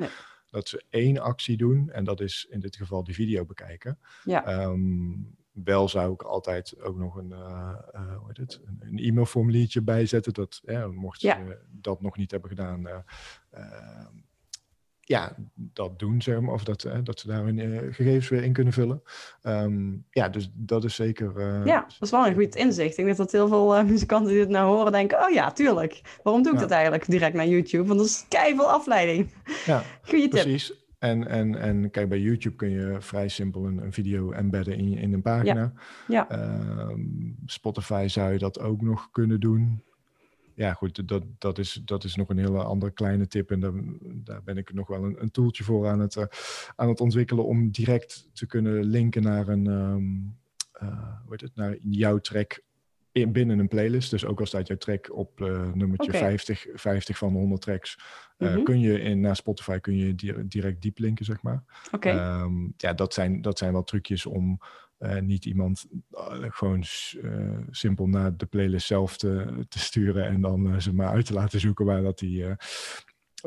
dat 0.52 0.68
ze 0.68 0.84
één 0.90 1.18
actie 1.18 1.58
doen 1.58 1.90
en 1.90 2.04
dat 2.04 2.20
is 2.20 2.48
in 2.50 2.60
dit 2.60 2.76
geval 2.76 3.04
die 3.04 3.16
video 3.16 3.46
bekijken. 3.46 4.00
Ja. 4.24 4.64
Um, 4.64 5.36
wel 5.52 5.90
zou 5.90 6.14
ik 6.14 6.22
altijd 6.22 6.82
ook 6.82 6.98
nog 6.98 7.16
een, 7.16 7.30
uh, 7.30 7.74
uh, 7.96 8.18
hoe 8.18 8.28
heet 8.28 8.38
het, 8.38 8.62
een, 8.66 8.78
een 8.82 8.98
e-mailformuliertje 8.98 9.82
bijzetten. 9.82 10.34
Dat, 10.34 10.62
mocht 10.92 11.22
ja. 11.22 11.46
ze 11.46 11.58
dat 11.72 12.02
nog 12.02 12.18
niet 12.18 12.32
hebben 12.32 12.50
gedaan, 12.50 12.88
uh, 12.88 12.98
ja, 15.12 15.36
dat 15.54 16.00
doen, 16.00 16.22
zeg 16.22 16.40
maar, 16.40 16.54
of 16.54 16.64
dat, 16.64 16.82
hè, 16.82 17.04
dat 17.04 17.20
ze 17.20 17.28
daar 17.28 17.44
hun 17.44 17.58
uh, 17.58 17.78
gegevens 17.78 18.30
weer 18.30 18.44
in 18.44 18.54
kunnen 18.54 18.74
vullen. 18.74 19.02
Um, 19.44 20.06
ja, 20.10 20.30
dus 20.30 20.52
dat 20.54 20.84
is 20.84 20.96
zeker... 20.96 21.34
Uh, 21.38 21.66
ja, 21.66 21.82
dat 21.82 22.02
is 22.02 22.12
wel 22.12 22.28
een 22.28 22.34
goed 22.34 22.56
inzicht. 22.56 22.98
Ik 22.98 23.06
denk 23.06 23.18
dat 23.18 23.32
heel 23.32 23.48
veel 23.48 23.78
uh, 23.78 23.84
muzikanten 23.84 24.32
die 24.32 24.40
het 24.40 24.50
nou 24.50 24.76
horen 24.76 24.92
denken, 24.92 25.24
oh 25.24 25.30
ja, 25.30 25.52
tuurlijk. 25.52 26.20
Waarom 26.24 26.44
doe 26.44 26.52
ik 26.52 26.58
ja. 26.58 26.64
dat 26.64 26.74
eigenlijk 26.74 27.06
direct 27.06 27.36
naar 27.36 27.48
YouTube? 27.48 27.88
Want 27.88 28.00
dat 28.00 28.08
is 28.08 28.26
keiveel 28.28 28.72
afleiding. 28.72 29.30
Ja, 29.66 29.84
Goeie 30.08 30.28
tip. 30.28 30.42
precies. 30.42 30.74
En, 31.00 31.28
en, 31.28 31.56
en 31.56 31.92
kijk, 31.92 32.10
bij 32.10 32.20
YouTube 32.20 32.56
kun 32.56 32.70
je 32.70 32.96
vrij 33.00 33.28
simpel 33.28 33.66
een, 33.66 33.78
een 33.78 33.94
video 33.94 34.32
embedden 34.32 34.78
in, 34.78 34.98
in 34.98 35.14
een 35.14 35.22
pagina. 35.22 35.74
Ja. 36.08 36.28
ja. 36.30 36.96
Spotify 37.46 38.06
zou 38.08 38.32
je 38.32 38.38
dat 38.38 38.60
ook 38.60 38.82
nog 38.82 39.12
kunnen 39.12 39.40
doen 39.40 39.84
ja, 40.62 40.74
goed, 40.74 41.08
dat, 41.08 41.24
dat, 41.38 41.58
is, 41.58 41.82
dat 41.86 42.04
is 42.04 42.16
nog 42.16 42.30
een 42.30 42.38
hele 42.38 42.64
andere 42.64 42.92
kleine 42.92 43.28
tip. 43.28 43.52
En 43.52 43.60
daar, 43.60 43.72
daar 44.02 44.44
ben 44.44 44.58
ik 44.58 44.74
nog 44.74 44.88
wel 44.88 45.04
een, 45.04 45.22
een 45.22 45.32
tooltje 45.32 45.64
voor 45.64 45.88
aan 45.88 46.00
het, 46.00 46.16
uh, 46.16 46.24
aan 46.76 46.90
het 46.90 47.00
ontwikkelen 47.02 47.46
om 47.46 47.72
direct 47.72 48.30
te 48.34 48.46
kunnen 48.46 48.84
linken 48.84 49.24
naar 49.24 49.48
een, 49.48 49.66
um, 49.66 50.38
uh, 50.84 50.90
hoe 51.22 51.32
heet 51.32 51.42
het, 51.42 51.56
naar 51.56 51.78
jouw 51.82 52.18
track 52.18 52.62
in, 53.12 53.32
binnen 53.32 53.60
een 53.60 53.68
playlist. 53.68 54.10
Dus 54.12 54.26
ook 54.26 54.40
al 54.40 54.46
staat 54.46 54.68
jouw 54.68 54.78
track 54.78 55.12
op 55.14 55.40
uh, 55.40 55.72
nummertje 55.74 56.10
Oké. 56.10 56.18
50, 56.18 56.66
50 56.74 57.18
van 57.18 57.34
de 57.34 57.40
100 57.40 57.62
tracks, 57.62 58.00
eh, 58.38 58.54
Mhm. 58.54 58.64
kun 58.64 58.80
je 58.80 59.00
in, 59.00 59.20
naar 59.20 59.36
Spotify 59.36 59.80
kun 59.80 59.96
je 59.96 60.16
di- 60.16 60.48
direct 60.48 60.82
diep 60.82 60.98
linken, 60.98 61.26
zeg 61.26 61.42
maar. 61.42 61.64
Ehm, 62.16 62.54
ja, 62.78 62.94
dat 62.94 63.14
zijn, 63.14 63.42
dat 63.42 63.58
zijn 63.58 63.72
wel 63.74 63.84
trucjes 63.84 64.26
om 64.26 64.60
eh, 65.02 65.22
niet 65.22 65.46
iemand 65.46 65.86
eh, 66.12 66.38
gewoon 66.50 66.84
eh, 67.24 67.32
simpel 67.70 68.08
naar 68.08 68.38
de 68.38 68.46
playlist 68.46 68.88
zelf 68.88 69.18
te, 69.18 69.46
te 69.70 69.80
sturen 69.80 70.26
en 70.26 70.42
dan 70.42 70.82
ze 70.82 70.94
maar 70.94 71.10
uit 71.10 71.26
te 71.26 71.34
laten 71.34 71.60
zoeken 71.60 71.86
waar 71.86 72.02
dat 72.02 72.20
die. 72.20 72.46
waar 72.46 72.58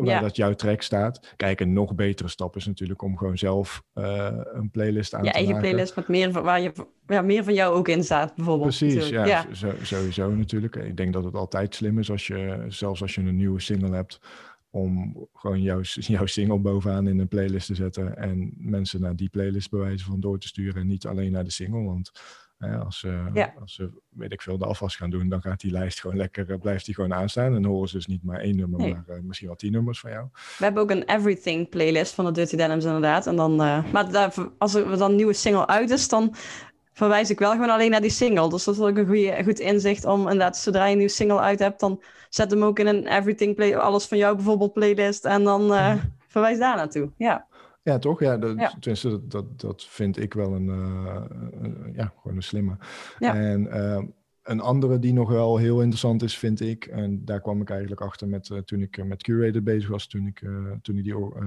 Ja. 0.04 0.20
dat 0.20 0.36
jouw 0.36 0.54
track 0.54 0.82
staat. 0.82 1.32
Kijk, 1.36 1.60
een 1.60 1.72
nog 1.72 1.94
betere 1.94 2.28
stap 2.28 2.56
is 2.56 2.66
natuurlijk 2.66 3.02
om 3.02 3.16
gewoon 3.16 3.38
zelf 3.38 3.82
een 3.92 4.70
playlist 4.70 5.14
aan 5.14 5.24
je 5.24 5.30
te 5.30 5.34
eigen 5.34 5.54
maken. 5.54 5.68
playlist 5.68 5.96
met 5.96 6.08
meer 6.08 6.32
van, 6.32 6.42
waar 6.42 6.60
je, 6.60 6.72
ja, 7.06 7.22
meer 7.22 7.44
van 7.44 7.54
jou 7.54 7.74
ook 7.74 7.88
in 7.88 8.04
staat, 8.04 8.34
bijvoorbeeld. 8.34 8.76
Precies, 8.78 9.08
ja. 9.08 9.46
Zo, 9.52 9.72
sowieso 9.82 10.30
natuurlijk. 10.30 10.76
Ik 10.76 10.96
denk 10.96 11.12
dat 11.12 11.24
het 11.24 11.34
altijd 11.34 11.74
slim 11.74 11.98
is 11.98 12.10
als 12.10 12.26
je, 12.26 12.64
zelfs 12.68 13.02
als 13.02 13.14
je 13.14 13.20
een 13.20 13.36
nieuwe 13.36 13.60
single 13.60 13.94
hebt, 13.94 14.20
om 14.74 15.16
gewoon 15.34 15.62
jouw, 15.62 15.80
jouw 16.14 16.26
single 16.26 16.58
bovenaan 16.58 17.08
in 17.08 17.18
een 17.18 17.28
playlist 17.28 17.66
te 17.66 17.74
zetten 17.74 18.16
en 18.16 18.52
mensen 18.56 19.00
naar 19.00 19.16
die 19.16 19.28
playlist 19.28 19.70
bewijzen 19.70 20.06
van 20.06 20.20
door 20.20 20.38
te 20.38 20.46
sturen 20.46 20.80
en 20.80 20.86
niet 20.86 21.06
alleen 21.06 21.32
naar 21.32 21.44
de 21.44 21.50
single. 21.52 21.82
Want 21.82 22.10
hè, 22.58 22.76
als, 22.76 22.98
ze, 22.98 23.30
Ja. 23.34 23.54
als 23.60 23.74
ze, 23.74 23.90
weet 24.08 24.32
ik 24.32 24.42
veel, 24.42 24.58
de 24.58 24.64
afwas 24.64 24.96
gaan 24.96 25.10
doen, 25.10 25.28
dan 25.28 25.40
gaat 25.42 25.60
die 25.60 25.70
lijst 25.70 26.00
gewoon 26.00 26.16
lekker, 26.16 26.50
eh, 26.50 26.58
blijft 26.60 26.84
die 26.84 26.94
gewoon 26.94 27.14
aanstaan. 27.14 27.54
En 27.54 27.64
horen 27.64 27.88
ze 27.88 27.96
dus 27.96 28.06
niet 28.06 28.22
maar 28.22 28.40
één 28.40 28.56
nummer, 28.56 28.80
Nee. 28.80 28.92
maar 28.92 29.04
eh, 29.16 29.22
misschien 29.22 29.46
wel 29.46 29.56
tien 29.56 29.72
nummers 29.72 30.00
van 30.00 30.10
jou. 30.10 30.28
We 30.58 30.64
hebben 30.64 30.82
ook 30.82 30.90
een 30.90 31.02
everything 31.04 31.68
playlist 31.68 32.14
van 32.14 32.24
de 32.24 32.30
Dirty 32.32 32.56
Denims 32.56 32.84
inderdaad. 32.84 33.26
En 33.26 33.36
dan, 33.36 33.62
eh, 33.62 33.92
maar 33.92 34.10
daar, 34.12 34.34
als 34.58 34.74
er 34.74 34.98
dan 34.98 35.10
een 35.10 35.16
nieuwe 35.16 35.32
single 35.32 35.66
uit 35.66 35.90
is, 35.90 36.08
dan 36.08 36.34
verwijs 36.94 37.30
ik 37.30 37.38
wel 37.38 37.50
gewoon 37.52 37.70
alleen 37.70 37.90
naar 37.90 38.00
die 38.00 38.10
single. 38.10 38.48
Dus 38.50 38.64
dat 38.64 38.74
is 38.74 38.80
ook 38.80 38.96
een 38.96 39.06
goede, 39.06 39.44
goed 39.44 39.58
inzicht 39.58 40.04
om 40.04 40.20
inderdaad, 40.20 40.56
zodra 40.56 40.84
je 40.84 40.90
een 40.90 40.96
nieuwe 40.96 41.12
single 41.12 41.38
uit 41.40 41.58
hebt, 41.58 41.80
dan 41.80 42.00
zet 42.28 42.50
hem 42.50 42.62
ook 42.62 42.78
in 42.78 42.86
een 42.86 43.06
everything 43.06 43.54
play, 43.54 43.76
alles 43.76 44.06
van 44.06 44.18
jou 44.18 44.34
bijvoorbeeld 44.36 44.72
playlist. 44.72 45.24
En 45.24 45.44
dan 45.44 45.72
eh, 45.74 45.94
verwijs 46.28 46.58
daar 46.58 46.76
naartoe. 46.76 47.10
Ja, 47.16 47.46
Ja, 47.82 47.98
toch? 47.98 48.20
Ja, 48.20 48.38
dat, 48.38 48.58
Ja. 48.58 48.72
Tenminste, 48.80 49.08
dat, 49.08 49.30
dat, 49.30 49.60
dat 49.60 49.84
vind 49.84 50.18
ik 50.22 50.34
wel 50.34 50.52
een, 50.54 50.68
eh, 50.68 51.22
een- 51.60 51.92
ja, 51.96 52.12
gewoon 52.20 52.36
een 52.36 52.42
slimme. 52.42 52.76
Ja. 53.18 53.34
En 53.34 53.70
eh, 53.70 54.02
een 54.42 54.60
andere 54.60 54.98
die 54.98 55.12
nog 55.12 55.28
wel 55.30 55.56
heel 55.56 55.78
interessant 55.80 56.22
is, 56.22 56.38
vind 56.38 56.60
ik, 56.60 56.84
en 56.86 57.24
daar 57.24 57.40
kwam 57.40 57.60
ik 57.60 57.70
eigenlijk 57.70 58.00
achter 58.00 58.28
met, 58.28 58.50
toen 58.64 58.80
ik 58.82 59.04
met 59.04 59.22
Curator 59.22 59.62
bezig 59.62 59.88
was, 59.88 60.06
toen 60.06 60.26
ik, 60.26 60.42
toen 60.82 60.96
ik 60.96 61.04
die 61.04 61.16
or- 61.16 61.36
eh, 61.36 61.46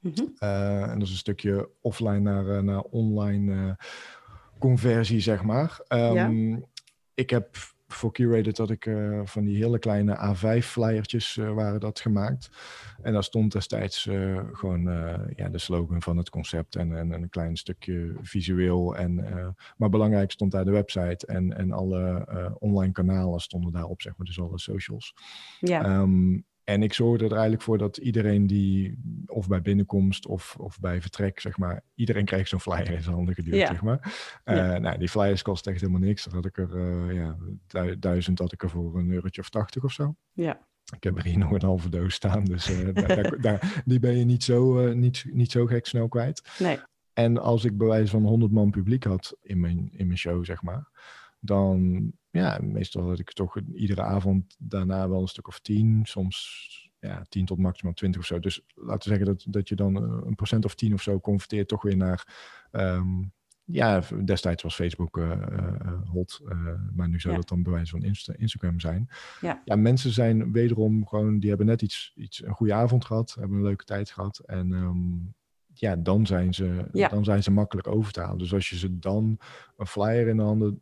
Mhm. 0.00 0.24
Eh, 0.38 0.82
en 0.82 0.98
dat 0.98 1.02
is 1.08 1.10
een 1.10 1.18
stukje 1.18 1.70
offline 1.80 2.18
naar, 2.20 2.48
eh, 2.48 2.62
naar 2.62 2.80
online 2.82 3.54
eh, 3.54 3.86
conversie, 4.58 5.20
zeg 5.20 5.42
maar. 5.42 5.80
Ehm, 5.88 6.56
Ik 7.14 7.30
heb 7.30 7.56
voor 7.86 8.12
Curated 8.12 8.56
dat 8.56 8.70
ik 8.70 8.90
van 9.24 9.44
die 9.44 9.56
hele 9.56 9.78
kleine 9.78 10.16
A5-flyertjes 10.16 11.36
eh, 11.36 11.52
waren 11.52 11.80
dat 11.80 12.00
gemaakt. 12.00 12.50
En 13.02 13.12
daar 13.12 13.24
stond 13.24 13.52
destijds 13.52 14.02
gewoon 14.52 14.82
ja, 15.36 15.48
de 15.48 15.58
slogan 15.58 16.02
van 16.02 16.16
het 16.16 16.30
concept 16.30 16.76
en, 16.76 16.96
en 16.96 17.12
een 17.12 17.28
klein 17.28 17.56
stukje 17.56 18.14
visueel. 18.22 18.96
En, 18.96 19.14
maar 19.76 19.88
belangrijk 19.88 20.30
stond 20.30 20.52
daar 20.52 20.64
de 20.64 20.70
website 20.70 21.26
en, 21.26 21.56
en 21.56 21.72
alle 21.72 22.26
online 22.58 22.92
kanalen 22.92 23.40
stonden 23.40 23.72
daarop, 23.72 24.02
zeg 24.02 24.16
maar, 24.16 24.26
dus 24.26 24.40
alle 24.40 24.58
socials. 24.58 25.14
ja. 25.60 25.82
Ehm, 25.84 26.38
en 26.68 26.82
ik 26.82 26.92
zorgde 26.92 27.24
er 27.24 27.32
eigenlijk 27.32 27.62
voor 27.62 27.78
dat 27.78 27.96
iedereen 27.96 28.46
die, 28.46 28.98
of 29.26 29.48
bij 29.48 29.62
binnenkomst 29.62 30.26
of, 30.26 30.56
of 30.58 30.80
bij 30.80 31.00
vertrek, 31.00 31.40
zeg 31.40 31.58
maar, 31.58 31.80
iedereen 31.94 32.24
kreeg 32.24 32.48
zo'n 32.48 32.60
flyer 32.60 32.90
in 32.90 33.02
zijn 33.02 33.14
handen 33.14 33.34
geduwd, 33.34 33.54
Ja. 33.54 33.66
zeg 33.66 33.82
maar. 33.82 34.14
Eh, 34.44 34.56
Ja. 34.56 34.78
Nou, 34.78 34.98
die 34.98 35.08
flyers 35.08 35.42
kosten 35.42 35.72
echt 35.72 35.80
helemaal 35.80 36.02
niks. 36.02 36.24
Dan 36.24 36.34
had 36.34 36.44
ik 36.46 36.58
er, 36.58 36.76
eh, 36.76 37.14
ja, 37.14 37.36
du- 37.66 37.98
duizend 37.98 38.38
had 38.38 38.52
ik 38.52 38.62
er 38.62 38.70
voor 38.70 38.98
een 38.98 39.10
eurotje 39.10 39.40
of 39.40 39.48
tachtig 39.50 39.84
of 39.84 39.92
zo. 39.92 40.14
ja. 40.32 40.66
Ik 40.96 41.02
heb 41.02 41.16
er 41.16 41.24
hier 41.24 41.38
nog 41.44 41.50
een 41.52 41.62
halve 41.62 41.88
doos 41.88 42.14
staan, 42.14 42.44
dus 42.44 42.70
eh, 42.70 42.94
daar, 42.94 43.06
daar, 43.22 43.40
daar- 43.40 43.82
die 43.84 43.98
ben 43.98 44.16
je 44.18 44.24
niet 44.24 44.44
zo, 44.44 44.86
eh, 44.86 44.94
niet, 44.94 45.24
niet 45.32 45.50
zo 45.50 45.66
gek 45.66 45.86
snel 45.86 46.08
kwijt. 46.08 46.42
Nee. 46.58 46.78
En 47.12 47.38
als 47.38 47.64
ik 47.64 47.76
bij 47.78 47.86
wijze 47.86 48.10
van 48.10 48.22
100 48.24 48.52
man 48.52 48.70
publiek 48.70 49.04
had 49.04 49.36
in 49.42 49.60
mijn, 49.60 49.88
in 49.92 50.06
mijn 50.06 50.18
show, 50.18 50.44
zeg 50.44 50.62
maar, 50.62 50.88
dan, 51.38 52.12
ja, 52.30 52.58
meestal 52.62 53.08
had 53.08 53.18
ik 53.18 53.32
toch 53.32 53.56
iedere 53.74 54.02
avond 54.02 54.56
daarna 54.58 55.08
wel 55.08 55.20
een 55.20 55.26
stuk 55.28 55.48
of 55.48 55.60
10, 55.60 56.00
soms 56.04 56.66
ja, 57.00 57.22
10 57.28 57.44
tot 57.44 57.58
maximaal 57.58 57.94
20 57.94 58.20
of 58.20 58.26
zo. 58.26 58.38
Dus 58.38 58.60
laten 58.74 59.10
we 59.10 59.16
zeggen 59.16 59.26
dat, 59.26 59.44
dat 59.48 59.68
je 59.68 59.74
dan 59.74 59.96
eh, 59.96 60.26
een 60.26 60.34
procent 60.34 60.64
of 60.64 60.74
10 60.74 60.92
of 60.92 61.02
zo 61.02 61.20
converteert 61.20 61.68
toch 61.68 61.82
weer 61.82 61.96
naar, 61.96 62.26
ehm, 62.70 63.22
ja, 63.64 64.02
destijds 64.24 64.62
was 64.62 64.74
Facebook 64.74 65.18
eh, 65.18 65.30
eh, 65.32 66.00
hot, 66.04 66.40
maar 66.94 67.08
nu 67.08 67.20
zou 67.20 67.34
Ja. 67.34 67.40
dat 67.40 67.48
dan 67.48 67.62
bij 67.62 67.72
wijze 67.72 67.90
van 67.90 68.02
Insta- 68.02 68.34
Instagram 68.36 68.80
zijn. 68.80 69.08
Ja. 69.40 69.62
ja, 69.64 69.76
mensen 69.76 70.10
zijn 70.12 70.52
wederom 70.52 71.06
gewoon, 71.06 71.38
die 71.38 71.48
hebben 71.48 71.66
net 71.66 71.82
iets, 71.82 72.12
iets 72.16 72.44
een 72.44 72.52
goede 72.54 72.72
avond 72.74 73.04
gehad, 73.04 73.36
hebben 73.40 73.56
een 73.56 73.62
leuke 73.64 73.84
tijd 73.84 74.10
gehad 74.10 74.38
en 74.38 74.72
ehm, 74.72 75.16
ja, 75.72 75.96
dan 75.96 76.26
zijn, 76.26 76.54
ze, 76.54 76.88
Ja. 76.92 77.08
dan 77.08 77.24
zijn 77.24 77.42
ze 77.42 77.50
makkelijk 77.50 77.86
over 77.86 78.12
te 78.12 78.20
halen. 78.20 78.38
Dus 78.38 78.54
als 78.54 78.68
je 78.68 78.76
ze 78.78 78.98
dan 78.98 79.38
een 79.76 79.86
flyer 79.86 80.28
in 80.28 80.36
de 80.36 80.42
handen 80.42 80.80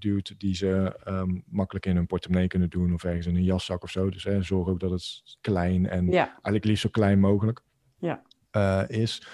duwt 0.00 0.34
die 0.38 0.54
ze 0.54 0.96
ehm, 1.04 1.40
makkelijk 1.46 1.86
in 1.86 1.96
hun 1.96 2.06
portemonnee 2.06 2.46
kunnen 2.48 2.70
doen 2.70 2.92
of 2.94 3.04
ergens 3.04 3.26
in 3.26 3.36
een 3.36 3.44
jaszak 3.44 3.82
of 3.82 3.90
zo. 3.90 4.10
Dus 4.10 4.24
hè, 4.24 4.42
zorg 4.42 4.68
ook 4.68 4.80
dat 4.80 4.90
het 4.90 5.22
klein 5.40 5.86
en 5.88 6.06
Ja, 6.06 6.26
eigenlijk 6.26 6.64
liefst 6.64 6.82
zo 6.82 6.88
klein 6.88 7.20
mogelijk 7.20 7.62
Ja. 7.98 8.22
eh, 8.50 8.82
is. 8.88 9.22
Eh, 9.22 9.26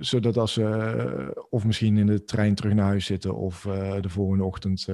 Zodat 0.00 0.36
als 0.36 0.52
ze, 0.52 0.64
eh, 0.64 1.42
of 1.50 1.64
misschien 1.64 1.96
in 1.96 2.06
de 2.06 2.24
trein 2.24 2.54
terug 2.54 2.72
naar 2.74 2.86
huis 2.86 3.04
zitten, 3.06 3.34
of 3.36 3.60
de 4.00 4.08
volgende 4.08 4.44
ochtend 4.44 4.86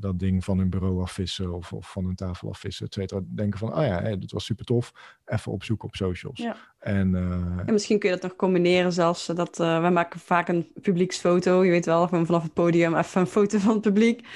dat 0.00 0.18
ding 0.18 0.44
van 0.44 0.58
hun 0.58 0.70
bureau 0.70 1.02
afvissen, 1.02 1.54
of, 1.54 1.72
of 1.72 1.90
van 1.90 2.04
hun 2.04 2.14
tafel 2.14 2.48
afvissen, 2.48 2.86
et 2.86 2.94
cetera. 2.94 3.20
Denken 3.24 3.58
van, 3.58 3.74
oh 3.76 3.82
ja, 3.84 4.02
hé, 4.02 4.18
dit 4.18 4.32
was 4.32 4.44
super 4.44 4.64
tof. 4.64 4.92
Even 5.24 5.52
opzoeken 5.52 5.88
op 5.88 5.94
socials. 5.94 6.38
Ja. 6.38 6.56
En 6.84 7.14
eh, 7.14 7.22
En 7.66 7.72
misschien 7.72 7.98
kun 7.98 8.08
je 8.08 8.14
dat 8.14 8.24
nog 8.24 8.36
combineren 8.36 8.92
zelfs. 8.92 9.26
Dat, 9.26 9.60
eh 9.60 9.80
wij 9.80 9.90
maken 9.90 10.20
vaak 10.20 10.48
een 10.48 10.66
publieksfoto. 10.82 11.64
Je 11.64 11.70
weet 11.70 11.86
wel, 11.86 12.08
gewoon 12.08 12.26
vanaf 12.26 12.42
het 12.42 12.52
podium 12.52 12.96
even 12.96 13.20
een 13.20 13.26
foto 13.26 13.58
van 13.58 13.72
het 13.72 13.80
publiek. 13.80 14.26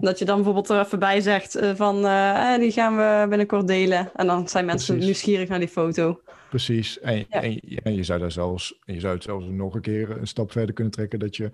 Dat 0.00 0.18
je 0.18 0.24
dan 0.24 0.34
bijvoorbeeld 0.36 0.68
er 0.68 0.80
even 0.80 0.98
bij 0.98 1.20
zegt 1.20 1.54
eh, 1.54 1.74
van... 1.74 1.94
die 2.60 2.72
gaan 2.72 2.96
we 2.96 3.26
binnenkort 3.28 3.66
delen. 3.66 4.10
En 4.14 4.26
dan 4.26 4.48
zijn 4.48 4.64
mensen 4.64 4.86
Precies. 4.86 5.04
nieuwsgierig 5.04 5.48
naar 5.48 5.58
die 5.58 5.68
foto. 5.68 6.20
Precies. 6.48 7.00
En, 7.00 7.26
Ja. 7.28 7.42
en, 7.82 7.94
je 7.94 8.02
zou 8.02 8.20
daar 8.20 8.32
zelfs, 8.32 8.78
je 8.84 9.00
zou 9.00 9.14
het 9.14 9.22
zelfs 9.22 9.46
nog 9.46 9.74
een 9.74 9.80
keer 9.80 10.10
een 10.10 10.26
stap 10.26 10.52
verder 10.52 10.74
kunnen 10.74 10.92
trekken 10.92 11.18
dat 11.18 11.36
je 11.36 11.50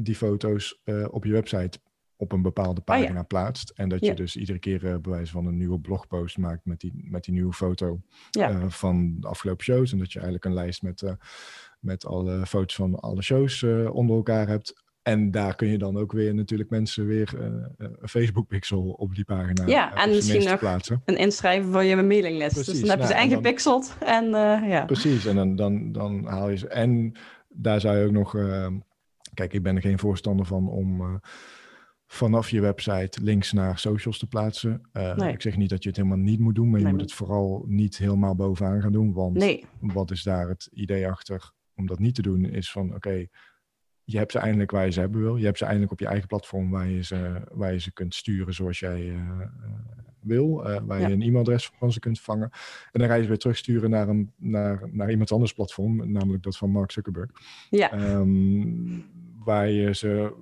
die 0.00 0.14
foto's 0.14 0.80
eh, 0.84 1.04
op 1.10 1.24
je 1.24 1.32
website 1.32 1.78
op 2.22 2.32
een 2.32 2.42
bepaalde 2.42 2.80
Oh 2.84 2.96
ja. 2.96 3.00
pagina 3.02 3.22
plaatst. 3.22 3.70
En 3.76 3.88
dat 3.88 4.00
Ja. 4.00 4.08
je 4.08 4.14
dus 4.14 4.36
iedere 4.36 4.58
keer 4.58 4.84
uh, 4.84 4.96
bewijs 4.96 5.30
van 5.30 5.46
een 5.46 5.56
nieuwe 5.56 5.78
blogpost 5.80 6.38
maakt 6.38 6.64
met 6.64 6.80
die, 6.80 6.92
met 6.94 7.24
die 7.24 7.34
nieuwe 7.34 7.52
foto 7.52 8.00
Ja. 8.30 8.50
eh, 8.50 8.68
van 8.68 9.16
de 9.20 9.26
afgelopen 9.28 9.64
shows. 9.64 9.92
En 9.92 9.98
dat 9.98 10.12
je 10.12 10.18
eigenlijk 10.18 10.44
een 10.48 10.54
lijst 10.54 10.82
met, 10.82 11.02
eh, 11.02 11.12
met 11.80 12.06
alle 12.06 12.46
foto's 12.46 12.74
van 12.74 13.00
alle 13.00 13.22
shows 13.22 13.62
onder 13.92 14.16
elkaar 14.16 14.48
hebt. 14.48 14.82
En 15.02 15.30
daar 15.30 15.54
kun 15.56 15.68
je 15.68 15.78
dan 15.78 15.96
ook 15.96 16.12
weer 16.12 16.34
natuurlijk 16.34 16.70
mensen 16.70 17.06
weer 17.06 17.34
een 17.76 18.08
Facebook 18.08 18.46
pixel 18.48 18.82
op 18.90 19.14
die 19.14 19.24
pagina 19.24 19.66
Ja, 19.66 19.94
en 19.94 20.10
misschien 20.10 20.44
nog- 20.44 20.58
plaatsen. 20.58 21.02
En 21.04 21.16
inschrijven 21.16 21.72
voor 21.72 21.82
je 21.84 21.96
mailinglist. 21.96 22.54
dus 22.54 22.66
dan 22.66 22.74
heb 22.76 22.84
je 22.84 22.86
nou, 22.96 23.06
ze 23.06 23.12
en 23.14 23.18
dan- 23.20 23.28
ingepixeld. 23.30 23.96
En 24.00 24.24
eh, 24.24 24.68
ja. 24.68 24.84
Precies, 24.84 25.26
en 25.26 25.36
dan, 25.36 25.56
dan, 25.56 25.92
dan 25.92 26.26
haal 26.26 26.50
je 26.50 26.56
ze. 26.56 26.68
En 26.68 27.12
daar 27.48 27.80
zou 27.80 27.96
je 27.98 28.06
ook 28.06 28.12
nog. 28.12 28.36
kijk, 29.34 29.52
ik 29.52 29.62
ben 29.62 29.76
er 29.76 29.82
geen 29.82 29.98
voorstander 29.98 30.46
van 30.46 30.68
om 30.68 31.20
vanaf 32.12 32.50
je 32.50 32.60
website 32.60 33.22
links 33.22 33.52
naar 33.52 33.78
socials 33.78 34.18
te 34.18 34.26
plaatsen. 34.26 34.80
Eh, 34.92 35.16
Nee. 35.16 35.32
Ik 35.32 35.42
zeg 35.42 35.56
niet 35.56 35.70
dat 35.70 35.82
je 35.82 35.88
het 35.88 35.96
helemaal 35.98 36.18
niet 36.18 36.38
moet 36.38 36.54
doen, 36.54 36.70
maar 36.70 36.78
je 36.78 36.84
Nee, 36.84 36.92
moet 36.94 37.02
het 37.02 37.12
vooral 37.12 37.64
niet 37.66 37.98
helemaal 37.98 38.34
bovenaan 38.34 38.80
gaan 38.82 38.92
doen. 38.92 39.12
Want 39.12 39.36
Nee, 39.36 39.64
wat 39.80 40.10
is 40.10 40.22
daar 40.22 40.48
het 40.48 40.68
idee 40.72 41.08
achter 41.08 41.52
om 41.74 41.86
dat 41.86 41.98
niet 41.98 42.14
te 42.14 42.22
doen? 42.22 42.44
Is 42.44 42.70
van 42.72 42.94
oké. 42.94 43.26
je 44.04 44.18
hebt 44.18 44.32
ze 44.32 44.38
eindelijk 44.38 44.70
waar 44.70 44.84
je 44.84 44.90
ze 44.90 45.00
hebben 45.00 45.20
wil. 45.20 45.36
Je 45.36 45.44
hebt 45.44 45.58
ze 45.58 45.64
eindelijk 45.64 45.92
op 45.92 46.00
je 46.00 46.06
eigen 46.06 46.26
platform 46.28 46.70
waar 46.70 46.88
je 46.88 47.02
ze, 47.04 47.40
waar 47.52 47.72
je 47.72 47.80
ze 47.80 47.92
kunt 47.92 48.14
sturen 48.14 48.54
zoals 48.54 48.78
jij 48.78 49.00
eh, 49.08 49.14
eh, 49.14 49.48
wil. 50.20 50.62
waar 50.62 51.00
Ja. 51.00 51.06
je 51.06 51.14
een 51.14 51.22
e-mailadres 51.22 51.70
van 51.78 51.92
ze 51.92 52.00
kunt 52.00 52.20
vangen. 52.20 52.50
En 52.92 53.00
dan 53.00 53.08
ga 53.08 53.14
je 53.14 53.22
ze 53.22 53.28
weer 53.28 53.38
terugsturen 53.38 53.90
naar, 53.90 54.08
een, 54.08 54.32
naar, 54.36 54.88
naar 54.92 55.10
iemand 55.10 55.32
anders 55.32 55.52
platform, 55.52 56.12
namelijk 56.12 56.42
dat 56.42 56.56
van 56.56 56.70
Mark 56.70 56.90
Zuckerberg. 56.92 57.30
ja. 57.70 57.92
Ehm, 57.92 59.00
waar 59.44 59.68
je 59.68 59.94
ze 59.94 60.32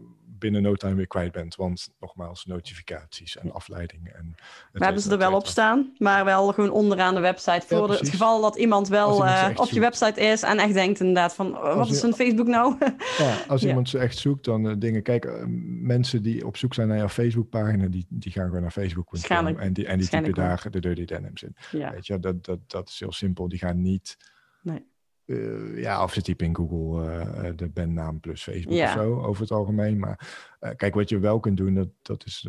binnen 0.41 0.63
no 0.63 0.75
time 0.75 0.95
weer 0.95 1.07
kwijt 1.07 1.33
bent. 1.33 1.55
Want 1.57 1.89
nogmaals, 2.01 2.45
notificaties 2.45 3.39
en 3.39 3.53
afleidingen. 3.53 4.15
En 4.15 4.35
We 4.73 4.85
hebben 4.85 5.03
ze 5.03 5.11
er 5.11 5.19
wel 5.19 5.35
op 5.35 5.47
staan, 5.47 5.93
maar 5.99 6.25
wel 6.25 6.53
gewoon 6.53 6.71
onderaan 6.71 7.15
de 7.15 7.21
website. 7.21 7.67
Voor 7.67 7.91
het 7.91 8.09
geval 8.09 8.41
dat 8.41 8.57
iemand 8.57 8.89
wel 8.89 9.13
iemand 9.13 9.31
eh, 9.31 9.63
op 9.63 9.69
je 9.71 9.81
website 9.81 10.21
is 10.21 10.43
en 10.43 10.59
echt 10.59 10.73
denkt 10.75 11.01
inderdaad 11.01 11.35
van, 11.35 11.57
oh, 11.57 11.75
wat 11.77 11.91
is 11.91 12.03
een 12.03 12.15
Facebook 12.15 12.47
nou? 12.47 12.77
Ja, 13.19 13.37
als 13.49 13.61
Ja. 13.63 13.69
iemand 13.69 13.89
ze 13.89 13.99
echt 13.99 14.19
zoekt, 14.19 14.45
dan 14.45 14.69
eh, 14.69 14.75
dingen. 14.79 15.03
Kijk, 15.03 15.25
eh, 15.25 15.45
mensen 15.83 16.23
die 16.23 16.47
op 16.47 16.57
zoek 16.57 16.75
zijn 16.75 16.89
naar 16.89 16.97
jouw 16.97 17.09
Facebookpagina, 17.09 17.87
die, 17.87 18.07
die 18.09 18.33
gaan 18.33 18.47
gewoon 18.47 18.63
naar 18.63 18.71
Facebook. 18.71 19.11
Waarschijnlijk- 19.11 19.59
En 19.59 19.73
die, 19.73 19.87
en 19.87 19.99
die 19.99 20.09
typen 20.09 20.35
daar 20.35 20.67
de 20.71 20.81
Dirty 20.81 21.05
Denims 21.05 21.43
in. 21.43 21.57
ja. 21.73 21.91
Weet 21.93 22.07
je, 22.07 22.19
dat, 22.19 22.45
dat, 22.45 22.59
dat 22.67 22.89
is 22.89 23.01
heel 23.01 23.13
simpel. 23.13 23.49
Die 23.49 23.59
gaan 23.59 23.81
niet. 23.83 24.17
Nee. 24.63 24.85
Uh, 25.31 25.83
ja, 25.83 26.03
of 26.03 26.13
ze 26.13 26.23
typen 26.23 26.47
in 26.47 26.57
Google 26.57 27.05
uh, 27.05 27.51
de 27.57 27.69
bandnaam 27.69 28.21
plus 28.21 28.43
Facebook 28.43 28.75
ja. 28.75 28.85
of 28.85 28.91
zo, 28.91 29.21
over 29.21 29.43
het 29.43 29.51
algemeen. 29.51 29.99
Maar 29.99 30.29
uh, 30.61 30.71
kijk, 30.77 30.95
wat 30.95 31.09
je 31.09 31.19
wel 31.19 31.41
kunt 31.41 31.57
doen, 31.57 31.75
dat, 31.75 31.89
dat 32.03 32.25
is 32.27 32.49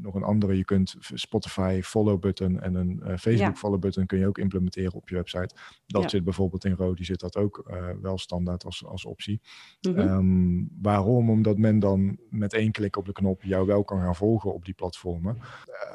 nog 0.00 0.14
een 0.14 0.22
andere. 0.22 0.56
Je 0.56 0.64
kunt 0.64 0.94
Spotify 0.98 1.80
follow 1.82 2.20
button 2.20 2.60
en 2.60 2.74
een 2.74 3.18
Facebook 3.18 3.54
ja. 3.54 3.54
follow 3.54 3.80
button 3.80 4.06
kun 4.06 4.18
je 4.18 4.26
ook 4.26 4.38
implementeren 4.38 4.92
op 4.92 5.08
je 5.08 5.14
website. 5.14 5.54
Dat 5.86 6.02
ja. 6.02 6.08
zit 6.08 6.24
bijvoorbeeld 6.24 6.64
in 6.64 6.74
Rodi, 6.74 7.04
zit 7.04 7.20
dat 7.20 7.36
ook 7.36 7.74
wel 8.00 8.18
standaard 8.18 8.64
als, 8.64 8.84
als 8.86 9.04
optie. 9.04 9.40
Mm 9.80 9.94
-hmm. 9.94 10.08
um, 10.08 10.70
waarom? 10.82 11.30
Omdat 11.30 11.58
men 11.58 11.78
dan 11.78 12.18
met 12.30 12.52
één 12.52 12.72
klik 12.72 12.96
op 12.96 13.06
de 13.06 13.12
knop 13.12 13.42
jou 13.42 13.66
wel 13.66 13.84
kan 13.84 14.00
gaan 14.00 14.16
volgen 14.16 14.54
op 14.54 14.64
die 14.64 14.74
platformen. 14.74 15.38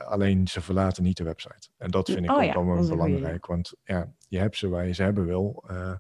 alleen 0.08 0.48
ze 0.48 0.62
verlaten 0.62 1.04
niet 1.04 1.18
de 1.18 1.24
website. 1.24 1.70
En 1.78 1.92
dat 1.92 2.10
vind 2.10 2.24
ik 2.24 2.32
oh, 2.32 2.58
ook 2.58 2.66
wel 2.66 2.88
belangrijk, 2.88 3.46
want 3.46 3.74
ja, 3.84 4.14
je 4.30 4.38
hebt 4.38 4.58
ze 4.58 4.70
waar 4.70 4.88
je 4.88 4.94
ze 4.94 5.04
hebben 5.04 5.26
wil. 5.26 5.64
Uh, 5.72 5.94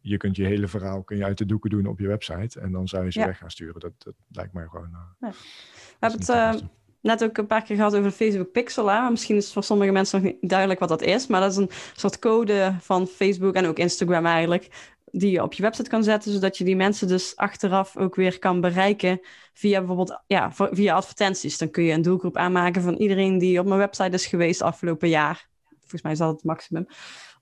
je 0.00 0.16
kunt 0.16 0.36
je 0.36 0.44
hele 0.44 0.68
verhaal 0.68 1.02
kun 1.02 1.16
je 1.16 1.24
uit 1.24 1.38
de 1.38 1.46
doeken 1.46 1.70
doen 1.70 1.86
op 1.86 1.98
je 1.98 2.06
website 2.06 2.60
en 2.60 2.72
dan 2.72 2.88
zou 2.88 3.04
je 3.04 3.12
ze 3.12 3.18
ja. 3.18 3.26
weg 3.26 3.38
gaan 3.38 3.50
sturen. 3.50 3.80
Dat, 3.80 3.92
dat 3.98 4.14
lijkt 4.28 4.52
mij 4.52 4.66
gewoon. 4.66 4.88
Uh, 4.90 4.98
ja. 5.20 5.30
We 5.30 5.96
hebben 5.98 6.20
het 6.20 6.28
uh, 6.28 6.68
net 7.00 7.24
ook 7.24 7.38
een 7.38 7.46
paar 7.46 7.62
keer 7.62 7.76
gehad 7.76 7.94
over 7.94 8.10
Facebook 8.10 8.52
Pixel. 8.52 8.90
Hè? 8.90 9.10
Misschien 9.10 9.36
is 9.36 9.44
het 9.44 9.52
voor 9.52 9.64
sommige 9.64 9.92
mensen 9.92 10.22
nog 10.22 10.32
niet 10.32 10.50
duidelijk 10.50 10.80
wat 10.80 10.88
dat 10.88 11.02
is, 11.02 11.26
maar 11.26 11.40
dat 11.40 11.50
is 11.50 11.56
een 11.56 11.70
soort 11.94 12.18
code 12.18 12.74
van 12.80 13.06
Facebook 13.06 13.54
en 13.54 13.66
ook 13.66 13.78
Instagram 13.78 14.26
eigenlijk. 14.26 14.90
Die 15.14 15.30
je 15.30 15.42
op 15.42 15.52
je 15.52 15.62
website 15.62 15.90
kan 15.90 16.04
zetten, 16.04 16.32
zodat 16.32 16.58
je 16.58 16.64
die 16.64 16.76
mensen 16.76 17.08
dus 17.08 17.36
achteraf 17.36 17.96
ook 17.96 18.14
weer 18.14 18.38
kan 18.38 18.60
bereiken 18.60 19.20
via 19.52 19.78
bijvoorbeeld 19.78 20.22
ja, 20.26 20.52
via 20.52 20.94
advertenties. 20.94 21.58
Dan 21.58 21.70
kun 21.70 21.84
je 21.84 21.92
een 21.92 22.02
doelgroep 22.02 22.36
aanmaken 22.36 22.82
van 22.82 22.94
iedereen 22.94 23.38
die 23.38 23.58
op 23.58 23.66
mijn 23.66 23.78
website 23.78 24.10
is 24.10 24.26
geweest 24.26 24.62
afgelopen 24.62 25.08
jaar. 25.08 25.48
Volgens 25.78 26.02
mij 26.02 26.12
is 26.12 26.18
dat 26.18 26.32
het 26.32 26.44
maximum 26.44 26.86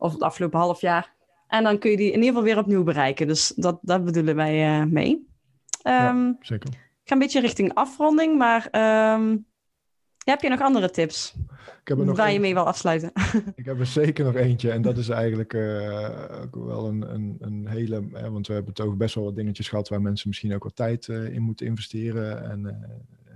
of 0.01 0.13
het 0.13 0.23
afgelopen 0.23 0.59
half 0.59 0.81
jaar. 0.81 1.15
En 1.47 1.65
dan 1.65 1.79
kun 1.79 1.91
je 1.91 1.97
die 1.97 2.07
in 2.07 2.13
ieder 2.13 2.29
geval 2.29 2.43
weer 2.43 2.59
opnieuw 2.59 2.83
bereiken. 2.83 3.27
Dus 3.27 3.53
dat, 3.57 3.79
dat 3.83 4.05
bedoelen 4.05 4.37
wij 4.37 4.81
uh, 4.81 4.87
mee. 4.87 5.11
Um, 5.13 5.93
ja, 5.93 6.09
ehm, 6.09 6.33
zeker. 6.41 6.69
Ik 6.71 7.09
ga 7.09 7.15
een 7.15 7.19
beetje 7.19 7.41
richting 7.41 7.75
afronding, 7.75 8.39
maar 8.39 8.69
um, 9.15 9.47
heb 10.25 10.41
je 10.41 10.49
nog 10.49 10.61
andere 10.61 10.91
tips? 10.91 11.35
Ik 11.81 11.89
heb 11.89 11.99
er 11.99 12.05
nog 12.05 12.17
waar 12.17 12.27
een... 12.27 12.33
je 12.33 12.41
mee 12.41 12.55
wil 12.55 12.67
afsluiten? 12.67 13.13
Ik 13.55 13.65
heb 13.65 13.79
er 13.79 13.87
zeker 13.87 14.25
nog 14.25 14.35
eentje. 14.35 14.71
En 14.71 14.83
dat 14.83 14.97
is 14.99 15.09
eigenlijk 15.09 15.53
uh, 15.53 16.43
ook 16.43 16.55
wel 16.55 16.87
een, 16.87 17.15
een, 17.15 17.37
een 17.41 17.67
hele... 17.69 18.09
Hè, 18.13 18.31
want 18.31 18.47
we 18.47 18.53
hebben 18.53 18.73
het 18.73 18.81
over 18.81 18.97
best 18.97 19.15
wel 19.15 19.25
wat 19.25 19.37
dingetjes 19.37 19.69
gehad... 19.69 19.89
waar 19.89 20.03
mensen 20.03 20.29
misschien 20.29 20.55
ook 20.55 20.65
wat 20.65 20.77
tijd 20.77 21.07
uh, 21.07 21.35
in 21.35 21.43
moeten 21.43 21.67
investeren. 21.67 22.51
En 22.51 22.61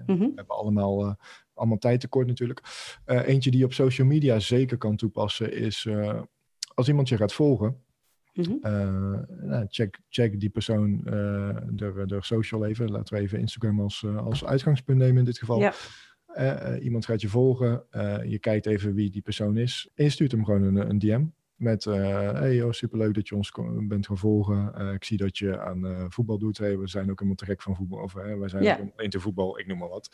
mm 0.07 0.17
-hmm. 0.17 0.19
we 0.19 0.33
hebben 0.35 0.57
allemaal 0.57 1.17
allemaal 1.55 1.79
tijd 1.79 2.01
tekort 2.01 2.27
natuurlijk. 2.27 2.61
Eentje 3.05 3.51
die 3.51 3.59
je 3.61 3.67
op 3.67 3.73
social 3.73 4.07
media 4.07 4.39
zeker 4.39 4.79
kan 4.79 4.97
toepassen 4.97 5.53
is 5.53 5.87
als 6.75 6.89
iemand 6.89 7.09
je 7.09 7.17
gaat 7.17 7.33
volgen. 7.33 7.83
Mm 8.33 8.45
-hmm. 8.45 8.59
uh, 8.63 9.49
nou, 9.49 9.67
check, 9.69 10.01
check 10.09 10.41
die 10.41 10.51
persoon 10.51 11.01
door, 11.71 12.07
door 12.07 12.25
social 12.25 12.65
even. 12.65 12.91
Laten 12.91 13.15
we 13.15 13.21
even 13.21 13.39
Instagram 13.39 13.81
als, 13.81 14.05
als 14.17 14.45
uitgangspunt 14.45 14.99
nemen 14.99 15.19
in 15.19 15.25
dit 15.25 15.39
geval. 15.39 15.59
Ja. 15.59 16.79
iemand 16.79 17.05
gaat 17.05 17.21
je 17.21 17.29
volgen, 17.29 17.85
je 18.29 18.39
kijkt 18.39 18.67
even 18.67 18.95
wie 18.95 19.11
die 19.11 19.23
persoon 19.23 19.57
is. 19.57 19.89
En 19.95 20.05
je 20.05 20.11
stuurt 20.11 20.33
hem 20.33 20.45
gewoon 20.45 20.63
een, 20.63 20.91
een 20.91 20.99
DM. 20.99 21.25
Met, 21.55 21.85
uh, 21.85 22.31
hey 22.33 22.55
joh, 22.55 22.73
superleuk 22.73 23.15
dat 23.15 23.29
je 23.29 23.37
ons 23.37 23.53
bent 23.89 24.07
gaan 24.07 24.19
volgen. 24.19 24.73
Uh, 24.79 24.93
ik 24.93 25.05
zie 25.05 25.17
dat 25.17 25.39
je 25.39 25.61
aan 25.61 25.87
uh, 25.87 26.05
voetbal 26.09 26.39
doet. 26.39 26.59
Hey, 26.59 26.79
we 26.79 26.89
zijn 26.89 27.11
ook 27.11 27.19
helemaal 27.19 27.35
te 27.35 27.45
gek 27.45 27.63
van 27.63 27.77
voetbal. 27.77 28.03
Of 28.03 28.13
wij 28.13 28.49
zijn 28.49 28.63
yeah. 28.63 28.81
ook 28.81 29.01
into 29.01 29.19
voetbal, 29.19 29.59
ik 29.59 29.67
noem 29.67 29.79
maar 29.79 29.89
wat. 29.89 30.09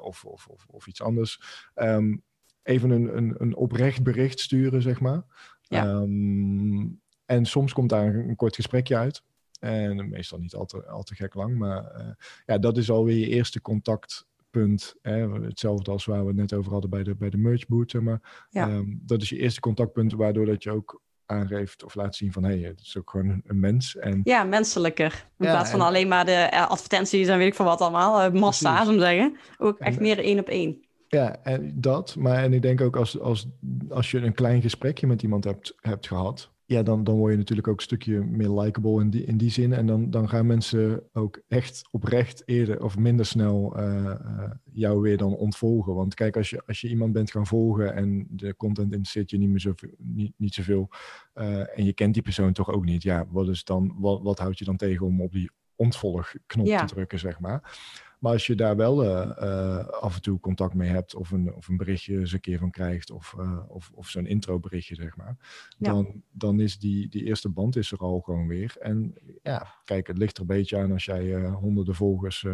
Of, 0.00 0.24
of, 0.24 0.46
of, 0.46 0.66
of, 0.66 0.86
iets 0.86 1.02
anders. 1.02 1.40
Um, 1.74 2.22
even 2.62 2.90
een, 2.90 3.16
een, 3.16 3.34
een, 3.38 3.54
oprecht 3.54 4.02
bericht 4.02 4.40
sturen, 4.40 4.82
zeg 4.82 5.00
maar. 5.00 5.22
Ja. 5.68 5.86
Um, 5.86 7.00
en 7.24 7.44
soms 7.44 7.72
komt 7.72 7.90
daar 7.90 8.06
een, 8.06 8.28
een, 8.28 8.36
kort 8.36 8.54
gesprekje 8.54 8.96
uit. 8.96 9.22
En 9.60 10.08
meestal 10.08 10.38
niet 10.38 10.54
al 10.54 10.64
te, 10.64 10.86
al 10.86 11.02
te 11.02 11.14
gek 11.14 11.34
lang. 11.34 11.58
Maar 11.58 12.16
ja, 12.46 12.58
dat 12.58 12.76
is 12.76 12.90
alweer 12.90 13.16
je 13.16 13.28
eerste 13.28 13.60
contact 13.60 14.26
punt. 14.50 14.94
Hè, 15.02 15.32
hetzelfde 15.42 15.90
als 15.90 16.04
waar 16.04 16.20
we 16.20 16.26
het 16.26 16.36
net 16.36 16.52
over 16.52 16.72
hadden 16.72 16.90
bij 16.90 17.02
de, 17.02 17.14
bij 17.14 17.30
de 17.30 17.36
merch 17.36 17.66
boot. 17.66 17.90
Zeg 17.90 18.02
maar. 18.02 18.46
Ja. 18.50 18.68
Um, 18.68 19.00
dat 19.02 19.22
is 19.22 19.28
je 19.28 19.38
eerste 19.38 19.60
contactpunt, 19.60 20.12
waardoor 20.12 20.46
dat 20.46 20.62
je 20.62 20.70
ook 20.70 21.02
aangeeft 21.26 21.84
of 21.84 21.94
laat 21.94 22.16
zien 22.16 22.32
van 22.32 22.44
hé, 22.44 22.60
hey, 22.60 22.68
het 22.68 22.80
is 22.80 22.98
ook 22.98 23.10
gewoon 23.10 23.42
een, 23.44 23.60
mens. 23.60 23.96
En... 23.96 24.20
Ja, 24.24 24.44
menselijker. 24.44 25.28
In 25.38 25.46
ja, 25.46 25.52
plaats 25.52 25.70
van 25.70 25.80
en... 25.80 25.86
alleen 25.86 26.08
maar 26.08 26.24
de 26.24 26.50
uh, 26.52 26.68
advertenties 26.68 27.28
en 27.28 27.38
weet 27.38 27.46
ik 27.46 27.54
van 27.54 27.66
wat 27.66 27.80
allemaal, 27.80 28.34
uh, 28.34 28.40
massa, 28.40 28.88
om 28.88 28.98
zeggen. 28.98 29.36
Ook 29.58 29.78
echt 29.78 29.96
en, 29.96 30.02
meer 30.02 30.18
één 30.18 30.38
op 30.38 30.48
één. 30.48 30.83
Ja, 31.14 31.42
en 31.42 31.80
dat. 31.80 32.16
Maar 32.16 32.42
en 32.42 32.52
ik 32.52 32.62
denk 32.62 32.80
ook 32.80 32.96
als, 32.96 33.20
als, 33.20 33.48
als 33.88 34.10
je 34.10 34.18
een 34.18 34.34
klein 34.34 34.62
gesprekje 34.62 35.06
met 35.06 35.22
iemand 35.22 35.44
hebt, 35.44 35.74
hebt 35.80 36.06
gehad, 36.06 36.52
ja, 36.64 36.82
dan, 36.82 37.04
dan 37.04 37.16
word 37.16 37.32
je 37.32 37.38
natuurlijk 37.38 37.68
ook 37.68 37.76
een 37.76 37.82
stukje 37.82 38.24
meer 38.24 38.48
likable 38.48 39.00
in 39.00 39.10
die, 39.10 39.24
in 39.24 39.36
die 39.36 39.50
zin. 39.50 39.72
En 39.72 39.86
dan, 39.86 40.10
dan 40.10 40.28
gaan 40.28 40.46
mensen 40.46 41.02
ook 41.12 41.42
echt 41.48 41.88
oprecht 41.90 42.42
eerder 42.44 42.84
of 42.84 42.98
minder 42.98 43.26
snel 43.26 43.78
uh, 43.78 44.04
uh, 44.04 44.50
jou 44.72 45.00
weer 45.00 45.16
dan 45.16 45.34
ontvolgen. 45.36 45.94
Want 45.94 46.14
kijk, 46.14 46.36
als 46.36 46.50
je, 46.50 46.62
als 46.66 46.80
je 46.80 46.88
iemand 46.88 47.12
bent 47.12 47.30
gaan 47.30 47.46
volgen 47.46 47.94
en 47.94 48.26
de 48.30 48.56
content 48.56 48.92
interesseert 48.92 49.30
je 49.30 49.38
niet 49.38 49.48
meer 49.48 49.60
zoveel, 49.60 49.94
niet, 49.98 50.32
niet 50.36 50.54
zoveel 50.54 50.88
uh, 51.34 51.78
en 51.78 51.84
je 51.84 51.92
kent 51.92 52.14
die 52.14 52.22
persoon 52.22 52.52
toch 52.52 52.70
ook 52.70 52.84
niet, 52.84 53.02
ja, 53.02 53.26
wat, 53.30 53.48
is 53.48 53.64
dan, 53.64 53.94
wat, 53.98 54.22
wat 54.22 54.38
houdt 54.38 54.58
je 54.58 54.64
dan 54.64 54.76
tegen 54.76 55.06
om 55.06 55.20
op 55.20 55.32
die 55.32 55.50
ontvolgknop 55.76 56.66
ja. 56.66 56.84
te 56.84 56.94
drukken, 56.94 57.18
zeg 57.18 57.40
maar. 57.40 57.78
Maar 58.24 58.32
als 58.32 58.46
je 58.46 58.54
daar 58.54 58.76
wel 58.76 59.04
uh, 59.04 59.30
uh, 59.40 59.86
af 59.86 60.14
en 60.14 60.22
toe 60.22 60.40
contact 60.40 60.74
mee 60.74 60.88
hebt, 60.88 61.14
of 61.14 61.30
een, 61.30 61.54
of 61.54 61.68
een 61.68 61.76
berichtje 61.76 62.18
eens 62.18 62.32
een 62.32 62.40
keer 62.40 62.58
van 62.58 62.70
krijgt, 62.70 63.10
of, 63.10 63.34
uh, 63.38 63.62
of, 63.68 63.90
of 63.94 64.08
zo'n 64.08 64.26
intro 64.26 64.60
berichtje, 64.60 64.94
zeg 64.94 65.16
maar, 65.16 65.36
ja. 65.78 65.92
dan, 65.92 66.22
dan 66.30 66.60
is 66.60 66.78
die, 66.78 67.08
die 67.08 67.24
eerste 67.24 67.48
band 67.48 67.76
is 67.76 67.92
er 67.92 67.98
al 67.98 68.20
gewoon 68.20 68.46
weer. 68.46 68.76
En 68.80 69.14
ja, 69.42 69.74
kijk, 69.84 70.06
het 70.06 70.18
ligt 70.18 70.34
er 70.34 70.40
een 70.40 70.46
beetje 70.46 70.78
aan 70.78 70.92
als 70.92 71.04
jij 71.04 71.48
honderden 71.48 71.94
volgers 71.94 72.46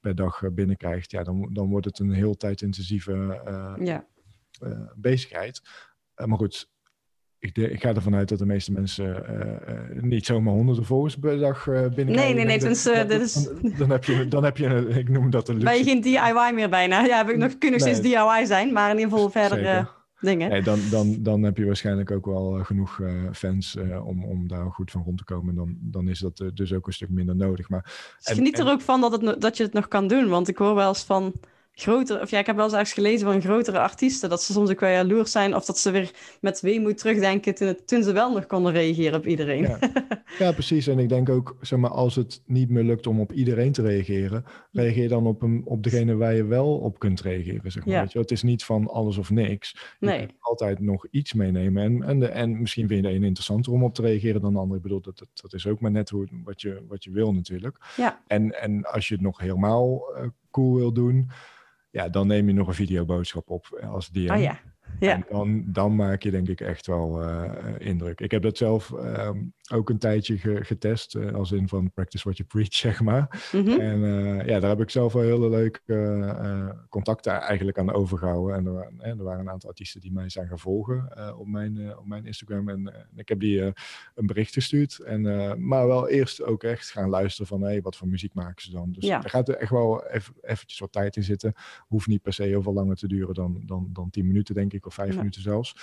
per 0.00 0.14
dag 0.14 0.52
binnenkrijgt, 0.52 1.10
ja, 1.10 1.22
dan, 1.22 1.48
dan 1.52 1.68
wordt 1.68 1.86
het 1.86 1.98
een 1.98 2.12
heel 2.12 2.34
tijdintensieve 2.34 3.40
ja. 3.80 4.06
bezigheid. 4.96 5.62
maar 6.14 6.38
goed, 6.38 6.71
ik, 7.42 7.54
de, 7.54 7.70
ik, 7.70 7.80
ga 7.80 7.94
ervan 7.94 8.14
uit 8.14 8.28
dat 8.28 8.38
de 8.38 8.46
meeste 8.46 8.72
mensen 8.72 9.06
uh, 9.06 9.96
uh, 9.96 10.02
niet 10.02 10.26
zomaar 10.26 10.54
honderden 10.54 10.84
volgers 10.84 11.16
per 11.16 11.38
dag 11.38 11.66
uh, 11.66 11.74
binnenkrijgen. 11.74 12.14
Nee, 12.14 12.34
nee, 12.34 12.44
nee. 12.44 12.58
Dus, 12.58 12.82
dan, 12.82 13.10
is... 13.10 13.32
dan, 13.32 13.72
dan, 13.78 13.90
heb 13.90 14.04
je, 14.04 14.28
dan 14.28 14.44
heb 14.44 14.56
je, 14.56 14.66
een, 14.66 14.96
ik 14.96 15.08
noem 15.08 15.30
dat 15.30 15.48
een 15.48 15.54
luxe. 15.54 15.68
Ben 15.68 15.78
je 15.78 15.84
geen 15.84 16.00
DIY 16.00 16.54
meer 16.54 16.68
bijna? 16.68 17.04
Ja, 17.04 17.16
heb 17.16 17.28
ik 17.28 17.36
nog, 17.36 17.58
kunnen 17.58 17.80
nog 17.80 17.88
steeds 17.88 18.08
DIY 18.08 18.44
zijn, 18.44 18.72
maar 18.72 18.90
in 18.90 18.98
ieder 18.98 19.12
geval 19.12 19.30
verder 19.30 19.90
dingen. 20.20 20.50
Nee, 20.50 20.62
dan, 20.62 20.78
dan, 20.90 21.16
dan 21.22 21.42
heb 21.42 21.56
je 21.56 21.66
waarschijnlijk 21.66 22.10
ook 22.10 22.26
wel 22.26 22.60
genoeg 22.62 23.00
fans 23.32 23.76
om, 24.04 24.24
om 24.24 24.48
daar 24.48 24.70
goed 24.70 24.90
van 24.90 25.02
rond 25.02 25.18
te 25.18 25.24
komen. 25.24 25.54
Dan, 25.54 25.76
dan 25.80 26.08
is 26.08 26.18
dat 26.18 26.50
dus 26.54 26.72
ook 26.72 26.86
een 26.86 26.92
stuk 26.92 27.10
minder 27.10 27.36
nodig. 27.36 27.68
Maar, 27.68 27.82
dus 28.16 28.26
en, 28.26 28.34
geniet 28.34 28.58
er 28.58 28.68
ook 28.68 28.80
van 28.80 29.00
dat, 29.00 29.22
het, 29.22 29.40
dat 29.40 29.56
je 29.56 29.62
het 29.62 29.72
nog 29.72 29.88
kan 29.88 30.06
doen, 30.06 30.28
want 30.28 30.48
ik 30.48 30.56
hoor 30.56 30.74
wel 30.74 30.88
eens 30.88 31.04
van 31.04 31.32
grotere, 31.74 32.20
of 32.20 32.30
ja, 32.30 32.38
ik 32.38 32.46
heb 32.46 32.56
wel 32.56 32.64
eens 32.64 32.74
ergens 32.74 32.92
gelezen 32.92 33.26
van 33.26 33.40
grotere 33.40 33.78
artiesten, 33.78 34.28
dat 34.28 34.42
ze 34.42 34.52
soms 34.52 34.70
ook 34.70 34.80
wel 34.80 34.90
jaloers 34.90 35.30
zijn 35.30 35.54
of 35.54 35.64
dat 35.64 35.78
ze 35.78 35.90
weer 35.90 36.10
met 36.40 36.60
weemoed 36.60 36.98
terugdenken 36.98 37.54
toen, 37.54 37.66
het, 37.66 37.86
toen 37.86 38.02
ze 38.02 38.12
wel 38.12 38.32
nog 38.32 38.46
konden 38.46 38.72
reageren 38.72 39.18
op 39.18 39.26
iedereen. 39.26 39.62
Ja. 39.62 39.78
ja. 40.38 40.52
precies. 40.52 40.86
En 40.86 40.98
ik 40.98 41.08
denk 41.08 41.28
ook, 41.28 41.56
zeg 41.60 41.78
maar, 41.78 41.90
als 41.90 42.14
het 42.14 42.42
niet 42.46 42.68
meer 42.68 42.82
lukt 42.82 43.06
om 43.06 43.20
op 43.20 43.32
iedereen 43.32 43.72
te 43.72 43.82
reageren, 43.82 44.44
reageer 44.72 45.08
dan 45.08 45.26
op, 45.26 45.42
een, 45.42 45.62
op 45.64 45.82
degene 45.82 46.16
waar 46.16 46.34
je 46.34 46.44
wel 46.44 46.78
op 46.78 46.98
kunt 46.98 47.20
reageren, 47.20 47.72
zeg 47.72 47.84
maar. 47.84 47.94
Ja. 47.94 48.00
Weet 48.00 48.12
je? 48.12 48.18
Het 48.18 48.30
is 48.30 48.42
niet 48.42 48.64
van 48.64 48.88
alles 48.88 49.18
of 49.18 49.30
niks. 49.30 49.70
Je 49.98 50.06
nee. 50.06 50.18
kunt 50.18 50.32
altijd 50.40 50.80
nog 50.80 51.06
iets 51.10 51.32
meenemen. 51.32 51.82
En, 51.82 52.02
en, 52.02 52.20
de, 52.20 52.26
en 52.26 52.60
misschien 52.60 52.88
vind 52.88 53.04
je 53.04 53.10
de 53.10 53.14
een 53.14 53.24
interessanter 53.24 53.72
om 53.72 53.84
op 53.84 53.94
te 53.94 54.02
reageren 54.02 54.40
dan 54.40 54.52
de 54.52 54.58
ander. 54.58 54.76
Ik 54.76 54.82
bedoel, 54.82 55.00
dat, 55.00 55.18
dat, 55.18 55.28
dat 55.34 55.54
is 55.54 55.66
ook 55.66 55.80
maar 55.80 55.90
net 55.90 56.10
hoe, 56.10 56.28
wat, 56.44 56.60
je, 56.60 56.82
wat 56.88 57.04
je 57.04 57.10
wil 57.10 57.32
natuurlijk. 57.32 57.76
Ja. 57.96 58.22
En, 58.26 58.60
en 58.60 58.84
als 58.84 59.08
je 59.08 59.14
het 59.14 59.22
nog 59.22 59.38
helemaal 59.38 60.02
uh, 60.16 60.26
cool 60.52 60.74
wil 60.74 60.92
doen, 60.92 61.30
ja, 61.90 62.08
dan 62.08 62.26
neem 62.26 62.46
je 62.46 62.54
nog 62.54 62.68
een 62.68 62.74
videoboodschap 62.74 63.50
op 63.50 63.80
als 63.90 64.10
DM. 64.10 64.30
Oh 64.30 64.40
ja. 64.40 64.60
Ja. 65.00 65.14
En 65.14 65.24
dan, 65.28 65.64
dan 65.66 65.96
maak 65.96 66.22
je 66.22 66.30
denk 66.30 66.48
ik 66.48 66.60
echt 66.60 66.86
wel 66.86 67.22
uh, 67.22 67.52
indruk. 67.78 68.20
Ik 68.20 68.30
heb 68.30 68.42
dat 68.42 68.56
zelf 68.56 68.90
um, 68.90 69.54
ook 69.72 69.90
een 69.90 69.98
tijdje 69.98 70.38
ge 70.38 70.64
getest, 70.64 71.14
uh, 71.14 71.32
als 71.32 71.52
in 71.52 71.68
van 71.68 71.92
practice 71.92 72.24
what 72.24 72.36
you 72.36 72.48
preach, 72.48 72.74
zeg 72.88 73.00
maar. 73.00 73.48
Mm 73.52 73.64
-hmm. 73.64 73.80
En 73.80 74.00
uh, 74.00 74.46
ja, 74.46 74.60
daar 74.60 74.70
heb 74.70 74.80
ik 74.80 74.90
zelf 74.90 75.12
wel 75.12 75.22
hele 75.22 75.48
leuke 75.48 75.80
contacten 76.88 77.32
eigenlijk 77.32 77.78
aan 77.78 77.92
overgehouden. 77.92 78.56
En 78.56 78.66
er, 78.66 78.72
waren, 78.72 78.98
er 78.98 79.24
waren 79.24 79.40
een 79.40 79.50
aantal 79.50 79.68
artiesten 79.68 80.00
die 80.00 80.12
mij 80.12 80.28
zijn 80.28 80.48
gaan 80.48 80.58
volgen 80.58 81.12
op, 81.38 81.46
mijn, 81.46 81.98
op 81.98 82.06
mijn 82.06 82.26
Instagram. 82.26 82.68
En 82.68 83.08
ik 83.16 83.28
heb 83.28 83.40
die 83.40 83.60
een 84.14 84.26
bericht 84.26 84.52
gestuurd. 84.52 84.98
En, 84.98 85.22
maar 85.66 85.86
wel 85.86 86.08
eerst 86.08 86.42
ook 86.42 86.62
echt 86.62 86.90
gaan 86.90 87.08
luisteren 87.08 87.46
van, 87.46 87.62
hey, 87.62 87.82
wat 87.82 87.96
voor 87.96 88.08
muziek 88.08 88.34
maken 88.34 88.62
ze 88.62 88.70
dan? 88.70 88.92
Dus 88.92 89.04
ja. 89.04 89.22
er 89.22 89.30
gaat 89.30 89.48
er 89.48 89.56
echt 89.56 89.70
wel 89.70 90.06
even, 90.06 90.34
eventjes 90.40 90.78
wat 90.78 90.92
tijd 90.92 91.16
in 91.16 91.22
zitten. 91.22 91.52
Hoeft 91.86 92.06
niet 92.06 92.22
per 92.22 92.32
se 92.32 92.42
heel 92.42 92.62
veel 92.62 92.72
langer 92.72 92.96
te 92.96 93.08
duren 93.08 93.34
dan, 93.34 93.62
dan, 93.66 93.88
dan 93.92 94.10
10 94.10 94.26
minuten, 94.26 94.54
denk 94.54 94.72
ik, 94.72 94.86
of 94.86 94.94
vijf 94.94 95.10
ja. 95.10 95.16
minuten 95.16 95.42
zelfs. 95.42 95.74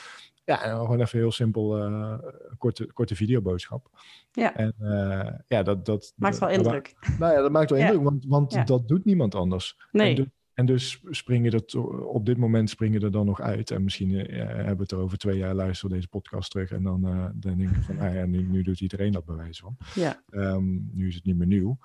Ja, 0.43 0.63
en 0.63 0.77
gewoon 0.77 1.01
even 1.01 1.19
heel 1.19 1.31
simpel 1.31 1.89
uh, 1.89 2.17
korte, 2.57 2.93
korte 2.93 3.15
videoboodschap. 3.15 3.89
Ja. 4.31 4.55
En 4.55 4.73
uh, 4.79 5.29
ja, 5.47 5.63
dat... 5.63 5.85
dat 5.85 6.13
maakt 6.15 6.39
wel 6.39 6.49
indruk. 6.49 6.95
Dat, 6.99 7.17
nou 7.17 7.33
ja, 7.33 7.41
dat 7.41 7.51
maakt 7.51 7.69
wel 7.69 7.79
indruk, 7.79 8.03
want, 8.03 8.25
want 8.25 8.53
ja. 8.53 8.63
dat 8.63 8.87
doet 8.87 9.05
niemand 9.05 9.35
anders. 9.35 9.77
Nee. 9.91 10.15
En, 10.15 10.33
en 10.53 10.65
dus 10.65 11.03
springen 11.09 11.65
to- 11.65 12.07
op 12.07 12.25
dit 12.25 12.37
moment 12.37 12.69
springen 12.69 13.01
er 13.01 13.11
dan 13.11 13.25
nog 13.25 13.41
uit. 13.41 13.71
En 13.71 13.83
misschien 13.83 14.25
eh, 14.25 14.45
hebben 14.45 14.75
we 14.75 14.81
het 14.81 14.91
er 14.91 14.97
over 14.97 15.17
twee 15.17 15.37
jaar 15.37 15.53
luisteren 15.53 15.95
deze 15.95 16.07
podcast 16.07 16.51
terug. 16.51 16.71
En 16.71 16.83
dan, 16.83 17.07
eh, 17.07 17.25
dan 17.33 17.57
denk 17.57 17.69
ik 17.69 17.83
van, 17.83 17.99
ah 17.99 18.13
ja, 18.13 18.25
nu, 18.25 18.41
nu 18.41 18.61
doet 18.61 18.81
iedereen 18.81 19.11
dat 19.11 19.25
bewijs 19.25 19.59
van. 19.59 19.77
Ja. 19.95 20.23
Ehm, 20.29 20.77
nu 20.91 21.07
is 21.07 21.15
het 21.15 21.25
niet 21.25 21.37
meer 21.37 21.47
nieuw. 21.47 21.77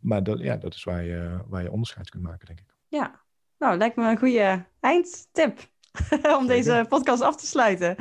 Maar 0.00 0.22
dat, 0.22 0.38
ja, 0.38 0.56
dat 0.56 0.74
is 0.74 0.84
waar 0.84 1.04
je, 1.04 1.38
waar 1.46 1.62
je 1.62 1.72
onderscheid 1.72 2.10
kunt 2.10 2.22
maken, 2.22 2.46
denk 2.46 2.60
ik. 2.60 2.74
Ja, 2.88 3.20
nou, 3.58 3.78
lijkt 3.78 3.96
me 3.96 4.10
een 4.10 4.18
goede 4.18 4.64
eindtip 4.80 5.70
om 6.38 6.46
deze 6.46 6.86
podcast 6.88 7.22
af 7.22 7.36
te 7.36 7.46
sluiten. 7.46 7.96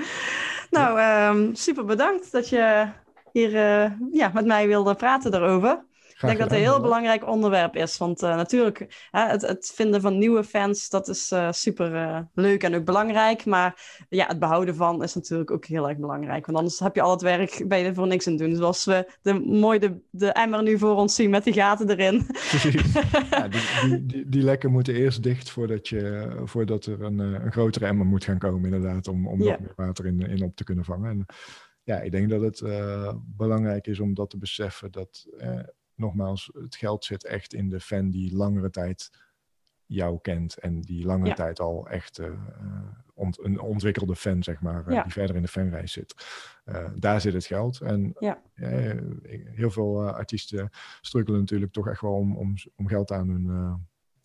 Nou, 0.70 1.00
ehm, 1.00 1.54
super 1.54 1.86
bedankt 1.86 2.32
dat 2.32 2.50
je 2.50 2.88
hier 3.32 3.56
eh, 3.56 3.92
ja, 4.12 4.32
met 4.34 4.46
mij 4.46 4.68
wilde 4.68 4.96
praten 4.96 5.32
daarover. 5.32 5.86
Ik 6.18 6.28
denk 6.28 6.38
dat 6.40 6.50
het 6.50 6.60
een 6.60 6.66
heel 6.66 6.82
belangrijk 6.82 7.28
onderwerp 7.28 7.76
is. 7.76 7.98
Want 7.98 8.24
uh, 8.24 8.36
natuurlijk, 8.36 9.08
hè, 9.12 9.28
het, 9.28 9.42
het, 9.42 9.72
vinden 9.76 10.02
van 10.02 10.18
nieuwe 10.18 10.44
fans, 10.44 10.90
dat 10.90 11.08
is 11.08 11.32
uh, 11.32 11.52
super 11.52 11.94
uh, 11.94 12.20
leuk 12.34 12.64
en 12.64 12.76
ook 12.76 12.86
belangrijk. 12.86 13.46
Maar 13.46 14.06
ja, 14.10 14.28
het 14.28 14.40
behouden 14.40 14.76
van 14.76 15.04
is 15.04 15.16
natuurlijk 15.16 15.52
ook 15.52 15.66
heel 15.66 15.90
erg 15.90 15.98
belangrijk. 15.98 16.46
Want 16.46 16.58
anders 16.58 16.80
heb 16.80 16.96
je 16.96 17.02
al 17.02 17.12
het 17.12 17.22
werk 17.22 17.64
bij 17.68 17.84
je 17.84 17.94
voor 17.94 18.08
niks 18.08 18.28
aan 18.28 18.38
doen. 18.38 18.56
Zoals 18.56 18.86
we 18.86 19.12
de, 19.22 19.34
mooi 19.34 19.80
de, 19.80 20.00
de 20.10 20.32
emmer 20.32 20.64
nu 20.64 20.78
voor 20.78 20.96
ons 20.96 21.16
zien 21.16 21.30
met 21.30 21.44
die 21.44 21.54
gaten 21.54 21.90
erin. 21.90 22.26
Precies. 22.26 22.94
ja, 23.32 23.48
die, 23.48 23.62
die, 23.82 24.06
die, 24.06 24.30
die, 24.30 24.44
lekken 24.44 24.72
moeten 24.72 24.94
eerst 24.94 25.24
dicht 25.24 25.50
voordat, 25.50 25.88
je, 25.88 26.32
voordat 26.44 26.86
er 26.86 27.02
een, 27.02 27.20
een 27.20 27.52
grotere 27.52 27.86
emmer 27.86 28.06
moet 28.06 28.24
gaan 28.24 28.40
komen, 28.40 28.74
inderdaad. 28.74 29.08
Om, 29.08 29.28
om 29.28 29.44
ja. 29.44 29.52
nog 29.52 29.60
meer 29.60 29.74
water 29.76 30.06
in, 30.06 30.20
in 30.20 30.44
op 30.44 30.56
te 30.56 30.64
kunnen 30.64 30.86
vangen. 30.86 31.10
En, 31.10 31.26
ja, 31.84 32.00
ik 32.00 32.12
denk 32.12 32.30
dat 32.30 32.42
het 32.42 32.64
belangrijk 33.38 33.88
is 33.88 34.00
om 34.00 34.14
dat 34.14 34.30
te 34.30 34.38
beseffen. 34.38 34.92
Dat 34.92 35.28
nogmaals, 35.98 36.50
het 36.54 36.76
geld 36.76 37.06
zit 37.06 37.26
echt 37.26 37.54
in 37.54 37.70
de 37.70 37.80
fan 37.80 38.10
die 38.10 38.36
langere 38.36 38.70
tijd 38.70 39.10
jou 39.88 40.20
kent 40.22 40.58
en 40.58 40.82
die 40.82 41.06
langere 41.06 41.30
ja. 41.30 41.36
tijd 41.36 41.60
al 41.60 41.88
echt 41.88 42.20
uh, 42.20 42.28
ont 43.14 43.44
een 43.44 43.60
ontwikkelde 43.60 44.16
fan, 44.16 44.44
zeg 44.44 44.62
maar, 44.62 44.92
ja. 44.92 45.04
die 45.04 45.12
verder 45.12 45.36
in 45.36 45.42
de 45.42 45.48
fanreis 45.48 45.92
zit. 45.92 46.16
Uh, 46.66 46.88
daar 46.96 47.22
zit 47.22 47.34
het 47.34 47.46
geld. 47.46 47.82
En 47.82 48.16
ja. 48.20 48.42
heel 49.54 49.72
veel 49.72 50.10
artiesten 50.10 50.70
struggelen 51.02 51.40
natuurlijk 51.40 51.72
toch 51.72 51.88
echt 51.88 52.02
wel 52.02 52.14
om, 52.14 52.38
om, 52.38 52.54
om 52.76 52.88
geld 52.88 53.12
aan 53.12 53.30
hun, 53.30 53.50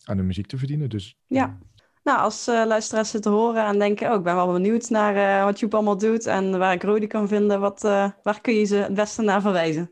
aan 0.03 0.17
hun 0.17 0.25
muziek 0.25 0.47
te 0.47 0.57
verdienen. 0.57 0.89
Dus, 0.89 1.17
ja. 1.27 1.57
Nou, 2.03 2.19
als 2.19 2.45
luisteraars 2.45 3.09
zitten 3.09 3.31
horen 3.31 3.65
en 3.65 3.79
denken, 3.79 4.11
oh, 4.11 4.17
ik 4.17 4.23
ben 4.23 4.35
wel 4.35 4.51
benieuwd 4.51 4.89
naar 4.89 5.45
wat 5.45 5.59
Joep 5.59 5.73
allemaal 5.73 5.97
doet 5.97 6.25
en 6.25 6.57
waar 6.57 6.73
ik 6.73 6.83
Rodi 6.83 7.07
kan 7.07 7.27
vinden, 7.27 7.59
wat, 7.59 7.81
waar 8.23 8.41
kun 8.41 8.53
je 8.53 8.63
ze 8.63 8.75
het 8.75 8.93
beste 8.93 9.21
naar 9.21 9.41
verwijzen? 9.41 9.91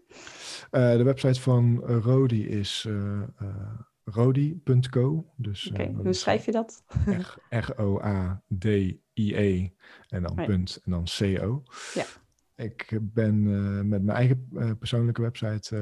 Uh, 0.72 0.92
de 0.92 1.04
website 1.04 1.42
van 1.42 1.80
Rodi 1.80 2.48
is 2.48 2.86
uh, 2.88 3.22
rodi.co. 4.04 5.26
Dus, 5.36 5.70
Oké, 5.70 5.82
okay, 5.82 5.94
hoe 5.94 6.14
schrijf 6.14 6.46
je 6.46 6.52
dat? 6.52 6.84
R-O-A-D-I-E 7.50 8.90
en 10.08 10.22
dan 10.22 10.36
punt 10.48 10.80
en 10.84 10.92
dan 10.92 11.04
C-O. 11.04 11.64
Ja. 11.94 12.06
Ik 12.62 13.00
ben 13.02 13.44
met 13.90 14.04
mijn 14.04 14.18
eigen 14.18 14.48
persoonlijke 14.80 15.22
website, 15.22 15.76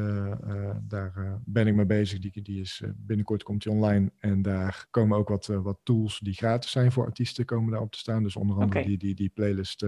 daar 0.84 1.40
ben 1.46 1.68
ik 1.68 1.76
mee 1.76 1.86
bezig. 1.86 2.20
Die, 2.20 2.42
die 2.42 2.60
is, 2.60 2.84
binnenkort 2.96 3.44
komt 3.44 3.64
die 3.64 3.72
online 3.72 4.12
en 4.20 4.42
daar 4.42 4.88
komen 4.90 5.18
ook 5.18 5.30
wat, 5.30 5.46
wat 5.46 5.80
tools 5.84 6.20
die 6.20 6.34
gratis 6.34 6.72
zijn 6.72 6.92
voor 6.92 7.06
artiesten 7.06 7.46
komen 7.46 7.72
daarop 7.72 7.92
te 7.92 7.98
staan. 7.98 8.24
Dus 8.24 8.36
onder 8.36 8.58
andere 8.58 8.86
die, 8.86 8.98
die, 8.98 9.16
die 9.16 9.30
playlist 9.30 9.86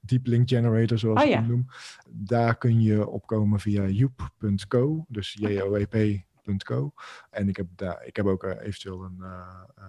Deep 0.00 0.26
Link 0.26 0.48
Generator, 0.48 0.98
zoals 0.98 1.20
Oh 1.20 1.26
ik 1.26 1.32
ja. 1.32 1.38
hem 1.38 1.48
noem. 1.48 1.66
Daar 2.10 2.58
kun 2.58 2.82
je 2.82 3.08
opkomen 3.08 3.60
via 3.60 3.86
joep.co, 3.86 5.04
dus 5.08 5.32
J-O-E-P.co. 6.44 6.92
En 7.30 7.48
ik 7.48 7.56
heb, 7.56 7.66
daar, 7.76 8.04
ik 8.06 8.16
heb 8.16 8.26
ook 8.26 8.44
eh, 8.44 8.66
eventueel 8.66 9.02
een 9.02 9.18
uh, 9.20 9.62
uh, 9.78 9.84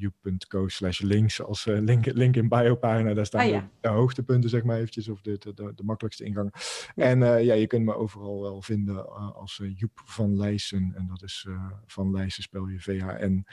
joep.co 0.00 0.68
slash 0.68 1.00
links 1.00 1.42
als 1.42 1.66
eh, 1.66 1.78
link, 1.80 2.06
link 2.06 2.36
in 2.36 2.48
bio 2.48 2.74
pagina. 2.76 3.14
Daar 3.14 3.26
staan 3.26 3.40
Ah, 3.40 3.48
ja. 3.48 3.60
de, 3.60 3.66
de 3.80 3.88
hoogtepunten, 3.88 4.50
zeg 4.50 4.62
maar 4.62 4.76
eventjes, 4.76 5.08
of 5.08 5.20
de, 5.20 5.38
de, 5.38 5.72
de, 5.74 5.82
makkelijkste 5.84 6.24
ingang. 6.24 6.54
Ja. 6.94 7.04
En 7.04 7.22
eh, 7.22 7.44
ja, 7.44 7.54
je 7.54 7.66
kunt 7.66 7.84
me 7.84 7.94
overal 7.94 8.40
wel 8.42 8.62
vinden 8.62 8.96
eh, 8.96 9.34
als 9.36 9.60
eh, 9.60 9.76
Joep 9.76 10.00
van 10.04 10.36
Leijsen. 10.36 10.92
En 10.96 11.06
dat 11.06 11.22
is 11.22 11.44
eh, 11.48 11.64
van 11.86 12.10
Leijsen 12.12 12.42
spel 12.42 12.66
je 12.66 12.80
V-H-N 12.80 13.46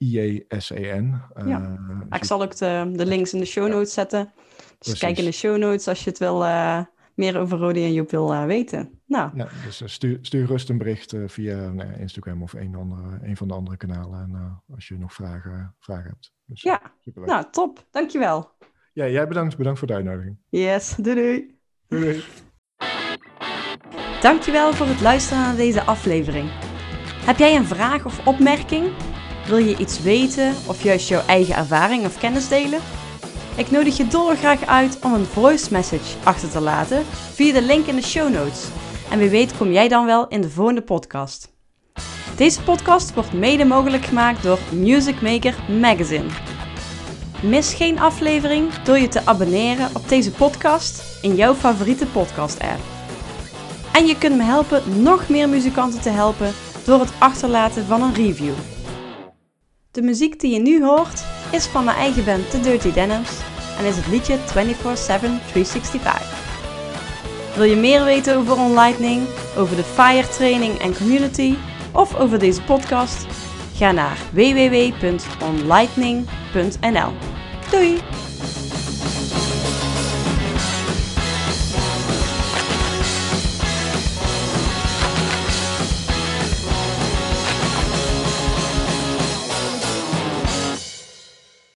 L-E-I-E-S-E-N. 0.00 1.22
Ja. 1.46 1.78
Eh, 2.10 2.18
Ik 2.18 2.24
zal 2.24 2.42
ook 2.42 2.56
de, 2.56 2.90
de 2.92 3.06
links 3.06 3.32
in 3.32 3.38
de 3.40 3.46
show 3.46 3.68
notes 3.68 3.92
zetten. 3.92 4.32
Dus 4.56 4.76
Precies. 4.78 4.98
kijk 5.00 5.18
in 5.18 5.24
de 5.24 5.32
show 5.32 5.56
notes 5.56 5.88
als 5.88 6.04
je 6.04 6.10
het 6.10 6.18
wil, 6.18 6.44
eh, 6.44 6.80
meer 7.18 7.38
over 7.38 7.58
Rodi 7.58 7.84
en 7.84 7.92
Joep 7.92 8.10
wil 8.10 8.32
eh, 8.32 8.44
weten. 8.44 9.00
Nou, 9.06 9.30
Ja, 9.34 9.48
dus 9.64 9.80
eh, 9.80 9.88
stuur, 9.88 10.18
stuur 10.22 10.46
rust 10.46 10.68
een 10.68 10.78
bericht 10.78 11.12
eh, 11.12 11.22
via 11.26 11.72
Instagram 11.98 12.42
of 12.42 12.52
een, 12.52 12.74
andere, 12.74 13.18
een 13.22 13.36
van 13.36 13.48
de 13.48 13.54
andere 13.54 13.76
kanalen. 13.76 14.20
En 14.20 14.62
als 14.74 14.88
je 14.88 14.98
nog 14.98 15.12
vragen, 15.12 15.74
vragen 15.78 16.10
hebt. 16.10 16.32
Dus, 16.44 16.62
ja, 16.62 16.80
superleuk. 17.00 17.30
nou 17.30 17.44
top. 17.50 17.86
Dankjewel. 17.90 18.50
Ja, 18.92 19.08
jij 19.08 19.28
bedankt. 19.28 19.56
Bedankt 19.56 19.78
voor 19.78 19.88
de 19.88 19.94
uitnodiging. 19.94 20.36
Yes, 20.48 20.96
doei 20.96 21.14
doei. 21.16 21.58
Doei, 21.88 22.02
doei. 22.02 22.24
Dankjewel 24.20 24.72
voor 24.72 24.86
het 24.86 25.00
luisteren 25.00 25.42
naar 25.42 25.56
deze 25.56 25.82
aflevering. 25.82 26.48
Heb 27.24 27.36
jij 27.36 27.56
een 27.56 27.66
vraag 27.66 28.06
of 28.06 28.26
opmerking? 28.26 28.86
Wil 29.46 29.58
je 29.58 29.76
iets 29.76 30.02
weten 30.02 30.48
of 30.48 30.82
juist 30.82 31.08
jouw 31.08 31.26
eigen 31.26 31.56
ervaring 31.56 32.04
of 32.04 32.18
kennis 32.18 32.48
delen? 32.48 32.80
Ik 33.58 33.70
nodig 33.70 33.96
je 33.96 34.06
dolgraag 34.06 34.66
uit 34.66 34.98
om 35.02 35.12
een 35.14 35.24
voice 35.24 35.68
message 35.70 36.16
achter 36.24 36.50
te 36.50 36.60
laten 36.60 37.04
via 37.32 37.52
de 37.52 37.62
link 37.62 37.86
in 37.86 37.94
de 37.94 38.02
show 38.02 38.32
notes. 38.32 38.64
En 39.10 39.18
wie 39.18 39.28
weet 39.28 39.56
kom 39.56 39.72
jij 39.72 39.88
dan 39.88 40.06
wel 40.06 40.28
in 40.28 40.40
de 40.40 40.50
volgende 40.50 40.82
podcast. 40.82 41.52
Deze 42.36 42.62
podcast 42.62 43.14
wordt 43.14 43.32
mede 43.32 43.64
mogelijk 43.64 44.04
gemaakt 44.04 44.42
door 44.42 44.58
Music 44.72 45.20
Maker 45.20 45.54
Magazine. 45.80 46.28
Mis 47.42 47.74
geen 47.74 47.98
aflevering 47.98 48.72
door 48.72 48.98
je 48.98 49.08
te 49.08 49.26
abonneren 49.26 49.88
op 49.94 50.08
deze 50.08 50.30
podcast 50.30 51.22
in 51.22 51.34
jouw 51.34 51.54
favoriete 51.54 52.06
podcast 52.06 52.60
app. 52.60 52.80
En 53.92 54.06
je 54.06 54.18
kunt 54.18 54.36
me 54.36 54.42
helpen 54.42 55.02
nog 55.02 55.28
meer 55.28 55.48
muzikanten 55.48 56.00
te 56.00 56.10
helpen 56.10 56.52
door 56.84 57.00
het 57.00 57.12
achterlaten 57.18 57.86
van 57.86 58.02
een 58.02 58.14
review. 58.14 58.54
De 59.90 60.02
muziek 60.02 60.40
die 60.40 60.52
je 60.52 60.60
nu 60.60 60.84
hoort 60.84 61.24
is 61.50 61.66
van 61.66 61.84
mijn 61.84 61.96
eigen 61.96 62.24
band 62.24 62.50
The 62.50 62.60
Dirty 62.60 62.92
Denims 62.92 63.30
en 63.78 63.84
is 63.84 63.96
het 63.96 64.06
liedje 64.06 64.36
24-7 64.36 64.40
365. 65.52 66.46
Wil 67.54 67.64
je 67.64 67.76
meer 67.76 68.04
weten 68.04 68.36
over 68.36 68.58
OnLightning, 68.58 69.26
over 69.56 69.76
de 69.76 69.84
FIRE 69.84 70.28
training 70.28 70.78
en 70.78 70.96
community 70.96 71.54
of 71.92 72.16
over 72.16 72.38
deze 72.38 72.62
podcast? 72.62 73.26
Ga 73.74 73.92
naar 73.92 74.18
www.onlightning.nl. 74.32 77.12
Doei! 77.70 78.00